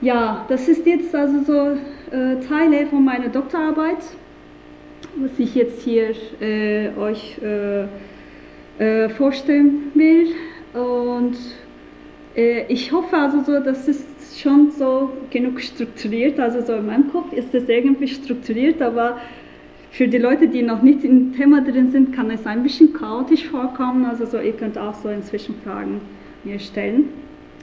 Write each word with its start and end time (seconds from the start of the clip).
ja, 0.00 0.44
das 0.48 0.68
ist 0.68 0.86
jetzt 0.86 1.14
also 1.14 1.42
so 1.42 2.14
äh, 2.14 2.40
Teile 2.46 2.86
von 2.86 3.04
meiner 3.04 3.28
Doktorarbeit, 3.28 3.98
was 5.16 5.38
ich 5.38 5.54
jetzt 5.54 5.82
hier 5.82 6.10
äh, 6.40 6.90
euch 6.98 7.38
äh, 7.42 7.86
äh 8.78 9.08
vorstellen 9.08 9.90
will. 9.94 10.28
Und 10.74 11.36
äh, 12.36 12.66
ich 12.68 12.92
hoffe 12.92 13.16
also 13.16 13.42
so, 13.42 13.60
dass 13.60 13.88
es 13.88 14.06
schon 14.40 14.70
so 14.70 15.10
genug 15.30 15.60
strukturiert, 15.60 16.38
also 16.38 16.60
so 16.60 16.74
in 16.74 16.86
meinem 16.86 17.10
Kopf 17.10 17.32
ist 17.32 17.52
es 17.54 17.68
irgendwie 17.68 18.06
strukturiert, 18.06 18.80
aber 18.80 19.18
für 19.90 20.06
die 20.06 20.18
Leute, 20.18 20.46
die 20.46 20.62
noch 20.62 20.82
nicht 20.82 21.02
im 21.02 21.34
Thema 21.34 21.62
drin 21.62 21.90
sind, 21.90 22.14
kann 22.14 22.30
es 22.30 22.46
ein 22.46 22.62
bisschen 22.62 22.92
chaotisch 22.92 23.46
vorkommen, 23.48 24.04
also 24.04 24.26
so, 24.26 24.38
ihr 24.38 24.52
könnt 24.52 24.78
auch 24.78 24.94
so 24.94 25.08
inzwischen 25.08 25.56
Fragen 25.64 26.00
mir 26.44 26.60
stellen. 26.60 27.08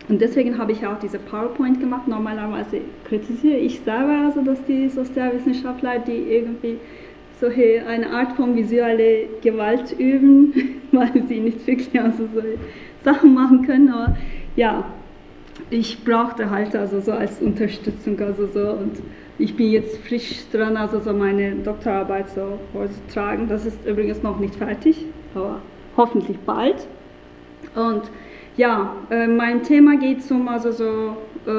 Und 0.08 0.22
deswegen 0.22 0.58
habe 0.58 0.72
ich 0.72 0.86
auch 0.86 1.00
diese 1.00 1.18
PowerPoint 1.18 1.80
gemacht. 1.80 2.08
Normalerweise 2.08 2.82
kritisiere 3.08 3.58
ich 3.58 3.82
selber, 3.82 4.26
also 4.26 4.42
dass 4.42 4.64
die 4.66 4.88
Sozialwissenschaftler, 4.90 6.00
die 6.00 6.30
irgendwie 6.30 6.78
so 7.40 7.48
eine 7.48 8.10
Art 8.12 8.34
von 8.34 8.56
visuelle 8.56 9.28
Gewalt 9.42 9.96
üben, 9.98 10.54
weil 10.92 11.12
sie 11.28 11.40
nicht 11.40 11.66
wirklich 11.66 12.00
also 12.00 12.28
so 12.34 12.42
Sachen 13.04 13.34
machen 13.34 13.66
können. 13.66 13.90
Aber 13.90 14.16
ja, 14.56 14.86
ich 15.70 16.04
brauchte 16.04 16.50
halt 16.50 16.76
also 16.76 17.00
so 17.02 17.12
als 17.12 17.42
Unterstützung 17.42 18.20
also 18.20 18.48
so 18.48 18.72
und 18.72 19.02
ich 19.38 19.56
bin 19.56 19.72
jetzt 19.72 19.98
frisch 19.98 20.46
dran, 20.52 20.78
also 20.78 21.00
so 21.00 21.12
meine 21.12 21.56
Doktorarbeit 21.56 22.30
so 22.30 22.58
vorzutragen. 22.72 23.50
Das 23.50 23.66
ist 23.66 23.86
übrigens 23.86 24.24
noch 24.24 24.40
nicht 24.40 24.56
fertig, 24.56 25.06
aber 25.34 25.62
hoffentlich 25.98 26.38
bald. 26.40 26.88
Und 27.76 28.04
ja, 28.58 28.96
äh, 29.10 29.28
mein 29.28 29.64
Thema 29.64 29.98
geht 29.98 30.30
um, 30.32 30.48
also 30.48 30.72
so, 30.72 31.18
äh, 31.46 31.52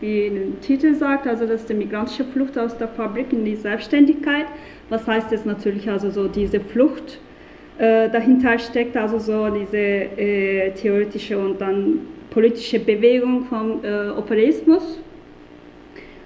wie 0.00 0.30
der 0.30 0.60
Titel 0.60 0.94
sagt, 0.94 1.26
also 1.26 1.46
das 1.46 1.62
ist 1.62 1.70
die 1.70 1.74
migrantische 1.74 2.24
Flucht 2.24 2.58
aus 2.58 2.76
der 2.76 2.88
Fabrik 2.88 3.32
in 3.32 3.44
die 3.44 3.56
Selbstständigkeit. 3.56 4.46
Was 4.88 5.06
heißt 5.06 5.30
das 5.30 5.44
natürlich, 5.44 5.88
also 5.88 6.10
so 6.10 6.26
diese 6.26 6.60
Flucht 6.60 7.18
äh, 7.78 8.10
dahinter 8.10 8.58
steckt, 8.58 8.96
also 8.96 9.18
so 9.18 9.48
diese 9.50 9.76
äh, 9.76 10.72
theoretische 10.72 11.38
und 11.38 11.60
dann 11.60 12.00
politische 12.30 12.80
Bewegung 12.80 13.44
vom 13.44 13.84
äh, 13.84 14.10
Operaismus. 14.10 15.00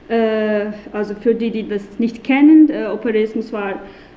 Äh, 0.08 0.66
also 0.92 1.14
für 1.14 1.34
die, 1.34 1.50
die 1.50 1.68
das 1.68 1.98
nicht 1.98 2.24
kennen, 2.24 2.70
Operaismus 2.92 3.52
war 3.52 3.72
äh, 3.72 3.74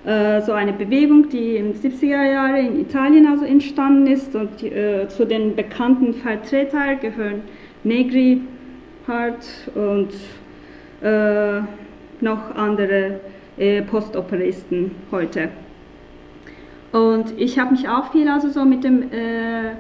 so 0.07 0.53
eine 0.53 0.71
Bewegung, 0.71 1.27
die 1.27 1.57
in 1.57 1.73
den 1.73 1.81
70er 1.81 2.31
Jahren 2.31 2.55
in 2.55 2.79
Italien 2.79 3.27
also 3.27 3.43
entstanden 3.43 4.07
ist 4.07 4.33
und 4.35 4.63
äh, 4.63 5.05
zu 5.09 5.25
den 5.25 5.53
bekannten 5.53 6.13
Vertretern 6.13 6.97
gehören 7.01 7.41
Negri, 7.83 8.41
Hart 9.05 9.45
und 9.75 10.13
äh, 11.01 11.61
noch 12.21 12.55
andere 12.55 13.19
äh, 13.57 13.81
Postoperisten 13.81 14.91
heute. 15.11 15.49
Und 16.93 17.33
ich 17.37 17.59
habe 17.59 17.71
mich 17.71 17.89
auch 17.89 18.11
viel 18.11 18.29
also 18.29 18.49
so 18.49 18.63
mit 18.63 18.85
dem 18.85 19.11
äh, 19.11 19.71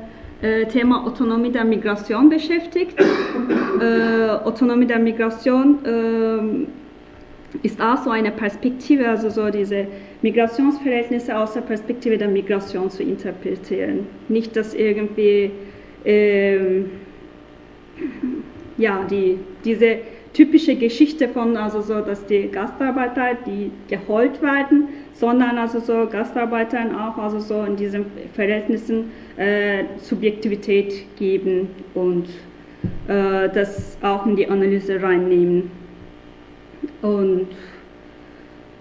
äh, 0.41 0.65
Thema 0.65 1.05
Autonomie 1.05 1.51
der 1.51 1.63
Migration 1.63 2.29
beschäftigt. 2.29 2.97
Autonomie 4.43 4.87
der 4.87 4.99
Migration 4.99 5.79
ähm, 5.85 6.67
ist 7.63 7.79
auch 7.81 7.97
so 8.03 8.09
eine 8.09 8.31
Perspektive, 8.31 9.07
also 9.07 9.29
so 9.29 9.49
diese 9.49 9.87
Migrationsverhältnisse 10.21 11.37
aus 11.37 11.53
der 11.53 11.61
Perspektive 11.61 12.17
der 12.17 12.27
Migration 12.27 12.89
zu 12.89 13.03
interpretieren. 13.03 14.07
Nicht, 14.27 14.55
dass 14.55 14.73
irgendwie 14.73 15.51
ähm, 16.05 16.91
ja, 18.77 19.05
die, 19.09 19.39
diese 19.63 19.97
typische 20.33 20.75
Geschichte 20.75 21.27
von, 21.29 21.57
also 21.57 21.81
so, 21.81 22.01
dass 22.01 22.25
die 22.25 22.49
Gastarbeiter, 22.51 23.37
die 23.45 23.71
geholt 23.87 24.41
werden, 24.41 24.89
sondern 25.13 25.57
also 25.57 25.79
so 25.79 26.07
Gastarbeitern 26.07 26.95
auch 26.95 27.17
also 27.17 27.39
so 27.39 27.63
in 27.63 27.75
diesen 27.75 28.05
Verhältnissen 28.33 29.11
äh, 29.37 29.85
Subjektivität 29.97 31.05
geben 31.17 31.69
und 31.95 32.27
äh, 33.07 33.49
das 33.49 33.97
auch 34.01 34.25
in 34.27 34.35
die 34.35 34.47
Analyse 34.47 35.01
reinnehmen. 35.01 35.71
Und 37.01 37.47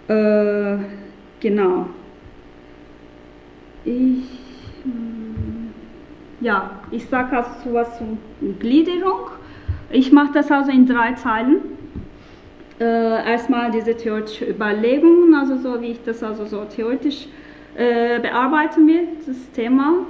äh, 0.08 0.76
genau. 1.40 1.86
Ich, 3.84 4.24
hm, 4.82 5.72
ja, 6.40 6.70
ich 6.90 7.06
sage 7.06 7.36
also 7.36 7.50
sowas 7.64 7.98
zum 7.98 8.18
Gliederung. 8.58 9.30
Ich 9.90 10.12
mache 10.12 10.32
das 10.34 10.50
also 10.50 10.70
in 10.70 10.86
drei 10.86 11.12
Teilen. 11.12 11.58
Äh, 12.78 13.30
erstmal 13.30 13.70
diese 13.70 13.96
theoretische 13.96 14.44
Überlegungen, 14.44 15.34
also 15.34 15.56
so 15.56 15.80
wie 15.80 15.92
ich 15.92 16.02
das 16.02 16.22
also 16.22 16.44
so 16.44 16.64
theoretisch 16.64 17.26
äh, 17.74 18.20
bearbeiten 18.20 18.86
will, 18.86 19.08
das 19.26 19.50
Thema 19.52 20.04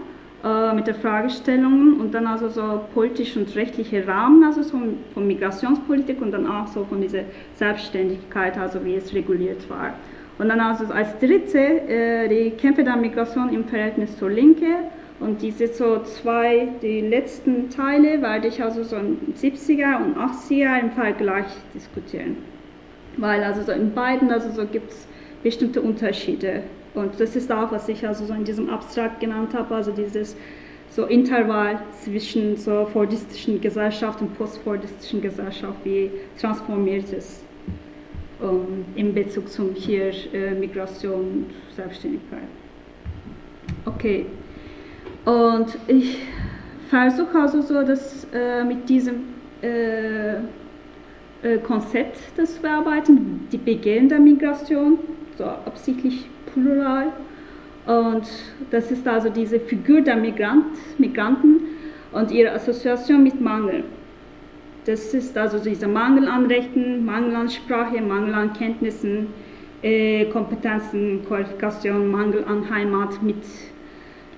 äh, 0.47 0.73
mit 0.75 0.87
der 0.87 0.95
Fragestellungen 0.95 2.01
und 2.01 2.15
dann 2.15 2.27
also 2.29 2.49
so 2.49 2.81
politisch 2.95 3.37
und 3.37 3.53
rechtliche 3.57 4.07
Rahmen, 4.07 4.45
also 4.45 4.63
so 4.63 4.79
von 5.13 5.27
Migrationspolitik 5.27 6.23
und 6.23 6.31
dann 6.31 6.47
auch 6.47 6.69
so 6.69 6.85
von 6.85 7.01
dieser 7.01 7.23
Selbstständigkeit, 7.57 8.57
also 8.57 8.85
wie 8.85 8.95
es 8.95 9.13
reguliert 9.13 9.69
war. 9.69 9.95
Und 10.39 10.49
dann 10.49 10.61
also 10.61 10.85
als 10.93 11.19
dritte 11.19 11.59
äh, 11.59 12.29
die 12.29 12.51
Kämpfe 12.51 12.85
der 12.85 12.97
Migration 12.97 13.53
im 13.53 13.65
Verhältnis 13.65 14.17
zur 14.19 14.31
Linke. 14.31 14.67
Und 15.19 15.43
diese 15.43 15.67
so 15.67 16.03
zwei, 16.03 16.69
die 16.81 17.01
letzten 17.01 17.71
Teile 17.71 18.21
werde 18.23 18.49
ich 18.49 18.63
also 18.63 18.85
so 18.85 18.97
in 18.97 19.19
70er 19.35 19.97
und 19.97 20.17
80er 20.17 20.79
im 20.79 20.91
Vergleich 20.93 21.47
diskutieren. 21.75 22.37
Weil 23.17 23.43
also 23.43 23.63
so 23.63 23.73
in 23.73 23.95
beiden 23.95 24.31
also 24.31 24.51
so 24.51 24.65
gibt 24.67 24.91
es 24.91 25.09
bestimmte 25.43 25.81
Unterschiede. 25.81 26.63
Und 26.97 27.21
das 27.21 27.37
ist 27.37 27.53
auch, 27.53 27.71
was 27.71 27.89
ich 27.89 28.07
also 28.07 28.25
so 28.25 28.33
in 28.33 28.45
diesem 28.45 28.71
Abstrakt 28.71 29.21
genannt 29.21 29.53
habe, 29.55 29.75
also 29.75 29.93
dieses 29.93 30.35
so 30.89 31.05
Intervall 31.05 31.79
zwischen 32.01 32.57
so 32.57 32.87
fordistischen 32.87 33.61
Gesellschaft 33.61 34.23
und 34.23 34.37
postfordistischen 34.39 35.21
Gesellschaft, 35.21 35.77
wie 35.85 36.11
transformiert 36.41 37.13
es 37.13 37.45
um, 38.41 38.85
in 38.95 39.13
Bezug 39.13 39.49
zum 39.51 39.75
hier 39.75 40.11
äh, 40.33 40.55
Migration 40.55 41.15
und 41.15 41.47
Selbstständigkeit. 41.75 42.49
Okay, 43.85 44.25
und 45.27 45.77
ich 45.89 46.19
versuche 46.89 47.39
also 47.39 47.61
so, 47.61 47.83
dass 47.83 48.27
äh, 48.33 48.65
mit 48.65 48.89
diesem 48.89 49.17
äh, 49.63 50.37
äh 50.37 51.59
Konzept 51.63 52.19
das 52.37 52.55
zu 52.57 52.63
bearbeiten, 52.63 53.47
die 53.53 53.59
Beginn 53.59 54.09
der 54.09 54.19
Migration, 54.19 54.99
so 55.37 55.45
absichtlich 55.45 56.27
plural. 56.57 57.13
Und 57.87 58.27
das 58.71 58.91
ist 58.91 59.07
also 59.07 59.29
diese 59.29 59.61
Figur 59.61 60.01
der 60.01 60.17
Migrant, 60.17 60.67
Migranten 60.99 61.61
und 62.13 62.31
ihre 62.31 62.53
Assoziation 62.53 63.23
mit 63.23 63.41
Mangel. 63.41 63.85
Das 64.87 65.15
ist 65.15 65.37
also 65.37 65.59
dieser 65.59 65.89
Mangel 65.89 66.29
an 66.29 66.47
Rechten, 66.47 67.05
Mangel 67.05 67.35
an 67.37 67.49
Sprache, 67.49 68.01
Mangel 68.01 68.35
an 68.35 68.53
Kenntnissen, 68.53 69.29
äh, 69.83 70.27
Kompetenzen, 70.27 71.25
Qualifikationen, 71.27 72.11
Mangel 72.11 72.45
an 72.45 72.69
Heimat 72.71 73.23
mit 73.23 73.43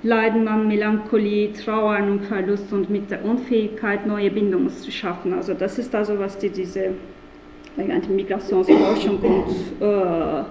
Leiden 0.02 0.46
an 0.46 0.68
Melancholie, 0.68 1.52
Trauern 1.52 2.10
und 2.10 2.24
Verlust 2.26 2.72
und 2.72 2.88
mit 2.88 3.10
der 3.10 3.24
Unfähigkeit, 3.24 4.06
neue 4.06 4.30
Bindungen 4.30 4.70
zu 4.70 4.90
schaffen. 4.90 5.34
Also 5.34 5.54
das 5.54 5.78
ist 5.78 5.94
also, 5.94 6.18
was 6.18 6.38
die, 6.38 6.50
diese 6.50 6.92
Migrationsforschung 7.76 9.18
und, 9.18 9.82
äh, 9.82 10.40
äh, 10.40 10.44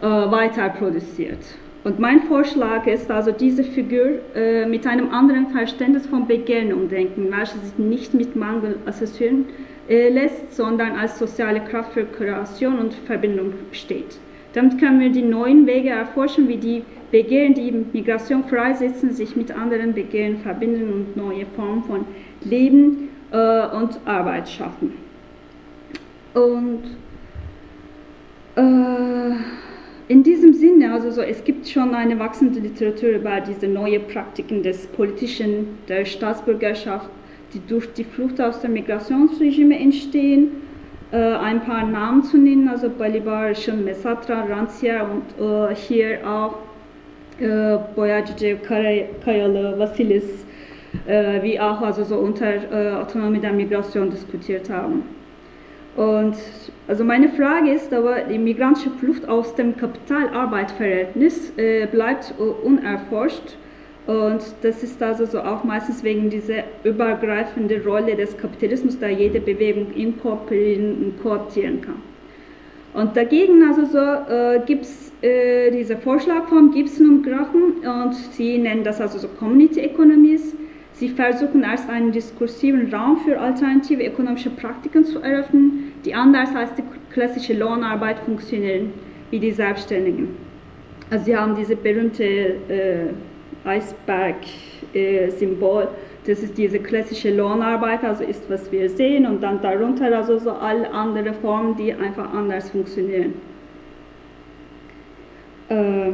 weiter 0.00 0.68
produziert. 0.68 1.38
Und 1.86 2.00
mein 2.00 2.22
Vorschlag 2.22 2.84
ist 2.88 3.12
also, 3.12 3.30
diese 3.30 3.62
Figur 3.62 4.18
äh, 4.34 4.66
mit 4.66 4.88
einem 4.88 5.10
anderen 5.10 5.50
Verständnis 5.50 6.04
von 6.04 6.26
Begehren 6.26 6.72
umdenken, 6.72 7.30
welches 7.30 7.62
sich 7.62 7.78
nicht 7.78 8.12
mit 8.12 8.34
Mangel 8.34 8.76
assoziieren 8.86 9.44
äh, 9.88 10.08
lässt, 10.08 10.52
sondern 10.52 10.96
als 10.96 11.16
soziale 11.16 11.60
Kraft 11.60 11.92
für 11.92 12.04
Kreation 12.04 12.80
und 12.80 12.92
Verbindung 12.92 13.52
steht. 13.70 14.18
Damit 14.52 14.80
können 14.80 14.98
wir 14.98 15.10
die 15.10 15.22
neuen 15.22 15.64
Wege 15.64 15.90
erforschen, 15.90 16.48
wie 16.48 16.56
die 16.56 16.82
Begehren, 17.12 17.54
die 17.54 17.70
Migration 17.92 18.42
freisetzen, 18.42 19.12
sich 19.12 19.36
mit 19.36 19.52
anderen 19.52 19.94
Begehren 19.94 20.38
verbinden 20.38 20.92
und 20.92 21.16
neue 21.16 21.46
Formen 21.54 21.84
von 21.84 22.04
Leben 22.42 23.10
äh, 23.30 23.66
und 23.68 24.00
Arbeit 24.06 24.48
schaffen. 24.48 24.92
Und 26.34 26.82
äh, 28.56 29.36
in 30.08 30.22
diesem 30.22 30.52
Sinne, 30.52 30.92
also 30.92 31.10
so, 31.10 31.20
es 31.20 31.42
gibt 31.42 31.68
schon 31.68 31.94
eine 31.94 32.18
wachsende 32.18 32.60
Literatur 32.60 33.10
über 33.10 33.40
diese 33.40 33.66
neuen 33.66 34.06
Praktiken 34.06 34.62
des 34.62 34.86
Politischen, 34.86 35.78
der 35.88 36.04
Staatsbürgerschaft, 36.04 37.10
die 37.52 37.60
durch 37.66 37.92
die 37.94 38.04
Flucht 38.04 38.40
aus 38.40 38.60
dem 38.60 38.74
Migrationsregime 38.74 39.78
entstehen. 39.78 40.62
Äh, 41.10 41.16
ein 41.16 41.60
paar 41.60 41.84
Namen 41.84 42.22
zu 42.22 42.38
nennen, 42.38 42.68
also 42.68 42.88
Balibar, 42.88 43.54
schon 43.54 43.84
Mesatra, 43.84 44.42
Rancia 44.42 45.08
und 45.08 45.24
äh, 45.44 45.74
hier 45.74 46.18
auch 46.28 46.58
äh, 47.40 47.76
Boyacic, 47.94 48.62
Kayalı, 48.62 49.78
Vasilis, 49.78 50.44
äh, 51.06 51.42
wie 51.42 51.58
auch 51.58 51.80
also 51.80 52.04
so 52.04 52.16
unter 52.16 52.46
äh, 52.46 52.94
Autonomie 52.94 53.40
der 53.40 53.52
Migration 53.52 54.10
diskutiert 54.10 54.70
haben. 54.70 55.02
Und 55.96 56.36
also 56.88 57.04
meine 57.04 57.28
Frage 57.30 57.72
ist 57.72 57.92
aber, 57.92 58.20
die 58.20 58.38
migrantische 58.38 58.90
Flucht 58.90 59.28
aus 59.28 59.54
dem 59.54 59.76
Kapital-Arbeit-Verhältnis 59.76 61.52
äh, 61.56 61.86
bleibt 61.86 62.34
unerforscht 62.38 63.56
und 64.06 64.40
das 64.62 64.84
ist 64.84 65.02
also 65.02 65.26
so 65.26 65.40
auch 65.40 65.64
meistens 65.64 66.04
wegen 66.04 66.30
dieser 66.30 66.62
übergreifenden 66.84 67.82
Rolle 67.82 68.14
des 68.14 68.38
Kapitalismus, 68.38 68.98
da 69.00 69.08
jede 69.08 69.40
Bewegung 69.40 69.92
inkorporieren 69.94 70.96
und 71.04 71.22
kooptieren 71.22 71.80
kann. 71.80 72.00
Und 72.94 73.16
dagegen 73.16 73.64
also 73.64 73.84
so 73.84 73.98
äh, 73.98 74.60
gibt 74.64 74.84
es 74.84 75.12
äh, 75.22 75.70
diese 75.72 75.96
Vorschlag 75.96 76.48
von 76.48 76.70
Gibson 76.70 77.10
und 77.10 77.22
Grachen 77.24 77.78
und 77.84 78.14
sie 78.14 78.58
nennen 78.58 78.84
das 78.84 79.00
also 79.00 79.18
so 79.18 79.28
Community 79.28 79.80
Economies. 79.80 80.54
Sie 80.98 81.10
versuchen 81.10 81.62
erst 81.62 81.90
einen 81.90 82.10
diskursiven 82.10 82.90
Raum 82.92 83.18
für 83.18 83.38
alternative 83.38 84.06
ökonomische 84.06 84.48
Praktiken 84.48 85.04
zu 85.04 85.20
eröffnen, 85.20 85.92
die 86.06 86.14
anders 86.14 86.56
als 86.56 86.72
die 86.74 86.82
klassische 87.12 87.52
Lohnarbeit 87.52 88.18
funktionieren, 88.20 88.94
wie 89.30 89.38
die 89.38 89.52
Selbstständigen. 89.52 90.28
Also 91.10 91.26
sie 91.26 91.36
haben 91.36 91.54
diese 91.54 91.76
berühmte 91.76 92.24
äh, 92.24 93.10
Eisberg-Symbol. 93.66 95.88
das 96.26 96.42
ist 96.42 96.56
diese 96.56 96.78
klassische 96.78 97.36
Lohnarbeit, 97.36 98.02
also 98.02 98.24
ist, 98.24 98.48
was 98.48 98.72
wir 98.72 98.88
sehen, 98.88 99.26
und 99.26 99.42
dann 99.42 99.60
darunter 99.60 100.16
also 100.16 100.38
so 100.38 100.52
alle 100.52 100.90
andere 100.90 101.34
Formen, 101.34 101.76
die 101.76 101.92
einfach 101.92 102.32
anders 102.32 102.70
funktionieren. 102.70 103.34
Äh, 105.68 106.12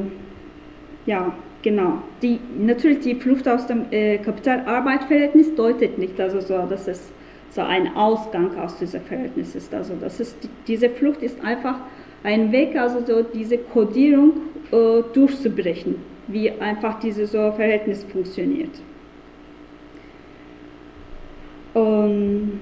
ja, 1.06 1.32
genau. 1.62 1.99
Die, 2.20 2.38
natürlich 2.59 3.00
die 3.00 3.14
Flucht 3.14 3.49
aus 3.49 3.67
dem 3.67 3.87
äh, 3.91 4.19
Kapital-Arbeit-Verhältnis 4.19 5.55
deutet 5.55 5.99
nicht 5.99 6.20
also 6.20 6.41
so, 6.41 6.59
dass 6.69 6.88
es 6.88 7.12
so 7.50 7.61
ein 7.62 7.94
Ausgang 7.97 8.59
aus 8.59 8.79
diesem 8.79 9.03
Verhältnis 9.03 9.55
ist. 9.55 9.75
Also 9.75 9.94
das 10.00 10.20
ist, 10.20 10.37
diese 10.67 10.88
Flucht 10.88 11.23
ist 11.23 11.43
einfach 11.44 11.76
ein 12.25 12.53
Weg, 12.53 12.76
also 12.76 13.05
so 13.05 13.23
diese 13.23 13.59
Kodierung 13.59 14.32
äh, 14.70 15.03
durchzubrechen 15.12 15.97
wie 16.29 16.50
einfach 16.50 16.99
dieses 17.00 17.32
so 17.32 17.53
Verhältnis 17.53 18.05
funktioniert. 18.05 18.70
Um, 21.75 22.61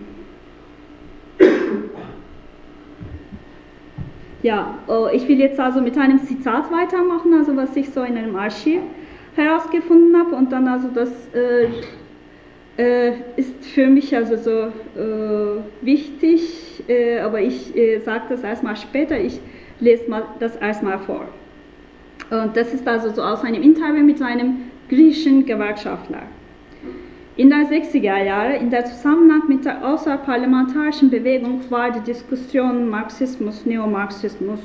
ja, 4.42 4.78
oh, 4.86 5.08
ich 5.12 5.28
will 5.28 5.38
jetzt 5.38 5.60
also 5.60 5.80
mit 5.80 5.96
einem 5.98 6.20
Zitat 6.20 6.70
weitermachen, 6.72 7.34
also 7.34 7.56
was 7.56 7.76
ich 7.76 7.90
so 7.90 8.02
in 8.02 8.16
einem 8.16 8.36
Archiv 8.36 8.80
herausgefunden 9.36 10.18
habe 10.18 10.34
und 10.34 10.50
dann 10.50 10.66
also 10.66 10.88
das 10.88 11.10
äh, 11.34 11.68
äh, 12.80 13.12
ist 13.36 13.64
für 13.66 13.86
mich 13.86 14.14
also 14.16 14.36
so 14.36 14.50
äh, 15.00 15.60
wichtig, 15.82 16.82
äh, 16.88 17.20
aber 17.20 17.40
ich 17.40 17.76
äh, 17.76 17.98
sage 18.00 18.24
das 18.30 18.42
erstmal 18.42 18.76
später, 18.76 19.18
ich 19.18 19.40
lese 19.80 20.08
mal 20.08 20.24
das 20.38 20.56
erstmal 20.56 20.98
vor. 20.98 21.26
Und 22.30 22.56
das 22.56 22.72
ist 22.72 22.86
also 22.86 23.10
so 23.10 23.22
aus 23.22 23.42
einem 23.42 23.62
Interview 23.62 24.02
mit 24.04 24.22
einem 24.22 24.70
griechischen 24.88 25.44
Gewerkschaftler. 25.46 26.22
In 27.36 27.48
den 27.48 27.66
60er 27.66 28.22
Jahren, 28.24 28.54
in 28.60 28.70
der 28.70 28.84
Zusammenhang 28.84 29.42
mit 29.48 29.64
der 29.64 29.86
außerparlamentarischen 29.86 31.10
Bewegung, 31.10 31.60
war 31.70 31.90
die 31.90 32.00
Diskussion 32.00 32.88
Marxismus, 32.88 33.64
Neomarxismus. 33.64 34.60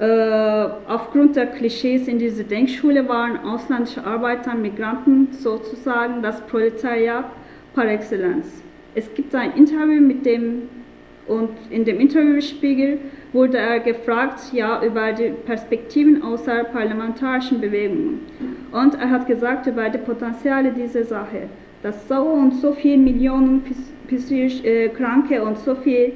Äh, 0.00 0.68
aufgrund 0.88 1.36
der 1.36 1.46
Klischees 1.46 2.08
in 2.08 2.18
dieser 2.18 2.44
Denkschule 2.44 3.06
waren 3.08 3.38
ausländische 3.44 4.04
Arbeiter, 4.04 4.54
Migranten 4.54 5.28
sozusagen 5.32 6.22
das 6.22 6.40
Proletariat 6.46 7.26
par 7.74 7.86
excellence. 7.86 8.62
Es 8.94 9.12
gibt 9.14 9.34
ein 9.34 9.52
Interview 9.52 10.00
mit 10.00 10.24
dem 10.26 10.62
und 11.28 11.50
in 11.70 11.84
dem 11.84 12.00
Interviewspiegel 12.00 12.98
wurde 13.32 13.58
er 13.58 13.80
gefragt 13.80 14.52
ja, 14.52 14.82
über 14.82 15.12
die 15.12 15.30
Perspektiven 15.30 16.22
außerparlamentarischen 16.22 17.60
Bewegungen. 17.60 18.20
Und 18.72 18.94
er 18.94 19.08
hat 19.08 19.26
gesagt 19.26 19.66
über 19.66 19.88
die 19.88 19.98
Potenziale 19.98 20.72
dieser 20.72 21.04
Sache, 21.04 21.48
dass 21.82 22.08
so 22.08 22.20
und 22.20 22.54
so 22.54 22.72
viele 22.72 22.98
Millionen 22.98 23.62
psychisch 24.08 24.62
äh, 24.64 24.88
Kranke 24.88 25.42
und 25.42 25.58
so 25.58 25.74
viel 25.74 26.12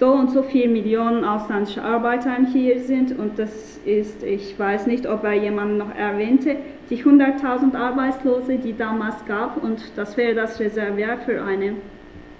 so 0.00 0.12
und 0.12 0.30
so 0.30 0.42
viele 0.42 0.68
Millionen 0.68 1.24
ausländische 1.24 1.82
Arbeiter 1.82 2.34
hier 2.50 2.80
sind 2.80 3.18
und 3.18 3.38
das 3.38 3.78
ist, 3.84 4.22
ich 4.22 4.58
weiß 4.58 4.86
nicht, 4.86 5.06
ob 5.06 5.24
er 5.24 5.34
jemanden 5.34 5.76
noch 5.76 5.94
erwähnte, 5.94 6.56
die 6.88 6.96
100.000 6.96 7.74
Arbeitslose, 7.76 8.56
die 8.56 8.74
damals 8.74 9.22
gab 9.26 9.62
und 9.62 9.78
das 9.96 10.16
wäre 10.16 10.34
das 10.34 10.58
Reservoir 10.58 11.18
für 11.18 11.42
eine 11.42 11.74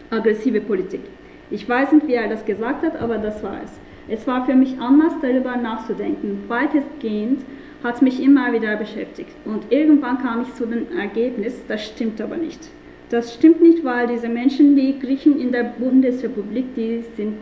aggressive 0.08 0.62
Politik. 0.62 1.02
Ich 1.50 1.68
weiß 1.68 1.92
nicht, 1.92 2.06
wie 2.06 2.14
er 2.14 2.28
das 2.28 2.46
gesagt 2.46 2.82
hat, 2.82 2.98
aber 2.98 3.18
das 3.18 3.42
war 3.42 3.58
es. 3.62 3.78
Es 4.08 4.26
war 4.26 4.46
für 4.46 4.54
mich 4.54 4.80
Anlass, 4.80 5.12
darüber 5.20 5.56
nachzudenken. 5.56 6.44
Weitestgehend 6.48 7.42
hat 7.82 8.02
mich 8.02 8.22
immer 8.22 8.52
wieder 8.52 8.76
beschäftigt. 8.76 9.34
Und 9.44 9.70
irgendwann 9.70 10.18
kam 10.18 10.42
ich 10.42 10.54
zu 10.54 10.66
dem 10.66 10.86
Ergebnis, 10.96 11.54
das 11.66 11.86
stimmt 11.86 12.20
aber 12.20 12.36
nicht. 12.36 12.68
Das 13.10 13.34
stimmt 13.34 13.60
nicht, 13.60 13.84
weil 13.84 14.06
diese 14.06 14.28
Menschen, 14.28 14.76
die 14.76 14.98
Griechen 14.98 15.40
in 15.40 15.50
der 15.50 15.64
Bundesrepublik, 15.64 16.74
die 16.76 17.02
sind 17.16 17.34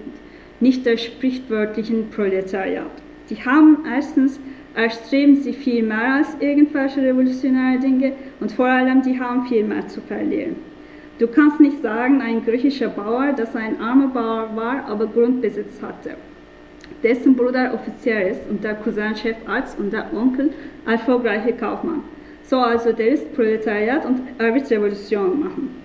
nicht 0.60 0.86
der 0.86 0.96
sprichwörtlichen 0.96 2.10
Proletariat. 2.10 2.90
Die 3.28 3.36
haben 3.36 3.84
erstens 3.86 4.40
erstreben 4.74 5.36
sie 5.36 5.52
viel 5.52 5.82
mehr 5.82 6.14
als 6.14 6.36
irgendwelche 6.40 7.02
revolutionäre 7.02 7.80
Dinge 7.80 8.12
und 8.40 8.52
vor 8.52 8.66
allem 8.66 9.02
die 9.02 9.18
haben 9.18 9.46
viel 9.46 9.64
mehr 9.64 9.86
zu 9.88 10.00
verlieren. 10.00 10.56
Du 11.18 11.26
kannst 11.26 11.58
nicht 11.58 11.82
sagen, 11.82 12.20
ein 12.20 12.44
griechischer 12.44 12.88
Bauer, 12.88 13.32
dass 13.32 13.56
ein 13.56 13.80
armer 13.80 14.08
Bauer 14.08 14.50
war, 14.54 14.84
aber 14.86 15.06
Grundbesitz 15.08 15.82
hatte. 15.82 16.16
Dessen 17.02 17.36
Bruder 17.36 17.74
Offizier 17.74 18.28
ist 18.28 18.40
und 18.50 18.64
der 18.64 18.74
Cousin 18.74 19.14
Chefarzt 19.14 19.78
und 19.78 19.92
der 19.92 20.12
Onkel 20.12 20.50
erfolgreicher 20.86 21.52
Kaufmann. 21.52 22.02
So 22.44 22.56
also 22.58 22.92
der 22.92 23.08
ist 23.08 23.34
Proletariat 23.34 24.04
und 24.04 24.20
er 24.38 24.54
wird 24.54 24.70
Revolution 24.70 25.40
machen. 25.40 25.82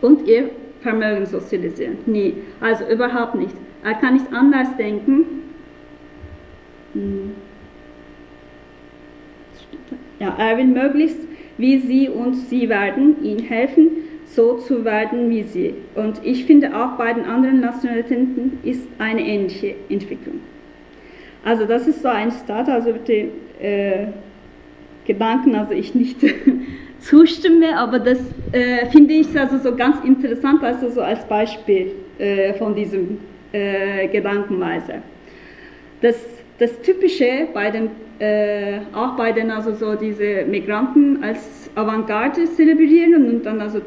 Und 0.00 0.28
ihr 0.28 0.50
Vermögen 0.80 1.26
sozialisieren. 1.26 1.98
Nie. 2.06 2.34
Also 2.60 2.84
überhaupt 2.86 3.34
nicht. 3.34 3.54
Er 3.82 3.94
kann 3.94 4.14
nicht 4.14 4.32
anders 4.32 4.76
denken. 4.76 5.24
Hm. 6.92 7.32
Ja, 10.20 10.34
er 10.38 10.56
will 10.58 10.66
möglichst, 10.66 11.20
wie 11.56 11.78
sie 11.78 12.08
und 12.08 12.34
sie 12.34 12.68
werden, 12.68 13.22
ihm 13.24 13.38
helfen, 13.38 14.07
so 14.38 14.54
zu 14.54 14.84
werden 14.84 15.30
wie 15.30 15.42
sie. 15.42 15.74
Und 15.96 16.20
ich 16.22 16.44
finde 16.44 16.68
auch 16.68 16.92
bei 16.96 17.12
den 17.12 17.24
anderen 17.24 17.58
Nationalitäten 17.58 18.60
ist 18.62 18.86
eine 18.98 19.20
ähnliche 19.20 19.74
Entwicklung. 19.88 20.38
Also 21.44 21.64
das 21.64 21.88
ist 21.88 22.02
so 22.02 22.08
ein 22.08 22.30
Start, 22.30 22.68
also 22.68 22.92
bitte 22.92 23.30
äh, 23.60 24.06
Gedanken, 25.04 25.56
also 25.56 25.72
ich 25.72 25.92
nicht 25.96 26.18
zustimme, 27.00 27.76
aber 27.76 27.98
das 27.98 28.20
äh, 28.52 28.86
finde 28.86 29.14
ich 29.14 29.36
also 29.36 29.58
so 29.58 29.74
ganz 29.74 30.04
interessant, 30.04 30.62
also 30.62 30.88
so 30.88 31.00
als 31.00 31.24
Beispiel 31.24 31.96
äh, 32.18 32.54
von 32.54 32.76
diesem 32.76 33.18
äh, 33.50 34.06
Gedankenweise. 34.06 35.02
Das, 36.00 36.14
das 36.60 36.80
Typische 36.82 37.48
bei 37.52 37.72
den 37.72 37.90
äh, 38.18 38.80
auch 38.92 39.16
bei 39.16 39.30
den 39.30 39.50
also 39.50 39.74
so 39.74 39.94
diese 39.94 40.44
Migranten 40.44 41.22
als 41.22 41.70
Avantgarde 41.76 42.44
zelebrieren 42.46 43.28
und 43.28 43.46
dann 43.46 43.60
also 43.60 43.80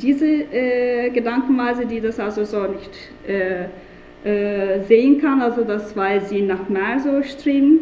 diese 0.00 0.26
äh, 0.26 1.10
Gedankenweise, 1.10 1.84
die 1.84 2.00
das 2.00 2.18
also 2.18 2.44
so 2.44 2.62
nicht 2.62 2.90
äh, 3.26 3.64
äh 4.24 4.82
sehen 4.84 5.20
kann, 5.20 5.42
also 5.42 5.62
das, 5.62 5.94
weil 5.94 6.22
sie 6.22 6.40
nach 6.40 6.68
mehr 6.68 6.98
so 6.98 7.22
streben. 7.22 7.80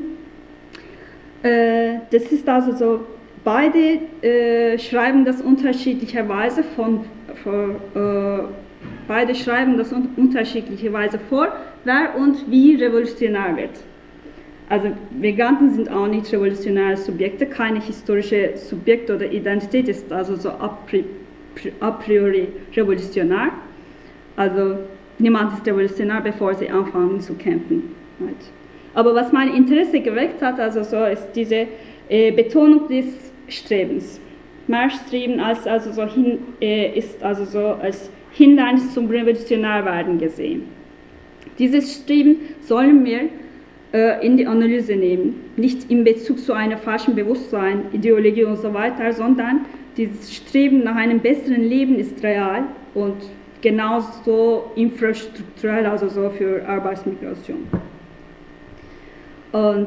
Äh, 1.45 2.01
das 2.11 2.25
ist 2.33 2.49
also 2.49 2.73
so, 2.73 3.01
beide 3.45 4.01
äh, 4.23 4.79
schreiben 4.79 5.25
das 5.25 5.41
unterschiedlicherweise 5.43 6.65
von, 6.75 7.05
von 7.45 7.77
beide 9.07 9.35
schreiben 9.35 9.77
das 9.77 9.93
unterschiedlicherweise 9.93 11.19
vor, 11.31 11.53
wer 11.85 12.17
und 12.17 12.51
wie 12.51 12.75
revolutionär 12.75 13.57
wird. 13.57 13.94
Also 14.69 14.89
Migranten 15.11 15.75
sind 15.75 15.91
auch 15.91 16.07
nicht 16.07 16.33
revolutionäre 16.33 16.97
Subjekte, 16.97 17.47
keine 17.47 17.81
historische 17.81 18.57
Subjekt 18.57 19.11
oder 19.11 19.31
Identität 19.31 19.89
ist 19.89 20.11
also 20.11 20.37
so 20.37 20.51
a 20.51 21.91
priori 21.91 22.49
revolutionär. 22.75 23.51
Also 24.37 24.79
niemand 25.19 25.53
ist 25.59 25.67
revolutionär, 25.67 26.21
bevor 26.23 26.55
sie 26.55 26.71
anfangen 26.71 27.21
zu 27.21 27.35
kämpfen. 27.35 27.95
Aber 28.95 29.15
was 29.15 29.33
mein 29.33 29.55
Interesse 29.55 30.01
geweckt 30.01 30.41
hat, 30.41 30.59
also 30.59 30.83
so 30.83 31.05
ist 31.05 31.29
diese 31.35 31.67
äh, 32.09 32.31
Betonung 32.33 32.89
des 32.89 33.07
Strebens. 33.49 34.21
Mehr 34.67 34.89
Streben 34.89 35.41
als 35.41 35.67
also 35.67 35.93
so 35.93 36.07
hin, 36.07 36.39
äh, 36.61 36.99
ist 36.99 37.23
also 37.23 37.45
so 37.45 37.59
als 37.83 38.09
Hindernis 38.33 38.95
zum 38.95 39.09
Revolutionärwerden 39.09 40.19
gesehen. 40.19 40.63
Dieses 41.59 41.95
Streben 41.97 42.37
sollen 42.63 43.05
wir 43.05 43.29
äh, 43.95 44.27
in 44.27 44.37
die 44.37 44.47
Analyse 44.47 44.97
nehmen. 44.97 45.37
Nicht 45.57 45.89
in 45.89 46.03
Bezug 46.03 46.41
zu 46.41 46.53
einem 46.53 46.79
falschen 46.79 47.15
Bewusstsein, 47.15 47.85
Ideologie 47.93 48.43
und 48.43 48.57
so 48.57 48.75
weiter, 48.75 49.13
sondern 49.13 49.67
dieses 49.97 50.35
Streben 50.35 50.83
nach 50.83 50.97
einem 50.97 51.21
besseren 51.21 51.63
Leben 51.63 52.01
ist 52.01 52.21
real 52.25 52.65
und 52.95 53.15
genauso 53.63 54.73
infrastrukturell, 54.75 55.87
also 55.87 56.09
so 56.09 56.29
für 56.31 56.67
Arbeitsmigration. 56.69 57.69
Und 59.53 59.87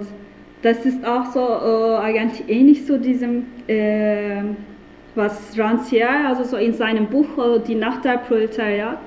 das 0.61 0.85
ist 0.85 1.05
auch 1.05 1.25
so 1.33 1.41
äh, 1.41 1.97
eigentlich 1.97 2.49
ähnlich 2.49 2.85
so 2.85 2.97
diesem, 2.97 3.45
äh, 3.67 4.41
was 5.15 5.57
Rancière, 5.57 6.27
also 6.27 6.45
so 6.45 6.55
in 6.55 6.73
seinem 6.73 7.07
Buch 7.07 7.27
äh, 7.37 7.59
Die 7.59 7.75
Nacht 7.75 8.05
der 8.05 8.19
Proletariat, 8.19 8.99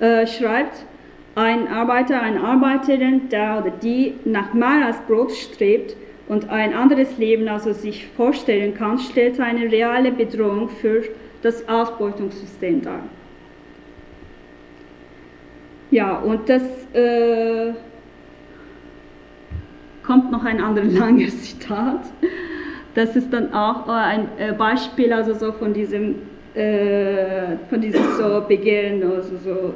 äh, 0.00 0.26
schreibt, 0.26 0.86
ein 1.38 1.68
Arbeiter, 1.68 2.20
eine 2.20 2.40
Arbeiterin, 2.40 3.28
der 3.28 3.60
oder 3.60 3.70
die 3.70 4.14
nach 4.24 4.52
mehr 4.54 4.86
als 4.86 4.98
Brot 5.02 5.30
strebt 5.30 5.94
und 6.26 6.50
ein 6.50 6.74
anderes 6.74 7.16
Leben 7.16 7.48
also 7.48 7.72
sich 7.72 8.08
vorstellen 8.08 8.74
kann, 8.74 8.98
stellt 8.98 9.38
eine 9.38 9.70
reale 9.70 10.10
Bedrohung 10.10 10.68
für 10.68 11.04
das 11.42 11.66
Ausbeutungssystem 11.68 12.82
dar. 12.82 13.02
Ja, 15.92 16.18
und 16.18 16.48
das 16.48 16.62
äh, 16.92 17.72
kommt 20.04 20.32
noch 20.32 20.44
ein 20.44 20.60
anderes 20.60 20.92
langes 20.98 21.44
Zitat. 21.44 22.00
Das 22.94 23.14
ist 23.14 23.32
dann 23.32 23.54
auch 23.54 23.86
ein 23.88 24.28
äh, 24.38 24.52
Beispiel 24.52 25.12
also 25.12 25.34
so 25.34 25.52
von 25.52 25.72
diesem 25.72 26.16
äh, 26.58 27.56
von 27.70 27.80
diesem 27.80 28.02
so 28.18 28.42
Begehren 28.48 29.02
also 29.04 29.36
so 29.44 29.74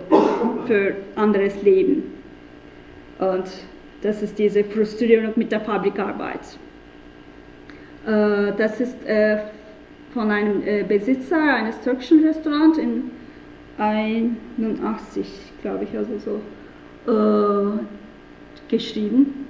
für 0.67 0.95
anderes 1.15 1.63
Leben. 1.63 2.03
Und 3.19 3.45
das 4.03 4.21
ist 4.23 4.37
diese 4.39 4.65
Frustrierung 4.65 5.33
mit 5.37 5.53
der 5.53 5.61
Fabrikarbeit. 5.61 6.41
Äh, 8.05 8.53
das 8.59 8.81
ist 8.81 8.97
äh, 9.07 9.39
von 10.13 10.31
einem 10.31 10.63
äh, 10.67 10.83
Besitzer 10.83 11.41
eines 11.41 11.81
türkischen 11.81 12.27
Restaurants 12.27 12.79
in 12.79 13.11
81, 13.79 15.27
glaube 15.63 15.85
ich, 15.85 15.97
also 15.97 16.19
so 16.19 17.13
äh, 17.13 17.79
geschrieben. 18.69 19.47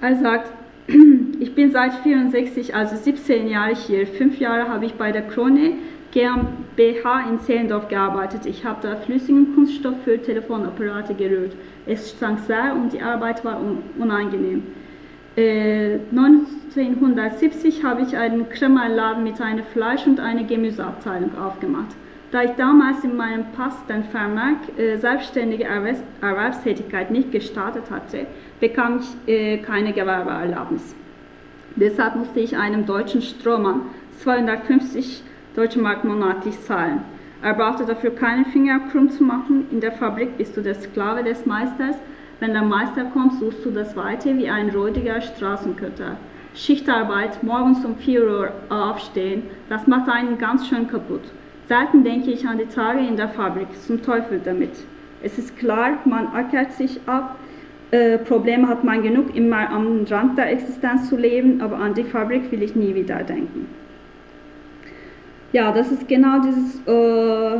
Er 0.00 0.16
sagt, 0.16 0.52
ich 1.40 1.54
bin 1.54 1.70
seit 1.70 1.94
64, 1.94 2.74
also 2.74 2.96
17 2.96 3.48
Jahre 3.48 3.74
hier. 3.74 4.06
Fünf 4.06 4.38
Jahre 4.38 4.68
habe 4.68 4.84
ich 4.84 4.94
bei 4.94 5.12
der 5.12 5.22
Krone 5.22 5.74
GmbH 6.12 7.28
in 7.28 7.40
Zehlendorf 7.40 7.88
gearbeitet. 7.88 8.46
Ich 8.46 8.64
habe 8.64 8.78
da 8.82 8.96
flüssigen 8.96 9.54
Kunststoff 9.54 9.94
für 10.04 10.20
Telefonapparate 10.20 11.14
gerührt. 11.14 11.54
Es 11.86 12.10
stank 12.10 12.40
sehr 12.40 12.74
und 12.74 12.92
die 12.92 13.00
Arbeit 13.00 13.44
war 13.44 13.60
unangenehm. 13.98 14.62
Äh, 15.36 15.98
1970 16.10 17.82
habe 17.82 18.02
ich 18.02 18.16
einen 18.16 18.48
Krämerladen 18.50 19.24
mit 19.24 19.40
einer 19.40 19.62
Fleisch- 19.62 20.06
und 20.06 20.20
einer 20.20 20.44
Gemüseabteilung 20.44 21.36
aufgemacht. 21.38 21.96
Da 22.30 22.42
ich 22.42 22.52
damals 22.52 23.02
in 23.04 23.16
meinem 23.16 23.44
Pass 23.56 23.74
den 23.86 24.04
Vermerk 24.04 24.78
äh, 24.78 24.96
selbstständige 24.96 25.64
Erwerbs 25.64 26.02
Erwerbstätigkeit 26.20 27.10
nicht 27.10 27.32
gestartet 27.32 27.84
hatte, 27.90 28.26
bekam 28.60 29.00
ich 29.00 29.32
äh, 29.32 29.58
keine 29.58 29.92
Gewerbeerlaubnis. 29.92 30.94
Deshalb 31.76 32.16
musste 32.16 32.40
ich 32.40 32.56
einem 32.56 32.86
deutschen 32.86 33.22
Strohmann 33.22 33.82
250 34.18 35.22
deutsche 35.56 35.80
Mark 35.80 36.04
monatlich 36.04 36.60
zahlen. 36.62 37.02
Er 37.42 37.54
brauchte 37.54 37.84
dafür 37.84 38.14
keinen 38.14 38.44
Finger 38.46 38.80
krumm 38.90 39.10
zu 39.10 39.24
machen. 39.24 39.66
In 39.70 39.80
der 39.80 39.92
Fabrik 39.92 40.38
bist 40.38 40.56
du 40.56 40.60
der 40.60 40.74
Sklave 40.74 41.24
des 41.24 41.44
Meisters. 41.44 41.96
Wenn 42.40 42.52
der 42.52 42.62
Meister 42.62 43.04
kommt, 43.04 43.38
suchst 43.40 43.64
du 43.64 43.70
das 43.70 43.96
Weite 43.96 44.36
wie 44.38 44.48
ein 44.48 44.70
räudiger 44.70 45.20
Straßenköter. 45.20 46.16
Schichtarbeit, 46.54 47.42
morgens 47.42 47.84
um 47.84 47.96
4 47.96 48.24
Uhr 48.28 48.52
aufstehen, 48.68 49.44
das 49.68 49.86
macht 49.86 50.10
einen 50.10 50.36
ganz 50.38 50.68
schön 50.68 50.86
kaputt. 50.86 51.22
Selten 51.66 52.04
denke 52.04 52.30
ich 52.30 52.46
an 52.46 52.58
die 52.58 52.66
Tage 52.66 53.00
in 53.00 53.16
der 53.16 53.30
Fabrik, 53.30 53.68
zum 53.86 54.02
Teufel 54.02 54.40
damit. 54.44 54.72
Es 55.22 55.38
ist 55.38 55.56
klar, 55.56 55.98
man 56.04 56.26
ackert 56.28 56.72
sich 56.72 57.00
ab, 57.06 57.36
äh, 57.92 58.16
Probleme 58.18 58.68
hat 58.68 58.84
man 58.84 59.02
genug, 59.02 59.36
immer 59.36 59.68
am 59.68 60.04
Rand 60.08 60.38
der 60.38 60.50
Existenz 60.50 61.10
zu 61.10 61.16
leben, 61.16 61.60
aber 61.60 61.76
an 61.76 61.92
die 61.92 62.04
Fabrik 62.04 62.50
will 62.50 62.62
ich 62.62 62.74
nie 62.74 62.94
wieder 62.94 63.22
denken. 63.22 63.66
Ja, 65.52 65.70
das 65.72 65.92
ist 65.92 66.08
genau 66.08 66.40
dieses 66.40 66.80
äh, 66.86 67.56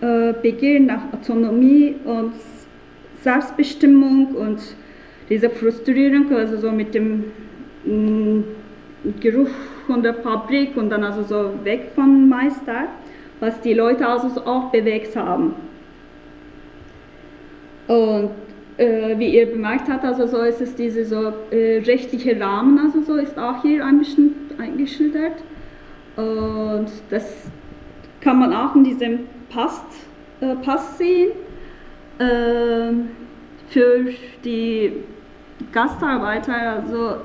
äh, 0.00 0.32
Begehren 0.40 0.86
nach 0.86 1.12
Autonomie 1.12 1.96
und 2.04 2.32
Selbstbestimmung 3.20 4.28
und 4.34 4.58
diese 5.28 5.50
Frustrierung, 5.50 6.34
also 6.34 6.56
so 6.56 6.72
mit 6.72 6.94
dem 6.94 7.24
mh, 7.84 7.92
mm, 7.92 8.44
Geruch 9.20 9.50
von 9.86 10.02
der 10.02 10.14
Fabrik 10.14 10.78
und 10.78 10.88
dann 10.88 11.04
also 11.04 11.22
so 11.22 11.64
weg 11.64 11.90
vom 11.94 12.26
Meister, 12.30 12.86
was 13.40 13.60
die 13.60 13.74
Leute 13.74 14.08
also 14.08 14.30
so 14.30 14.46
auch 14.46 14.70
bewegt 14.70 15.14
haben. 15.14 15.54
Und 17.86 18.30
äh, 18.78 19.18
wie 19.18 19.36
ihr 19.36 19.46
bemerkt 19.46 19.88
habt, 19.88 20.04
also 20.04 20.26
so 20.26 20.38
ist 20.42 20.60
es 20.60 20.74
diese 20.74 21.04
so 21.04 21.32
äh, 21.50 21.82
rechtliche 21.84 22.40
Rahmen, 22.40 22.78
also 22.78 23.02
so 23.02 23.16
ist 23.16 23.38
auch 23.38 23.60
hier 23.62 23.84
ein 23.84 23.98
bisschen 23.98 24.34
eingeschildert. 24.58 25.42
Und 26.16 26.88
das 27.10 27.48
kann 28.20 28.38
man 28.38 28.52
auch 28.52 28.74
in 28.74 28.84
diesem 28.84 29.20
Pass, 29.50 29.84
äh, 30.40 30.54
Pass 30.56 30.98
sehen. 30.98 31.30
Äh, 32.18 32.92
für 33.68 34.06
die 34.44 34.92
Gastarbeiter, 35.72 36.54
also 36.54 37.16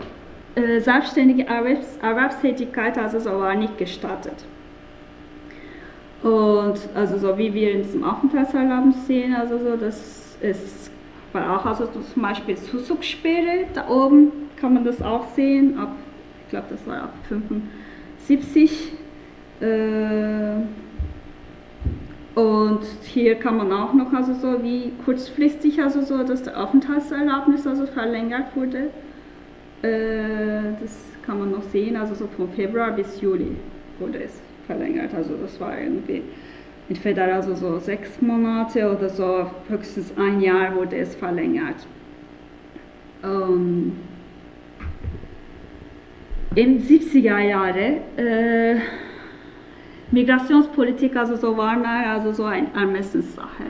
äh, 0.56 0.80
selbstständige 0.80 1.48
Erwerbs 1.48 1.98
Erwerbstätigkeit, 2.02 2.98
also 2.98 3.20
so 3.20 3.32
war 3.32 3.56
nicht 3.56 3.78
gestattet. 3.78 4.46
Und 6.22 6.80
also 6.96 7.18
so 7.18 7.38
wie 7.38 7.54
wir 7.54 7.72
in 7.72 7.84
diesem 7.84 8.04
Aufenthaltserlaubnis 8.04 9.08
sehen, 9.08 9.36
also 9.36 9.58
so, 9.58 9.76
das 9.76 10.38
ist 10.42 10.92
war 11.34 11.58
auch 11.58 11.66
also 11.66 11.88
zum 11.88 12.22
Beispiel 12.22 12.56
Zuzugssperre, 12.56 13.66
da 13.74 13.88
oben 13.90 14.32
kann 14.56 14.74
man 14.74 14.84
das 14.84 15.02
auch 15.02 15.28
sehen, 15.36 15.78
ab, 15.78 15.96
ich 16.46 16.50
glaube 16.50 16.68
das 16.70 16.86
war 16.88 17.04
ab 17.04 17.14
75. 17.28 18.94
Äh, 19.60 20.56
und 22.36 22.82
hier 23.04 23.36
kann 23.36 23.58
man 23.58 23.72
auch 23.72 23.94
noch 23.94 24.12
also 24.14 24.34
so 24.34 24.64
wie 24.64 24.92
kurzfristig 25.06 25.82
also 25.82 26.02
so, 26.02 26.24
dass 26.24 26.44
der 26.44 26.62
Aufenthaltserlaubnis 26.62 27.68
also 27.68 27.86
verlängert 27.86 28.56
wurde. 28.56 28.90
Äh, 29.84 30.74
das 30.82 30.98
kann 31.26 31.40
man 31.40 31.52
noch 31.52 31.64
sehen, 31.72 31.96
also 31.96 32.16
so 32.16 32.28
von 32.36 32.50
Februar 32.50 32.92
bis 32.92 33.22
Juli 33.22 33.52
wurde 34.00 34.24
es 34.24 34.42
verlängert. 34.66 35.14
Also 35.14 35.36
das 35.42 35.60
war 35.60 35.80
irgendwie 35.80 36.24
entweder 36.90 37.34
also 37.34 37.56
so 37.56 37.80
sechs 37.80 38.22
Monate 38.22 38.92
oder 38.92 39.10
so 39.10 39.50
höchstens 39.68 40.14
ein 40.18 40.42
Jahr 40.42 40.76
wurde 40.76 40.98
es 40.98 41.16
verlängert. 41.16 41.88
Ähm, 43.24 43.94
Im 46.56 46.80
70er 46.80 47.40
Jahre 47.40 48.02
äh, 48.18 48.76
Migrationspolitik 50.12 51.16
also 51.16 51.36
so 51.36 51.58
war 51.58 51.84
also 51.86 52.32
so 52.34 52.44
eine 52.44 52.68
Ermessenssache. 52.76 53.66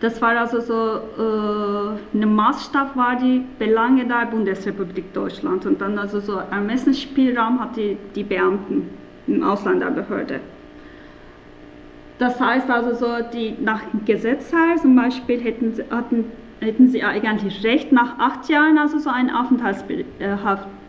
Das 0.00 0.20
war 0.20 0.38
also 0.38 0.60
so 0.60 1.00
äh, 1.18 2.16
ein 2.16 2.34
Maßstab 2.34 2.94
war 2.94 3.16
die 3.16 3.42
Belange 3.58 4.04
der 4.04 4.26
Bundesrepublik 4.26 5.12
Deutschland 5.14 5.64
und 5.66 5.80
dann 5.80 5.98
also 5.98 6.20
so 6.20 6.36
Ermessensspielraum 6.36 7.58
hat 7.60 7.76
die, 7.76 7.96
die 8.14 8.22
Beamten 8.22 8.90
im 9.26 9.42
Ausländerbehörde. 9.42 10.40
Das 12.18 12.40
heißt 12.40 12.70
also 12.70 12.94
so, 12.94 13.06
die 13.32 13.56
nach 13.60 13.80
Gesetz 14.04 14.52
her 14.52 14.76
zum 14.80 14.94
Beispiel 14.94 15.40
hätten, 15.40 15.74
hatten, 15.90 16.26
hätten 16.60 16.88
sie 16.88 17.02
eigentlich 17.02 17.64
Recht 17.64 17.90
nach 17.92 18.18
acht 18.18 18.48
Jahren 18.48 18.78
also 18.78 18.98
so 18.98 19.10
eine 19.10 19.32
äh, 20.20 20.36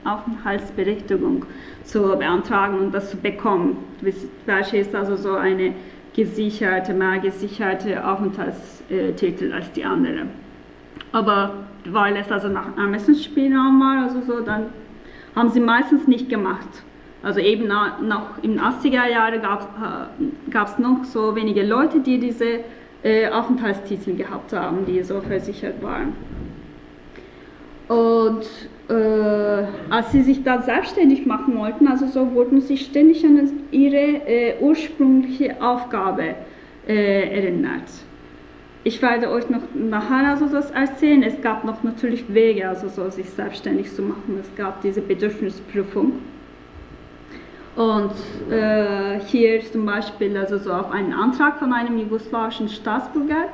Aufenthaltsberechtigung 0.04 1.46
zu 1.84 2.02
beantragen 2.18 2.78
und 2.80 2.94
das 2.94 3.10
zu 3.10 3.18
bekommen. 3.18 3.78
Welche 4.46 4.78
ist 4.78 4.94
also 4.94 5.16
so 5.16 5.36
eine 5.36 5.74
gesicherte, 6.16 6.94
mehr 6.94 7.20
gesicherte 7.20 8.08
Aufenthaltstitel 8.08 9.52
als 9.52 9.72
die 9.74 9.84
andere. 9.84 10.28
Aber 11.12 11.54
weil 11.86 12.16
es 12.18 12.32
also 12.32 12.48
nach 12.48 12.78
Ermessensspielraum 12.78 13.80
war, 13.80 14.04
also 14.04 14.22
so, 14.22 14.42
dann 14.42 14.68
haben 15.36 15.50
sie 15.50 15.60
meistens 15.60 16.08
nicht 16.08 16.30
gemacht. 16.30 16.68
Also 17.26 17.40
eben 17.40 17.68
noch 17.68 18.44
in 18.44 18.52
den 18.52 18.60
80er 18.60 19.10
Jahren 19.10 19.42
gab 20.52 20.68
es 20.68 20.78
noch 20.78 21.04
so 21.06 21.36
wenige 21.36 21.64
Leute, 21.64 22.00
die 22.00 22.20
diese 22.20 22.60
äh, 23.04 23.30
Aufenthaltstitel 23.30 24.16
gehabt 24.16 24.54
haben, 24.54 24.86
die 24.86 25.02
so 25.02 25.22
versichert 25.22 25.82
waren. 25.82 26.14
Und 27.88 28.46
äh, 28.90 29.64
als 29.90 30.12
sie 30.12 30.22
sich 30.22 30.44
da 30.44 30.62
selbstständig 30.62 31.26
machen 31.26 31.58
wollten, 31.58 31.88
also 31.88 32.06
so 32.06 32.32
wurden 32.32 32.62
sie 32.62 32.78
ständig 32.78 33.26
an 33.26 33.50
ihre 33.72 34.22
äh, 34.28 34.60
ursprüngliche 34.60 35.60
Aufgabe 35.60 36.36
äh, 36.88 37.38
erinnert. 37.38 37.90
Ich 38.84 39.02
werde 39.02 39.32
euch 39.32 39.50
noch 39.50 39.64
nachher 39.74 40.30
also 40.30 40.46
das 40.46 40.70
erzählen. 40.70 41.24
Es 41.24 41.42
gab 41.42 41.66
noch 41.66 41.82
natürlich 41.82 42.32
Wege, 42.32 42.70
also 42.70 42.88
so 42.88 43.10
sich 43.10 43.32
selbstständig 43.32 43.92
zu 43.96 44.04
machen. 44.04 44.38
Es 44.40 44.56
gab 44.56 44.84
diese 44.84 45.02
Bedürfnisprüfung. 45.02 46.20
Und 47.76 48.12
äh, 48.50 49.20
hier 49.26 49.60
zum 49.72 49.86
Beispiel 49.86 50.36
also 50.38 50.58
so 50.58 50.72
auf 50.72 50.92
einen 50.92 51.12
Antrag 51.12 51.60
von 51.60 51.74
einem 51.74 51.98
jugoslawischen 51.98 52.70
Staatsbürger 52.70 53.50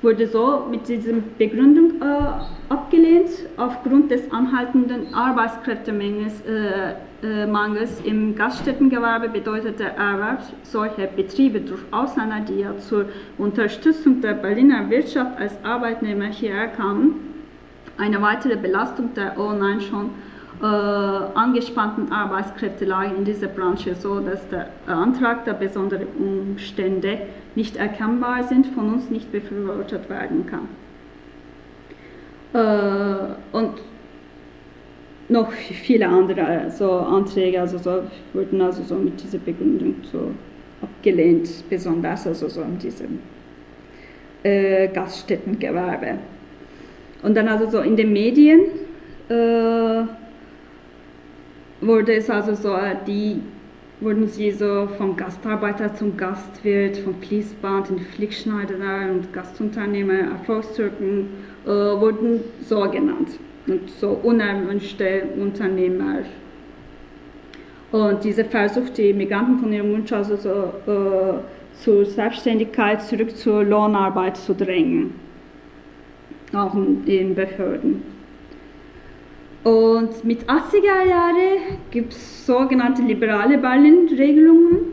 wurde 0.00 0.28
so 0.28 0.66
mit 0.70 0.86
dieser 0.86 1.14
Begründung 1.38 2.00
äh, 2.00 2.72
abgelehnt, 2.72 3.30
aufgrund 3.56 4.10
des 4.10 4.30
anhaltenden 4.30 5.12
Arbeitskräftemangels 5.14 6.42
äh, 6.42 6.92
äh, 7.26 8.08
im 8.08 8.36
Gaststättengewerbe 8.36 9.30
bedeutet 9.30 9.80
der 9.80 9.96
Erwerb 9.96 10.42
solcher 10.62 11.06
Betriebe 11.06 11.60
durch 11.60 11.80
Ausländer, 11.90 12.40
die 12.46 12.60
ja 12.60 12.76
zur 12.78 13.06
Unterstützung 13.38 14.20
der 14.20 14.34
Berliner 14.34 14.88
Wirtschaft 14.90 15.38
als 15.38 15.54
Arbeitnehmer 15.64 16.26
hierher 16.26 16.68
kamen, 16.68 17.14
eine 17.96 18.20
weitere 18.20 18.56
Belastung 18.56 19.14
der 19.14 19.38
ohnehin 19.38 19.80
schon 19.80 20.10
angespannten 20.60 22.12
Arbeitskräftelage 22.12 23.14
in 23.16 23.24
dieser 23.24 23.48
Branche, 23.48 23.94
so 23.94 24.20
dass 24.20 24.48
der 24.48 24.68
Antrag 24.86 25.44
der 25.44 25.54
besonderen 25.54 26.06
Umstände 26.18 27.18
nicht 27.54 27.76
erkennbar 27.76 28.44
sind, 28.44 28.66
von 28.68 28.94
uns 28.94 29.10
nicht 29.10 29.30
befürwortet 29.30 30.08
werden 30.08 30.46
kann. 30.46 30.68
Äh, 32.54 33.56
und 33.56 33.74
noch 35.28 35.50
viele 35.52 36.08
andere 36.08 36.70
so 36.70 36.92
Anträge 36.92 37.60
also 37.60 37.78
so, 37.78 38.02
wurden 38.32 38.60
also 38.60 38.82
so 38.82 38.94
mit 38.94 39.22
dieser 39.22 39.38
Begründung 39.38 39.96
so 40.10 40.30
abgelehnt, 40.82 41.48
besonders 41.68 42.26
also 42.26 42.48
so 42.48 42.62
in 42.62 42.78
diesem 42.78 43.18
äh, 44.42 44.88
Gaststättengewerbe. 44.88 46.18
Und 47.22 47.34
dann 47.36 47.48
also 47.48 47.68
so 47.70 47.80
in 47.80 47.96
den 47.96 48.12
Medien 48.12 48.60
äh, 49.28 50.02
wurde 51.80 52.14
es 52.14 52.30
also 52.30 52.54
so, 52.54 52.76
die 53.06 53.40
wurden 54.00 54.28
sie 54.28 54.50
so 54.50 54.88
vom 54.98 55.16
Gastarbeiter 55.16 55.94
zum 55.94 56.16
Gastwirt, 56.16 56.98
vom 56.98 57.14
Fließband 57.22 57.90
in 57.90 57.96
die 57.98 58.04
Flickschneiderei 58.04 59.10
und 59.10 59.32
Gastunternehmer, 59.32 60.14
Erfolgstürken 60.32 61.28
äh, 61.64 61.68
wurden 61.68 62.40
so 62.60 62.80
genannt. 62.90 63.38
Und 63.66 63.88
so 63.90 64.10
unerwünschte 64.22 65.22
Unternehmer. 65.40 66.18
Und 67.92 68.24
diese 68.24 68.44
Versuch, 68.44 68.90
die 68.90 69.12
Migranten 69.12 69.58
von 69.58 69.72
ihrem 69.72 69.92
Wunsch 69.92 70.12
also 70.12 70.36
so, 70.36 70.50
äh, 70.90 71.82
zur 71.82 72.04
Selbstständigkeit 72.04 73.02
zurück 73.02 73.36
zur 73.36 73.64
Lohnarbeit 73.64 74.36
zu 74.36 74.54
drängen. 74.54 75.14
Auch 76.52 76.74
in 76.74 77.04
den 77.04 77.34
Behörden. 77.34 78.13
Und 79.64 80.24
mit 80.24 80.44
80er 80.44 81.08
Jahren 81.08 81.78
gibt 81.90 82.12
es 82.12 82.46
sogenannte 82.46 83.00
liberale 83.00 83.56
Berlin-Regelungen. 83.56 84.92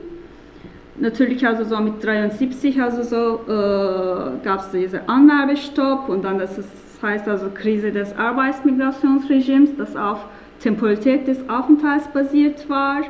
Natürlich 0.98 1.46
also 1.46 1.66
so 1.66 1.78
mit 1.82 2.02
73 2.04 2.82
also 2.82 3.04
so 3.04 3.52
äh, 3.52 4.46
gab 4.46 4.62
es 4.62 4.72
diesen 4.72 5.02
Anwerbestopp 5.08 6.08
und 6.08 6.24
dann 6.24 6.40
das, 6.40 6.58
ist, 6.58 6.70
heißt 7.02 7.28
also 7.28 7.50
Krise 7.54 7.92
des 7.92 8.16
Arbeitsmigrationsregimes, 8.16 9.76
das 9.78 9.96
auf 9.96 10.20
Temporalität 10.62 11.28
des 11.28 11.50
Aufenthalts 11.50 12.08
basiert 12.08 12.70
war. 12.70 13.02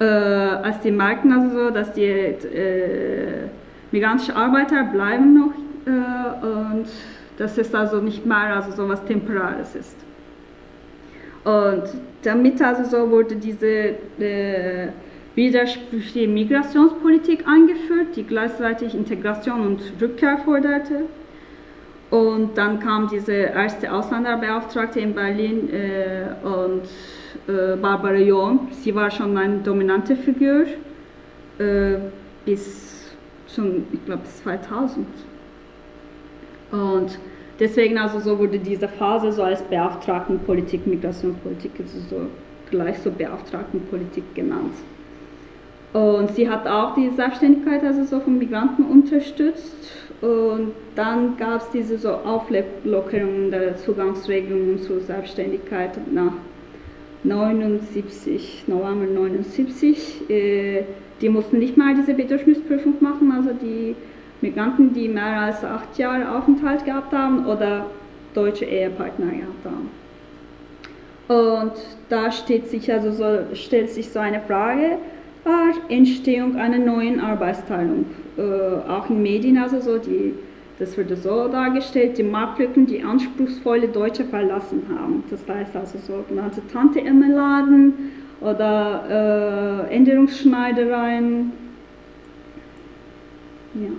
Äh, 0.00 0.04
als 0.04 0.80
die 0.80 0.90
merkten 0.90 1.32
also 1.32 1.66
so, 1.66 1.70
dass 1.70 1.92
die 1.92 2.04
äh, 2.04 3.48
migrantischen 3.90 4.34
Arbeiter 4.34 4.84
bleiben 4.84 5.34
noch 5.34 5.52
äh, 5.86 6.46
und 6.46 6.86
das 7.38 7.56
ist 7.56 7.74
also 7.74 8.00
nicht 8.02 8.26
mehr 8.26 8.56
also 8.56 8.72
so 8.72 8.88
was 8.88 9.02
Temporares 9.04 9.74
ist. 9.74 9.96
Und 11.44 11.84
damit 12.22 12.60
also 12.60 12.84
so 12.84 13.10
wurde 13.10 13.36
diese 13.36 13.94
äh, 14.18 14.88
widersprüchliche 15.34 16.28
Migrationspolitik 16.28 17.46
eingeführt, 17.46 18.16
die 18.16 18.24
gleichzeitig 18.24 18.94
Integration 18.94 19.60
und 19.66 19.80
Rückkehr 20.00 20.38
forderte. 20.38 21.04
Und 22.10 22.58
dann 22.58 22.80
kam 22.80 23.08
diese 23.08 23.32
erste 23.32 23.92
Ausländerbeauftragte 23.92 25.00
in 25.00 25.14
Berlin 25.14 25.70
äh, 25.72 26.44
und 26.44 26.82
äh, 27.46 27.76
Barbara 27.76 28.16
John. 28.16 28.68
Sie 28.72 28.94
war 28.94 29.10
schon 29.10 29.36
eine 29.36 29.58
dominante 29.58 30.16
Figur 30.16 30.64
äh, 31.58 31.98
bis 32.44 33.14
schon, 33.54 33.86
ich 33.92 34.04
glaube, 34.04 34.24
2000. 34.24 35.06
Und 36.72 37.18
Deswegen 37.60 37.98
also 37.98 38.18
so 38.18 38.38
wurde 38.38 38.58
diese 38.58 38.88
Phase 38.88 39.32
so 39.32 39.42
als 39.42 39.60
Beauftragtenpolitik, 39.62 40.86
Migrationspolitik, 40.86 41.72
also 41.78 41.98
so 42.08 42.26
gleich 42.70 42.98
so 43.00 43.10
Beauftragtenpolitik 43.10 44.34
genannt. 44.34 44.74
Und 45.92 46.30
sie 46.34 46.48
hat 46.48 46.66
auch 46.66 46.94
die 46.94 47.10
Selbstständigkeit 47.10 47.84
also 47.84 48.04
so 48.04 48.20
von 48.20 48.38
Migranten 48.38 48.84
unterstützt. 48.84 49.92
Und 50.22 50.72
dann 50.94 51.36
gab 51.36 51.62
es 51.62 51.70
diese 51.70 51.98
so 51.98 52.10
Auflockerungen 52.10 53.50
der 53.50 53.76
Zugangsregelungen 53.76 54.78
zur 54.78 55.00
Selbstständigkeit 55.00 55.98
nach 56.12 56.32
79, 57.24 58.64
November 58.66 59.06
79. 59.06 60.30
Äh, 60.30 60.84
die 61.20 61.28
mussten 61.28 61.58
nicht 61.58 61.76
mal 61.76 61.94
diese 61.94 62.14
Bedürfnisprüfung 62.14 62.94
machen, 63.00 63.32
also 63.32 63.50
die 63.52 63.94
Migranten, 64.42 64.92
die 64.94 65.08
mehr 65.08 65.40
als 65.40 65.64
acht 65.64 65.98
Jahre 65.98 66.36
Aufenthalt 66.36 66.84
gehabt 66.84 67.12
haben 67.12 67.46
oder 67.46 67.86
deutsche 68.34 68.64
Ehepartner 68.64 69.26
gehabt 69.26 69.64
haben. 69.64 69.90
Und 71.28 71.72
da 72.08 72.30
sich 72.32 72.92
also 72.92 73.12
so, 73.12 73.54
stellt 73.54 73.90
sich 73.90 74.08
so 74.10 74.18
eine 74.18 74.40
Frage, 74.40 74.98
war 75.44 75.72
Entstehung 75.88 76.56
einer 76.56 76.78
neuen 76.78 77.20
Arbeitsteilung. 77.20 78.06
Äh, 78.36 78.90
auch 78.90 79.08
in 79.08 79.22
Medien 79.22 79.58
also 79.58 79.80
so, 79.80 79.98
die, 79.98 80.34
das 80.78 80.98
wurde 80.98 81.16
so 81.16 81.48
dargestellt, 81.48 82.18
die 82.18 82.22
Marktlücken, 82.22 82.86
die 82.86 83.02
anspruchsvolle 83.02 83.88
Deutsche 83.88 84.24
verlassen 84.24 84.82
haben. 84.88 85.22
Das 85.30 85.40
heißt 85.48 85.76
also 85.76 85.98
sogenannte 85.98 86.62
Tante-Emma-Laden 86.72 87.94
oder 88.40 89.86
äh, 89.88 89.94
Änderungsschneidereien. 89.94 91.52
Ja. 93.74 93.90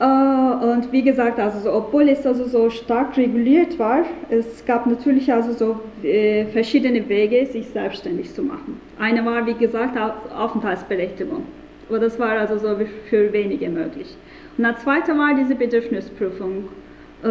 Äh, 0.00 0.04
und 0.04 0.90
wie 0.92 1.02
gesagt, 1.02 1.38
also 1.38 1.60
so, 1.60 1.72
obwohl 1.72 2.08
es 2.08 2.26
also 2.26 2.46
so 2.46 2.70
stark 2.70 3.16
reguliert 3.18 3.78
war, 3.78 4.04
es 4.30 4.64
gab 4.64 4.86
natürlich 4.86 5.30
also 5.30 5.52
so 5.52 6.06
äh, 6.06 6.46
verschiedene 6.46 7.06
Wege, 7.08 7.44
sich 7.46 7.68
selbstständig 7.68 8.34
zu 8.34 8.42
machen. 8.42 8.80
Eine 8.98 9.24
war, 9.26 9.46
wie 9.46 9.54
gesagt, 9.54 9.98
Aufenthaltsberechtigung. 10.34 11.44
Aber 11.88 11.98
das 11.98 12.18
war 12.18 12.30
also 12.30 12.56
so 12.56 12.76
für 13.10 13.32
wenige 13.32 13.68
möglich. 13.68 14.16
Und 14.56 14.64
der 14.64 14.76
zweite 14.78 15.12
war 15.18 15.34
diese 15.34 15.54
Bedürfnisprüfung. 15.54 16.68
Äh, 17.22 17.26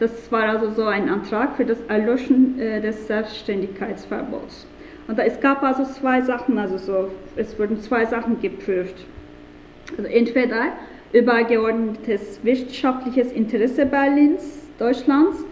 das 0.00 0.32
war 0.32 0.42
also 0.48 0.72
so 0.72 0.86
ein 0.86 1.08
Antrag 1.08 1.56
für 1.56 1.64
das 1.64 1.78
Erlöschen 1.86 2.58
des 2.58 3.06
Selbstständigkeitsverbots. 3.06 4.66
Und 5.06 5.20
es 5.20 5.40
gab 5.40 5.62
also 5.62 5.84
zwei 5.84 6.20
Sachen, 6.20 6.58
also 6.58 6.78
so, 6.78 7.10
es 7.36 7.56
wurden 7.60 7.80
zwei 7.80 8.06
Sachen 8.06 8.40
geprüft. 8.40 9.04
Also 9.96 10.10
entweder 10.10 10.72
übergeordnetes 11.16 12.40
wirtschaftliches 12.42 13.32
Interesse 13.32 13.86
Berlins, 13.86 14.68
Deutschlands. 14.78 15.44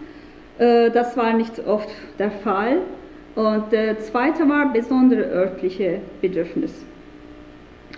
Äh, 0.59 0.91
das 0.91 1.17
war 1.17 1.33
nicht 1.33 1.65
oft 1.65 1.89
der 2.19 2.31
Fall. 2.31 2.77
Und 3.35 3.71
der 3.71 3.99
zweite 3.99 4.47
war 4.47 4.71
besondere 4.71 5.23
örtliche 5.23 5.99
Bedürfnis. 6.21 6.85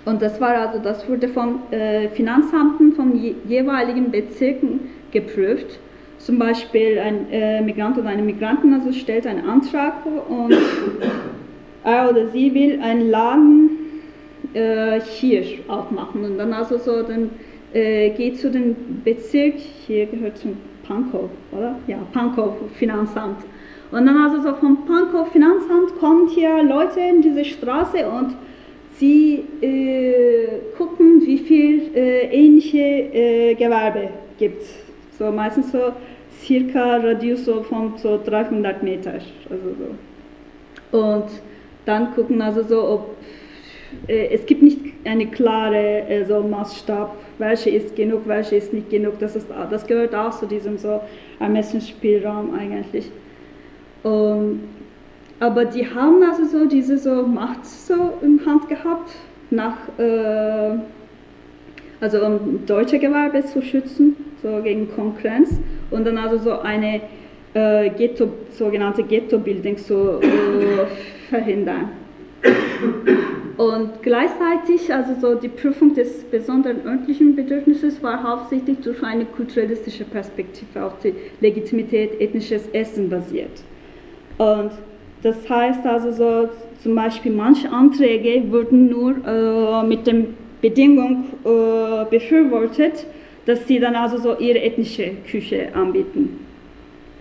Und 0.05 0.21
das 0.21 0.39
war 0.41 0.55
also, 0.55 0.79
das 0.79 1.07
wurde 1.07 1.27
vom 1.27 1.61
äh, 1.69 2.07
Finanzamten 2.09 2.93
von 2.93 3.13
jeweiligen 3.45 4.09
Bezirken 4.09 4.79
geprüft. 5.11 5.79
Zum 6.17 6.39
Beispiel 6.39 6.97
ein 6.97 7.29
äh, 7.31 7.61
Migrant 7.61 7.97
oder 7.97 8.09
eine 8.09 8.23
Migrantin 8.23 8.73
also 8.73 8.91
stellt 8.91 9.27
einen 9.27 9.47
Antrag 9.47 9.93
und 10.05 10.55
er 11.83 12.09
oder 12.09 12.27
sie 12.29 12.53
will 12.53 12.81
einen 12.81 13.09
Laden 13.09 13.71
hier 15.19 15.43
aufmachen 15.67 16.23
und 16.23 16.37
dann 16.39 16.51
also 16.51 16.79
so 16.79 17.03
den 17.03 17.29
äh, 17.73 18.09
geht 18.11 18.39
zu 18.39 18.49
dem 18.49 18.75
Bezirk, 19.03 19.55
hier 19.85 20.05
gehört 20.05 20.37
zum 20.37 20.57
Pankow, 20.87 21.29
oder? 21.51 21.75
Ja, 21.87 21.97
Pankow 22.13 22.53
Finanzamt. 22.77 23.43
Und 23.91 24.05
dann 24.05 24.17
also 24.17 24.41
so 24.41 24.55
vom 24.55 24.85
Pankow 24.85 25.27
Finanzamt 25.31 25.97
kommen 25.99 26.27
hier 26.27 26.63
Leute 26.63 26.99
in 26.99 27.21
diese 27.21 27.45
Straße 27.45 28.07
und 28.09 28.35
sie 28.97 29.43
äh, 29.61 30.47
gucken, 30.77 31.21
wie 31.25 31.37
viel 31.37 31.95
äh, 31.95 32.27
ähnliche 32.27 32.77
äh, 32.79 33.55
Gewerbe 33.55 34.09
gibt. 34.37 34.63
So 35.17 35.31
meistens 35.31 35.71
so 35.71 35.93
circa 36.41 36.97
Radius 36.97 37.45
so 37.45 37.63
von 37.63 37.93
so 37.97 38.19
300 38.23 38.83
Meter. 38.83 39.13
Also 39.49 39.75
so. 39.79 40.97
Und 40.97 41.25
dann 41.85 42.13
gucken 42.13 42.41
also 42.41 42.63
so, 42.63 42.87
ob 42.87 43.16
es 44.07 44.45
gibt 44.45 44.61
nicht 44.61 44.79
eine 45.05 45.27
klare 45.27 46.07
äh, 46.09 46.25
so 46.25 46.41
Maßstab, 46.41 47.15
welche 47.37 47.69
ist 47.69 47.95
genug, 47.95 48.27
welche 48.27 48.55
ist 48.55 48.73
nicht 48.73 48.89
genug. 48.89 49.19
Das, 49.19 49.35
ist, 49.35 49.47
das 49.69 49.87
gehört 49.87 50.13
auch 50.15 50.37
zu 50.37 50.45
diesem 50.45 50.77
so 50.77 51.01
Ermessensspielraum 51.39 52.53
eigentlich. 52.53 53.09
Und 54.03 54.61
aber 55.39 55.65
die 55.65 55.85
haben 55.85 56.23
also 56.23 56.45
so 56.45 56.65
diese 56.65 56.97
so 56.97 57.23
Macht 57.23 57.65
so 57.65 58.13
in 58.21 58.43
Hand 58.45 58.67
gehabt, 58.69 59.11
nach, 59.51 59.77
äh, 59.99 60.77
also 61.99 62.25
um 62.25 62.65
deutsche 62.65 62.97
Gewerbe 62.97 63.45
zu 63.45 63.61
schützen, 63.61 64.15
so 64.41 64.61
gegen 64.63 64.89
Konkurrenz 64.95 65.59
und 65.91 66.05
dann 66.05 66.17
also 66.17 66.37
so 66.37 66.59
eine 66.59 67.01
äh, 67.53 67.89
Ghetto, 67.91 68.29
sogenannte 68.51 69.03
Ghetto-Building 69.03 69.77
zu 69.77 70.19
äh, 70.21 71.29
verhindern. 71.29 71.89
Und 73.57 74.03
gleichzeitig, 74.03 74.93
also 74.93 75.15
so 75.19 75.33
die 75.35 75.47
Prüfung 75.47 75.95
des 75.95 76.23
besonderen 76.25 76.85
örtlichen 76.85 77.35
Bedürfnisses 77.35 78.01
war 78.03 78.21
hauptsächlich 78.21 78.77
durch 78.79 79.01
eine 79.03 79.25
kulturalistische 79.25 80.03
Perspektive 80.03 80.85
auf 80.85 80.99
die 81.03 81.13
Legitimität 81.41 82.21
ethnisches 82.21 82.67
Essen 82.73 83.09
basiert. 83.09 83.63
Und 84.37 84.71
das 85.23 85.49
heißt 85.49 85.85
also 85.85 86.11
so, 86.11 86.49
zum 86.83 86.93
Beispiel 86.93 87.31
manche 87.31 87.71
Anträge 87.71 88.43
wurden 88.51 88.89
nur 88.89 89.15
äh, 89.25 89.87
mit 89.87 90.05
der 90.05 90.25
Bedingung 90.61 91.25
äh, 91.43 92.05
befürwortet, 92.09 93.07
dass 93.47 93.67
sie 93.67 93.79
dann 93.79 93.95
also 93.95 94.17
so 94.17 94.37
ihre 94.37 94.59
ethnische 94.59 95.13
Küche 95.29 95.69
anbieten. 95.73 96.46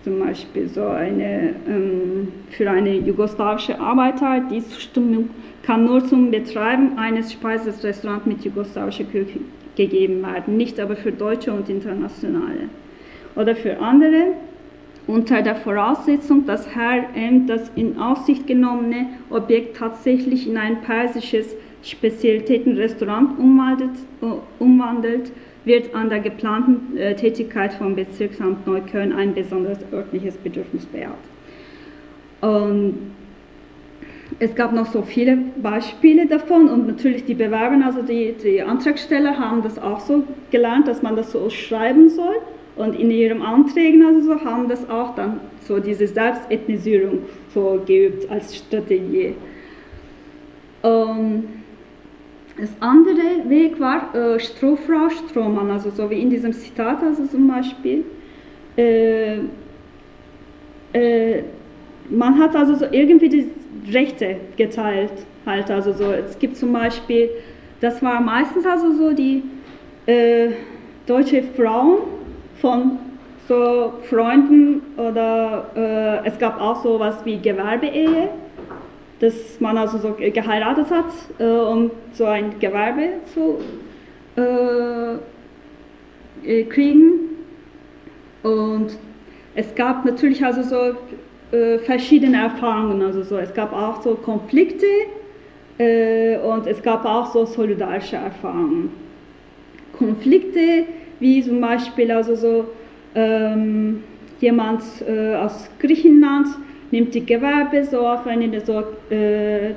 Zum 0.07 0.21
Beispiel 0.21 0.69
so 0.69 0.87
eine, 0.87 1.57
ähm, 1.67 2.29
für 2.51 2.71
eine 2.71 2.95
jugoslawische 2.95 3.81
Arbeiter, 3.81 4.41
die 4.49 4.65
Zustimmung 4.65 5.31
kann 5.65 5.85
nur 5.85 6.07
zum 6.07 6.31
Betreiben 6.31 6.97
eines 6.97 7.33
Speiserestaurants 7.33 8.25
mit 8.25 8.45
jugoslawischer 8.45 9.03
Küche 9.03 9.41
gegeben 9.75 10.23
werden, 10.23 10.57
nicht 10.57 10.79
aber 10.79 10.95
für 10.95 11.11
Deutsche 11.11 11.53
und 11.53 11.69
Internationale. 11.69 12.69
Oder 13.35 13.57
für 13.57 13.81
andere, 13.81 14.35
unter 15.09 15.43
der 15.43 15.57
Voraussetzung, 15.57 16.47
dass 16.47 16.73
Herr 16.73 17.07
M. 17.17 17.49
das 17.49 17.73
in 17.75 17.99
Aussicht 17.99 18.47
genommene 18.47 19.09
Objekt 19.29 19.77
tatsächlich 19.77 20.49
in 20.49 20.57
ein 20.57 20.83
persisches 20.83 21.57
Spezialitätenrestaurant 21.83 23.41
umwandelt, 23.41 23.99
äh, 24.23 24.27
umwandelt 24.63 25.33
wird 25.67 25.95
an 25.95 26.09
der 26.09 26.21
geplanten 26.21 26.97
äh, 26.97 27.15
Tätigkeit 27.15 27.75
vom 27.75 27.97
Bezirksamt 27.97 28.67
Neukölln 28.67 29.13
ein 29.13 29.35
besonderes 29.35 29.81
örtliches 29.93 30.37
Bedürfnis 30.37 30.87
bejaht. 30.87 31.13
Und 32.41 32.95
es 34.39 34.55
gab 34.55 34.73
noch 34.73 34.87
so 34.87 35.03
viele 35.03 35.39
Beispiele 35.61 36.27
davon 36.27 36.69
und 36.69 36.87
natürlich 36.87 37.25
die 37.25 37.35
Bewerber, 37.35 37.85
also 37.85 38.03
die, 38.03 38.35
die 38.43 38.63
Antragsteller 38.63 39.39
haben 39.39 39.63
das 39.63 39.79
auch 39.79 40.01
so 40.01 40.25
gelernt, 40.51 40.87
dass 40.89 41.03
man 41.03 41.17
das 41.17 41.33
so 41.33 41.51
schreiben 41.51 42.09
soll 42.11 42.37
und 42.77 42.99
in 42.99 43.11
ihren 43.11 43.43
Anträgen 43.43 44.05
also 44.05 44.21
so 44.21 44.45
haben 44.45 44.69
das 44.69 44.89
auch 44.89 45.15
dann 45.17 45.41
so 45.67 45.81
diese 45.81 46.07
Selbstethnisierung 46.07 47.21
so 47.53 47.83
geübt 47.87 48.31
als 48.31 48.57
Strategie. 48.57 49.35
Ähm, 50.85 51.45
das 52.59 52.71
andere 52.81 53.49
Weg 53.49 53.79
war 53.79 54.15
äh, 54.15 54.41
Strohfrau 54.41 55.11
Strohmann, 55.11 55.71
also 55.71 55.91
so 55.91 56.09
wie 56.09 56.21
in 56.21 56.31
diesem 56.31 56.53
Zitat, 56.53 57.03
also 57.03 57.27
zum 57.27 57.49
Beispiel. 57.49 58.05
Äh, 58.77 59.39
äh, 60.93 61.43
man 62.09 62.39
hat 62.39 62.57
also 62.57 62.75
so 62.75 62.87
irgendwie 62.91 63.29
die 63.29 63.51
Rechte 63.93 64.37
geteilt, 64.57 65.13
halt, 65.45 65.71
also 65.71 65.93
so. 65.93 66.13
Es 66.13 66.39
gibt 66.39 66.57
zum 66.57 66.73
Beispiel, 66.73 67.31
das 67.81 68.03
war 68.03 68.21
meistens 68.21 68.65
also 68.65 68.93
so 68.93 69.13
die 69.13 69.43
äh, 70.07 70.51
deutsche 71.07 71.43
Frauen 71.43 71.99
von 72.61 72.99
so 73.49 73.93
Freunden 74.09 74.81
oder 74.97 75.71
äh, 75.77 76.29
es 76.29 76.39
gab 76.39 76.61
auch 76.61 76.83
so 76.83 76.99
was 76.99 77.25
wie 77.25 77.39
Gewerbeehe 77.39 78.29
dass 79.21 79.61
man 79.61 79.79
also 79.79 79.99
so 79.99 80.15
geheiratet 80.15 80.91
hat, 80.91 81.13
äh, 81.39 81.45
um 81.45 81.91
so 82.13 82.25
ein 82.27 82.59
Gewerbe 82.59 83.21
zu 83.33 83.59
äh, 84.37 85.15
äh, 86.45 86.65
kriegen. 86.65 87.21
Und 88.43 88.99
es 89.55 89.75
gab 89.75 90.05
natürlich 90.05 90.45
also 90.45 90.63
so 90.63 91.57
äh, 91.57 91.79
verschiedene 91.79 92.43
Erfahrungen, 92.43 93.03
also 93.03 93.23
so, 93.23 93.39
es 93.39 93.53
gab 93.55 93.73
auch 93.73 94.03
so 94.03 94.15
Konflikte 94.15 94.87
äh, 95.79 96.37
und 96.39 96.67
es 96.67 96.83
gab 96.83 97.05
auch 97.05 97.33
so 97.33 97.45
solidarische 97.47 98.17
Erfahrungen. 98.17 98.91
Konflikte, 99.97 100.85
wie 101.21 101.43
zum 101.43 101.61
Beispiel 101.61 102.11
also 102.11 102.35
so 102.35 102.67
ähm, 103.15 104.05
jemand 104.41 104.83
äh, 105.09 105.35
aus 105.35 105.71
Griechenland, 105.79 106.49
nimmt 106.91 107.15
die 107.15 107.25
Gewerbe 107.25 107.85
so 107.85 108.07
auf, 108.07 108.27
eine, 108.27 108.61
so, 108.61 108.83
äh, 109.11 109.71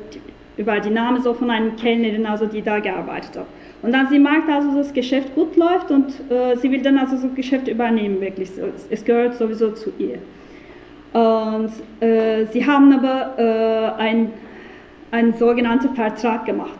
über 0.57 0.79
die 0.79 0.89
Name 0.89 1.21
so 1.21 1.33
von 1.33 1.49
einer 1.49 1.71
Kellnerin, 1.71 2.25
also 2.25 2.45
die 2.45 2.61
da 2.61 2.79
gearbeitet 2.79 3.37
hat. 3.37 3.45
Und 3.81 3.93
dann 3.93 4.07
sie 4.09 4.19
merkt 4.19 4.49
also, 4.49 4.67
dass 4.69 4.87
das 4.87 4.93
Geschäft 4.93 5.33
gut 5.35 5.55
läuft 5.55 5.89
und 5.89 6.09
äh, 6.29 6.55
sie 6.57 6.69
will 6.69 6.81
dann 6.81 6.97
also 6.97 7.15
so 7.15 7.29
Geschäft 7.29 7.67
übernehmen, 7.67 8.19
wirklich. 8.19 8.49
Es 8.89 9.05
gehört 9.05 9.35
sowieso 9.35 9.71
zu 9.71 9.91
ihr. 9.97 10.19
Und 11.13 11.71
äh, 12.01 12.45
sie 12.51 12.65
haben 12.65 12.91
aber 12.93 13.37
äh, 13.37 14.01
ein, 14.01 14.31
einen 15.11 15.33
sogenannten 15.33 15.95
Vertrag 15.95 16.45
gemacht, 16.45 16.79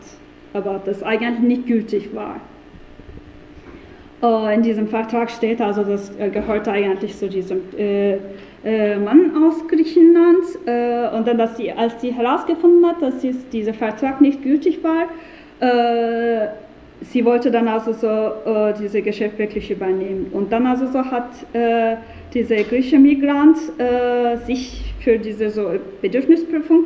aber 0.53 0.81
das 0.83 1.01
eigentlich 1.01 1.39
nicht 1.39 1.67
gültig 1.67 2.13
war. 2.13 2.41
Uh, 4.21 4.47
in 4.47 4.61
diesem 4.61 4.89
Vertrag 4.89 5.31
steht 5.31 5.61
also, 5.61 5.81
das 5.81 6.11
äh, 6.17 6.29
gehört 6.29 6.67
eigentlich 6.67 7.15
zu 7.17 7.29
diesem 7.29 7.61
äh, 7.77 8.15
äh, 8.15 8.19
Mann 8.63 9.32
aus 9.43 9.67
Griechenland 9.67 10.43
äh, 10.65 11.15
und 11.15 11.28
dann, 11.28 11.38
dass 11.38 11.56
sie, 11.58 11.72
als 11.72 12.02
sie 12.02 12.12
herausgefunden 12.12 12.86
hat, 12.86 13.02
dass 13.02 13.15
dieser 13.52 13.74
Vertrag 13.74 14.19
nicht 14.19 14.43
gültig 14.43 14.80
war, 14.84 15.08
äh, 15.62 16.48
sie 17.02 17.24
wollte 17.24 17.52
dann 17.52 17.67
also 17.67 17.93
so 17.93 18.08
äh, 18.08 18.74
dieses 18.80 19.04
Geschäft 19.04 19.38
wirklich 19.38 19.72
übernehmen. 19.72 20.28
Und 20.32 20.52
dann 20.52 20.65
also 20.65 20.88
so 20.88 21.04
hat 21.04 21.30
äh, 21.54 21.95
dieser 22.34 22.58
griechische 22.58 23.00
Migrant 23.00 23.58
äh, 23.78 24.38
sich 24.45 24.93
für 25.00 25.17
diese 25.17 25.50
so 25.50 25.72
Bedürfnisprüfung 26.02 26.86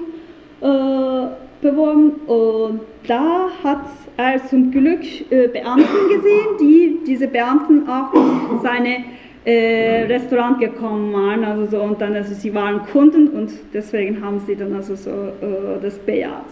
beworben 1.62 2.12
und 2.28 2.80
da 3.06 3.50
hat 3.66 3.86
er 4.16 4.46
zum 4.46 4.72
Glück 4.72 5.02
Beamten 5.30 6.10
gesehen, 6.16 6.48
die 6.58 7.00
diese 7.06 7.28
Beamten 7.28 7.86
auch 7.90 8.14
seine 8.62 9.04
äh, 9.46 10.06
Restaurant 10.06 10.60
gekommen 10.60 11.14
waren, 11.14 11.44
also 11.44 11.66
so, 11.66 11.82
und 11.82 12.00
dann, 12.02 12.16
also 12.16 12.34
sie 12.34 12.54
waren 12.54 12.82
Kunden 12.86 13.28
und 13.30 13.52
deswegen 13.74 14.24
haben 14.24 14.40
sie 14.40 14.56
dann 14.56 14.74
also 14.74 14.96
so 14.96 15.12
äh, 15.12 15.82
das 15.82 15.98
bejaht. 16.00 16.46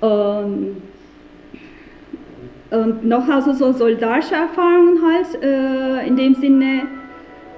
Und, 0.00 0.76
und 2.70 3.04
noch 3.04 3.28
also 3.28 3.52
so 3.52 3.72
solidarische 3.72 4.34
Erfahrungen 4.34 4.98
halt, 5.02 5.42
äh, 5.42 6.06
in 6.06 6.16
dem 6.16 6.34
Sinne, 6.34 6.82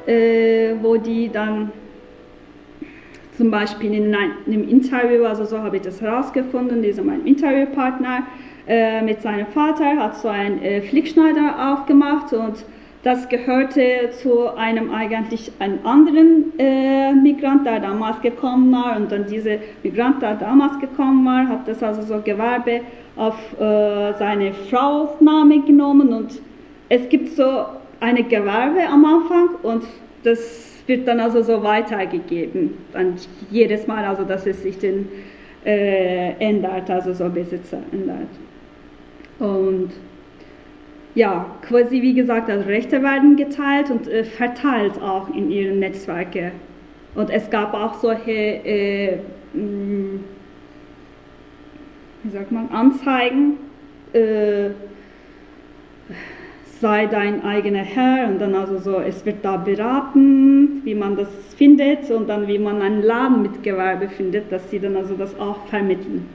äh, 0.07 0.75
wo 0.83 0.97
die 0.97 1.31
dann 1.31 1.71
zum 3.37 3.51
Beispiel 3.51 3.95
in 3.95 4.15
einem 4.15 4.69
Interview, 4.69 5.25
also 5.25 5.45
so 5.45 5.59
habe 5.59 5.77
ich 5.77 5.83
das 5.83 6.01
herausgefunden, 6.01 6.83
dieser 6.83 7.03
mein 7.03 7.25
Interviewpartner 7.25 8.25
äh, 8.67 9.03
mit 9.03 9.23
seinem 9.23 9.47
Vater 9.47 9.97
hat 9.97 10.17
so 10.17 10.29
einen 10.29 10.83
Flickschneider 10.83 11.73
aufgemacht 11.73 12.33
und 12.33 12.65
das 13.03 13.29
gehörte 13.29 14.11
zu 14.23 14.55
einem 14.55 14.93
eigentlich 14.93 15.51
einem 15.59 15.85
anderen 15.85 16.53
äh, 16.59 17.13
Migrant, 17.13 17.67
der 17.67 17.81
damals 17.81 18.21
gekommen 18.21 18.71
war. 18.73 18.97
Und 18.97 19.11
dann 19.11 19.27
dieser 19.27 19.57
Migrant, 19.83 20.23
der 20.23 20.37
damals 20.37 20.79
gekommen 20.79 21.25
war, 21.27 21.49
hat 21.49 21.67
das 21.67 21.83
also 21.83 22.03
so 22.03 22.21
Gewerbe 22.23 22.83
auf 23.17 23.37
äh, 23.59 24.13
seine 24.15 24.53
Frau's 24.71 25.21
Name 25.21 25.63
genommen. 25.63 26.13
Und 26.13 26.41
es 26.89 27.09
gibt 27.09 27.31
so 27.31 27.65
eine 27.99 28.23
Gewerbe 28.23 28.87
am 28.89 29.05
Anfang 29.05 29.49
und 29.63 29.85
das 30.23 30.83
wird 30.87 31.09
dann 31.09 31.19
also 31.19 31.43
so 31.43 31.63
weitergegeben. 31.63 32.75
Dann 32.93 33.15
jedes 33.51 33.87
Mal, 33.89 34.05
also 34.05 34.23
dass 34.23 34.47
es 34.47 34.63
sich 34.63 34.79
dann 34.79 35.09
äh, 35.65 36.35
ändert, 36.39 36.89
also 36.89 37.13
so 37.13 37.29
Besitzer 37.29 37.79
ändert. 37.93 38.29
Und 39.41 39.91
ja, 41.15 41.47
quasi 41.63 42.01
wie 42.03 42.15
gesagt, 42.15 42.49
also 42.49 42.69
Rechte 42.69 43.03
werden 43.03 43.37
geteilt 43.37 43.91
und 43.91 44.09
äh, 44.09 44.25
verteilt 44.25 45.01
auch 45.01 45.29
in 45.35 45.51
ihren 45.51 45.79
Netzwerke. 45.79 46.53
Und 47.15 47.31
es 47.31 47.51
gab 47.51 47.75
auch 47.75 47.95
solche, 47.95 48.31
äh, 48.31 49.19
mh, 49.53 49.63
mm, 49.63 50.25
wie 52.23 52.31
sagt 52.31 52.53
man, 52.53 52.71
Anzeigen, 52.71 53.59
äh, 54.13 54.71
sei 56.81 57.07
dein 57.07 57.45
eigener 57.45 57.83
Herr 57.83 58.29
und 58.29 58.41
dann 58.41 58.55
also 58.55 58.79
so, 58.79 58.99
es 58.99 59.25
wird 59.25 59.45
da 59.45 59.57
beraten, 59.57 60.81
wie 60.85 60.95
man 60.95 61.17
das 61.17 61.29
findet 61.57 62.11
und 62.11 62.29
dann 62.29 62.49
wie 62.49 62.59
man 62.59 62.83
einen 62.83 63.03
Laden 63.03 63.43
mit 63.43 63.63
Gewerbe 63.63 64.09
findet, 64.09 64.51
dass 64.51 64.69
sie 64.71 64.81
dann 64.81 64.97
also 64.97 65.15
das 65.15 65.39
auch 65.39 65.67
vermitteln. 65.67 66.27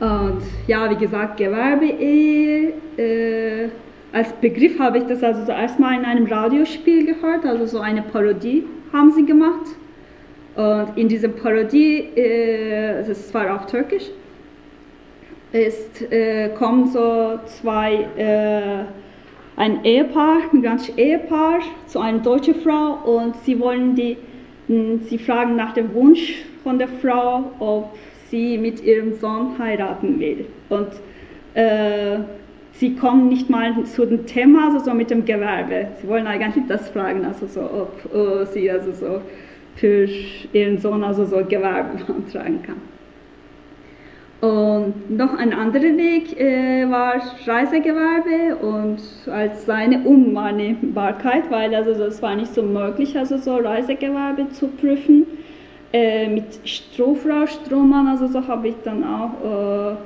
Und 0.00 0.40
ja, 0.66 0.90
wie 0.90 0.96
gesagt, 0.96 1.36
Gewerbeehe, 1.36 2.72
äh, 2.96 3.68
als 4.12 4.32
Begriff 4.32 4.78
habe 4.78 4.98
ich 4.98 5.04
das 5.04 5.22
also 5.22 5.44
so 5.44 5.52
erstmal 5.52 5.98
in 5.98 6.04
einem 6.04 6.26
Radiospiel 6.26 7.06
gehört, 7.06 7.44
also 7.44 7.66
so 7.66 7.80
eine 7.80 8.02
Parodie 8.02 8.64
haben 8.92 9.12
sie 9.12 9.24
gemacht. 9.24 9.66
Und 10.56 10.96
in 10.96 11.06
dieser 11.08 11.28
Parodie, 11.28 12.08
äh, 12.16 13.04
das 13.06 13.32
war 13.34 13.54
auf 13.54 13.66
Türkisch, 13.66 14.10
ist, 15.52 16.10
äh, 16.10 16.48
kommen 16.58 16.86
so 16.86 17.38
zwei, 17.44 18.06
äh, 18.16 18.84
ein 19.56 19.84
Ehepaar, 19.84 20.38
ein 20.50 20.60
migrantisches 20.60 20.96
Ehepaar 20.96 21.60
zu 21.86 22.00
einer 22.00 22.20
deutschen 22.20 22.54
Frau 22.54 22.98
und 23.04 23.36
sie 23.44 23.60
wollen 23.60 23.94
die, 23.94 24.16
sie 24.66 25.18
fragen 25.18 25.56
nach 25.56 25.74
dem 25.74 25.92
Wunsch 25.92 26.44
von 26.62 26.78
der 26.78 26.88
Frau, 26.88 27.52
ob 27.58 27.96
sie 28.30 28.58
mit 28.58 28.82
ihrem 28.82 29.14
Sohn 29.14 29.58
heiraten 29.58 30.18
will. 30.18 30.46
Und 30.68 30.88
äh, 31.54 32.18
sie 32.72 32.94
kommen 32.94 33.28
nicht 33.28 33.50
mal 33.50 33.84
zu 33.84 34.06
dem 34.06 34.26
Thema, 34.26 34.66
also 34.66 34.78
so 34.78 34.94
mit 34.94 35.10
dem 35.10 35.24
Gewerbe. 35.24 35.88
Sie 36.00 36.08
wollen 36.08 36.26
eigentlich 36.26 36.64
das 36.68 36.88
fragen, 36.90 37.24
also 37.24 37.46
so, 37.46 37.60
ob 37.62 38.14
uh, 38.14 38.44
sie 38.46 38.70
also 38.70 38.92
so 38.92 39.20
für 39.76 40.08
ihren 40.52 40.78
Sohn 40.78 41.02
also 41.04 41.24
so 41.24 41.44
Gewerbe 41.44 41.98
beantragen 42.06 42.62
kann. 42.62 42.80
Und 44.40 45.10
noch 45.10 45.34
ein 45.34 45.52
anderer 45.52 45.98
Weg 45.98 46.40
äh, 46.40 46.88
war 46.90 47.20
Reisegewerbe 47.46 48.56
und 48.56 48.98
als 49.30 49.66
seine 49.66 50.00
Unwahrnehmbarkeit, 50.00 51.50
weil 51.50 51.74
also 51.74 51.90
es 51.90 52.22
war 52.22 52.34
nicht 52.36 52.54
so 52.54 52.62
möglich, 52.62 53.18
also 53.18 53.36
so 53.36 53.56
Reisegewerbe 53.56 54.48
zu 54.48 54.68
prüfen. 54.68 55.26
Äh, 55.92 56.28
mit 56.28 56.60
Strohfrau 56.64 57.46
Strohmann, 57.48 58.06
also 58.06 58.28
so 58.28 58.46
habe 58.46 58.68
ich 58.68 58.76
dann 58.84 59.02
auch 59.02 59.92
äh, 59.92 59.96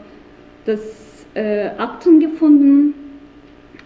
das 0.64 1.26
äh, 1.34 1.68
Akten 1.76 2.20
gefunden, 2.20 2.94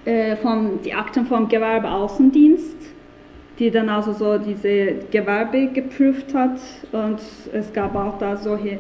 äh, 0.04 0.37
von, 0.37 0.80
die 0.84 0.94
Akten 0.94 1.26
vom 1.26 1.48
Gewerbeaußendienst, 1.48 2.76
die 3.58 3.70
dann 3.72 3.88
also 3.88 4.12
so 4.12 4.38
diese 4.38 4.94
Gewerbe 5.11 5.66
geprüft 5.72 6.32
hat 6.34 6.61
und 6.92 7.18
es 7.52 7.72
gab 7.72 7.96
auch 7.96 8.16
da 8.18 8.37
solche 8.37 8.78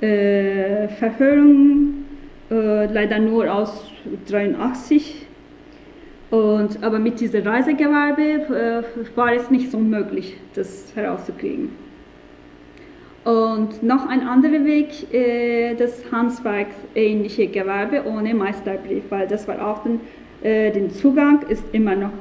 äh, 0.00 0.88
Verhörungen, 0.88 2.04
äh, 2.50 2.92
leider 2.92 3.20
nur 3.20 3.52
aus 3.52 3.92
83. 4.28 5.24
Und, 6.30 6.82
aber 6.82 6.98
mit 6.98 7.20
diesem 7.20 7.46
Reisegewerbe 7.46 8.82
äh, 8.82 9.16
war 9.16 9.32
es 9.32 9.52
nicht 9.52 9.70
so 9.70 9.78
möglich, 9.78 10.36
das 10.54 10.92
herauszukriegen. 10.96 11.85
Und 13.26 13.82
noch 13.82 14.06
ein 14.06 14.20
anderer 14.20 14.64
Weg, 14.64 15.12
äh, 15.12 15.74
das 15.74 16.00
Handwerksähnliche 16.12 17.48
Gewerbe 17.48 18.04
ohne 18.06 18.32
Meisterbrief, 18.32 19.02
weil 19.08 19.26
das 19.26 19.48
war 19.48 19.66
auch 19.66 19.82
den, 19.82 19.98
äh, 20.44 20.70
den 20.70 20.90
Zugang 20.92 21.42
ist 21.48 21.64
immer 21.72 21.96
noch 21.96 22.12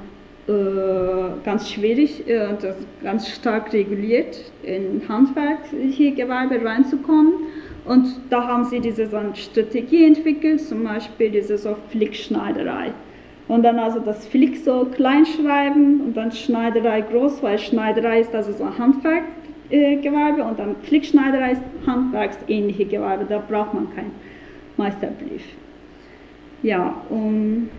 äh, 0.47 1.43
ganz 1.43 1.69
schwierig 1.69 2.27
äh, 2.27 2.47
und 2.47 2.57
ganz 3.03 3.29
stark 3.29 3.71
reguliert, 3.71 4.51
in 4.63 5.03
handwerkliche 5.07 6.11
Gewerbe 6.11 6.65
reinzukommen. 6.65 7.33
Und 7.85 8.07
da 8.31 8.47
haben 8.47 8.65
sie 8.65 8.79
diese 8.79 9.05
so 9.05 9.19
Strategie 9.35 10.05
entwickelt, 10.05 10.59
zum 10.61 10.85
Beispiel 10.85 11.29
diese 11.29 11.59
so 11.59 11.75
Flickschneiderei. 11.89 12.93
Und 13.47 13.61
dann 13.61 13.77
also 13.77 13.99
das 13.99 14.25
Flick 14.25 14.57
so 14.57 14.87
klein 14.95 15.27
schreiben 15.27 16.01
und 16.01 16.17
dann 16.17 16.31
Schneiderei 16.31 17.01
groß, 17.01 17.43
weil 17.43 17.59
Schneiderei 17.59 18.21
ist 18.21 18.33
also 18.33 18.53
so 18.53 18.65
Handwerkgewerbe 19.69 20.43
und 20.43 20.59
dann 20.59 20.75
Flickschneiderei 20.83 21.53
ist 21.53 21.61
handwerksähnliche 21.85 22.85
Gewerbe, 22.85 23.25
da 23.27 23.39
braucht 23.39 23.73
man 23.73 23.93
keinen 23.95 24.11
Meisterbrief. 24.77 25.43
Ja, 26.63 27.01
und 27.09 27.69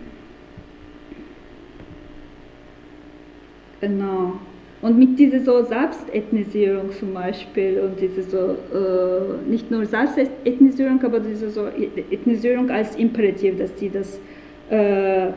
genau. 3.81 4.33
Und 4.81 4.99
mit 4.99 5.17
dieser 5.17 5.39
so 5.39 5.63
Selbstethnisierung 5.63 6.91
zum 6.91 7.13
Beispiel 7.13 7.79
und 7.79 7.99
diese 7.99 8.21
so, 8.23 8.55
äh, 8.77 9.49
nicht 9.49 9.71
nur 9.71 9.85
Selbstethnisierung, 9.85 11.03
aber 11.03 11.19
diese 11.19 11.49
so 11.49 11.67
Ethnisierung 12.11 12.69
als 12.69 12.95
Imperativ, 12.95 13.57
dass 13.57 13.73
die 13.75 13.89
das 13.89 14.19
äh, 14.69 15.29
äh 15.29 15.31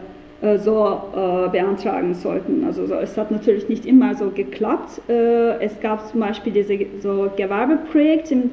so 0.59 1.01
äh, 1.15 1.49
beantragen 1.51 2.15
sollten. 2.15 2.65
Also 2.65 2.87
so, 2.87 2.95
es 2.95 3.17
hat 3.19 3.31
natürlich 3.31 3.69
nicht 3.69 3.85
immer 3.85 4.15
so 4.15 4.31
geklappt. 4.31 5.03
Äh, 5.09 5.63
es 5.63 5.79
gab 5.81 6.09
zum 6.09 6.21
Beispiel 6.21 6.53
dieses 6.53 6.71
so 7.03 7.31
Gewerbeprojekt 7.37 8.31
im 8.31 8.51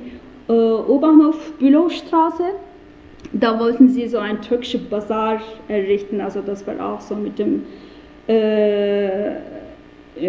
äh, 0.49 0.51
Oberhof 0.51 1.53
Bülowstraße. 1.59 2.43
Da 3.33 3.59
wollten 3.59 3.89
sie 3.89 4.07
so 4.07 4.19
ein 4.19 4.41
türkisches 4.41 4.81
Bazar 4.83 5.41
errichten, 5.67 6.21
also 6.21 6.41
das 6.41 6.65
war 6.67 6.93
auch 6.93 7.01
so 7.01 7.15
mit 7.15 7.39
dem 7.39 7.63
äh, 8.27 9.35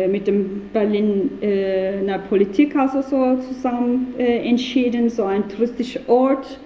mit 0.08 0.26
dem 0.26 0.68
Berliner 0.72 1.30
äh, 1.40 2.18
Politik 2.28 2.76
also 2.76 3.00
so 3.00 3.36
zusammen 3.42 4.14
äh, 4.18 4.48
entschieden, 4.48 5.08
so 5.08 5.24
ein 5.24 5.48
touristischer 5.48 6.00
Ort. 6.06 6.60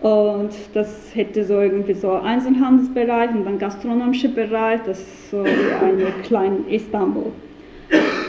Und 0.00 0.50
das 0.74 1.14
hätte 1.14 1.44
so 1.44 1.60
irgendwie 1.60 1.94
so 1.94 2.12
Einzelhandelsbereich 2.12 3.30
und 3.30 3.44
dann 3.44 3.58
gastronomischer 3.58 4.28
Bereich, 4.28 4.80
das 4.84 5.00
ist 5.00 5.30
so 5.30 5.44
wie 5.44 5.48
ein 5.48 6.22
kleines 6.22 6.60
Istanbul. 6.68 7.32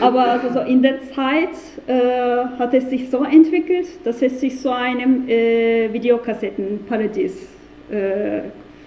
Aber 0.00 0.22
also 0.30 0.50
so 0.52 0.60
in 0.60 0.82
der 0.82 1.02
Zeit 1.02 1.50
äh, 1.86 2.46
hat 2.58 2.72
es 2.72 2.88
sich 2.88 3.10
so 3.10 3.24
entwickelt, 3.24 3.86
dass 4.04 4.22
es 4.22 4.40
sich 4.40 4.58
zu 4.60 4.72
einem 4.72 5.28
äh, 5.28 5.92
Videokassettenparadies 5.92 7.48
äh, 7.90 8.40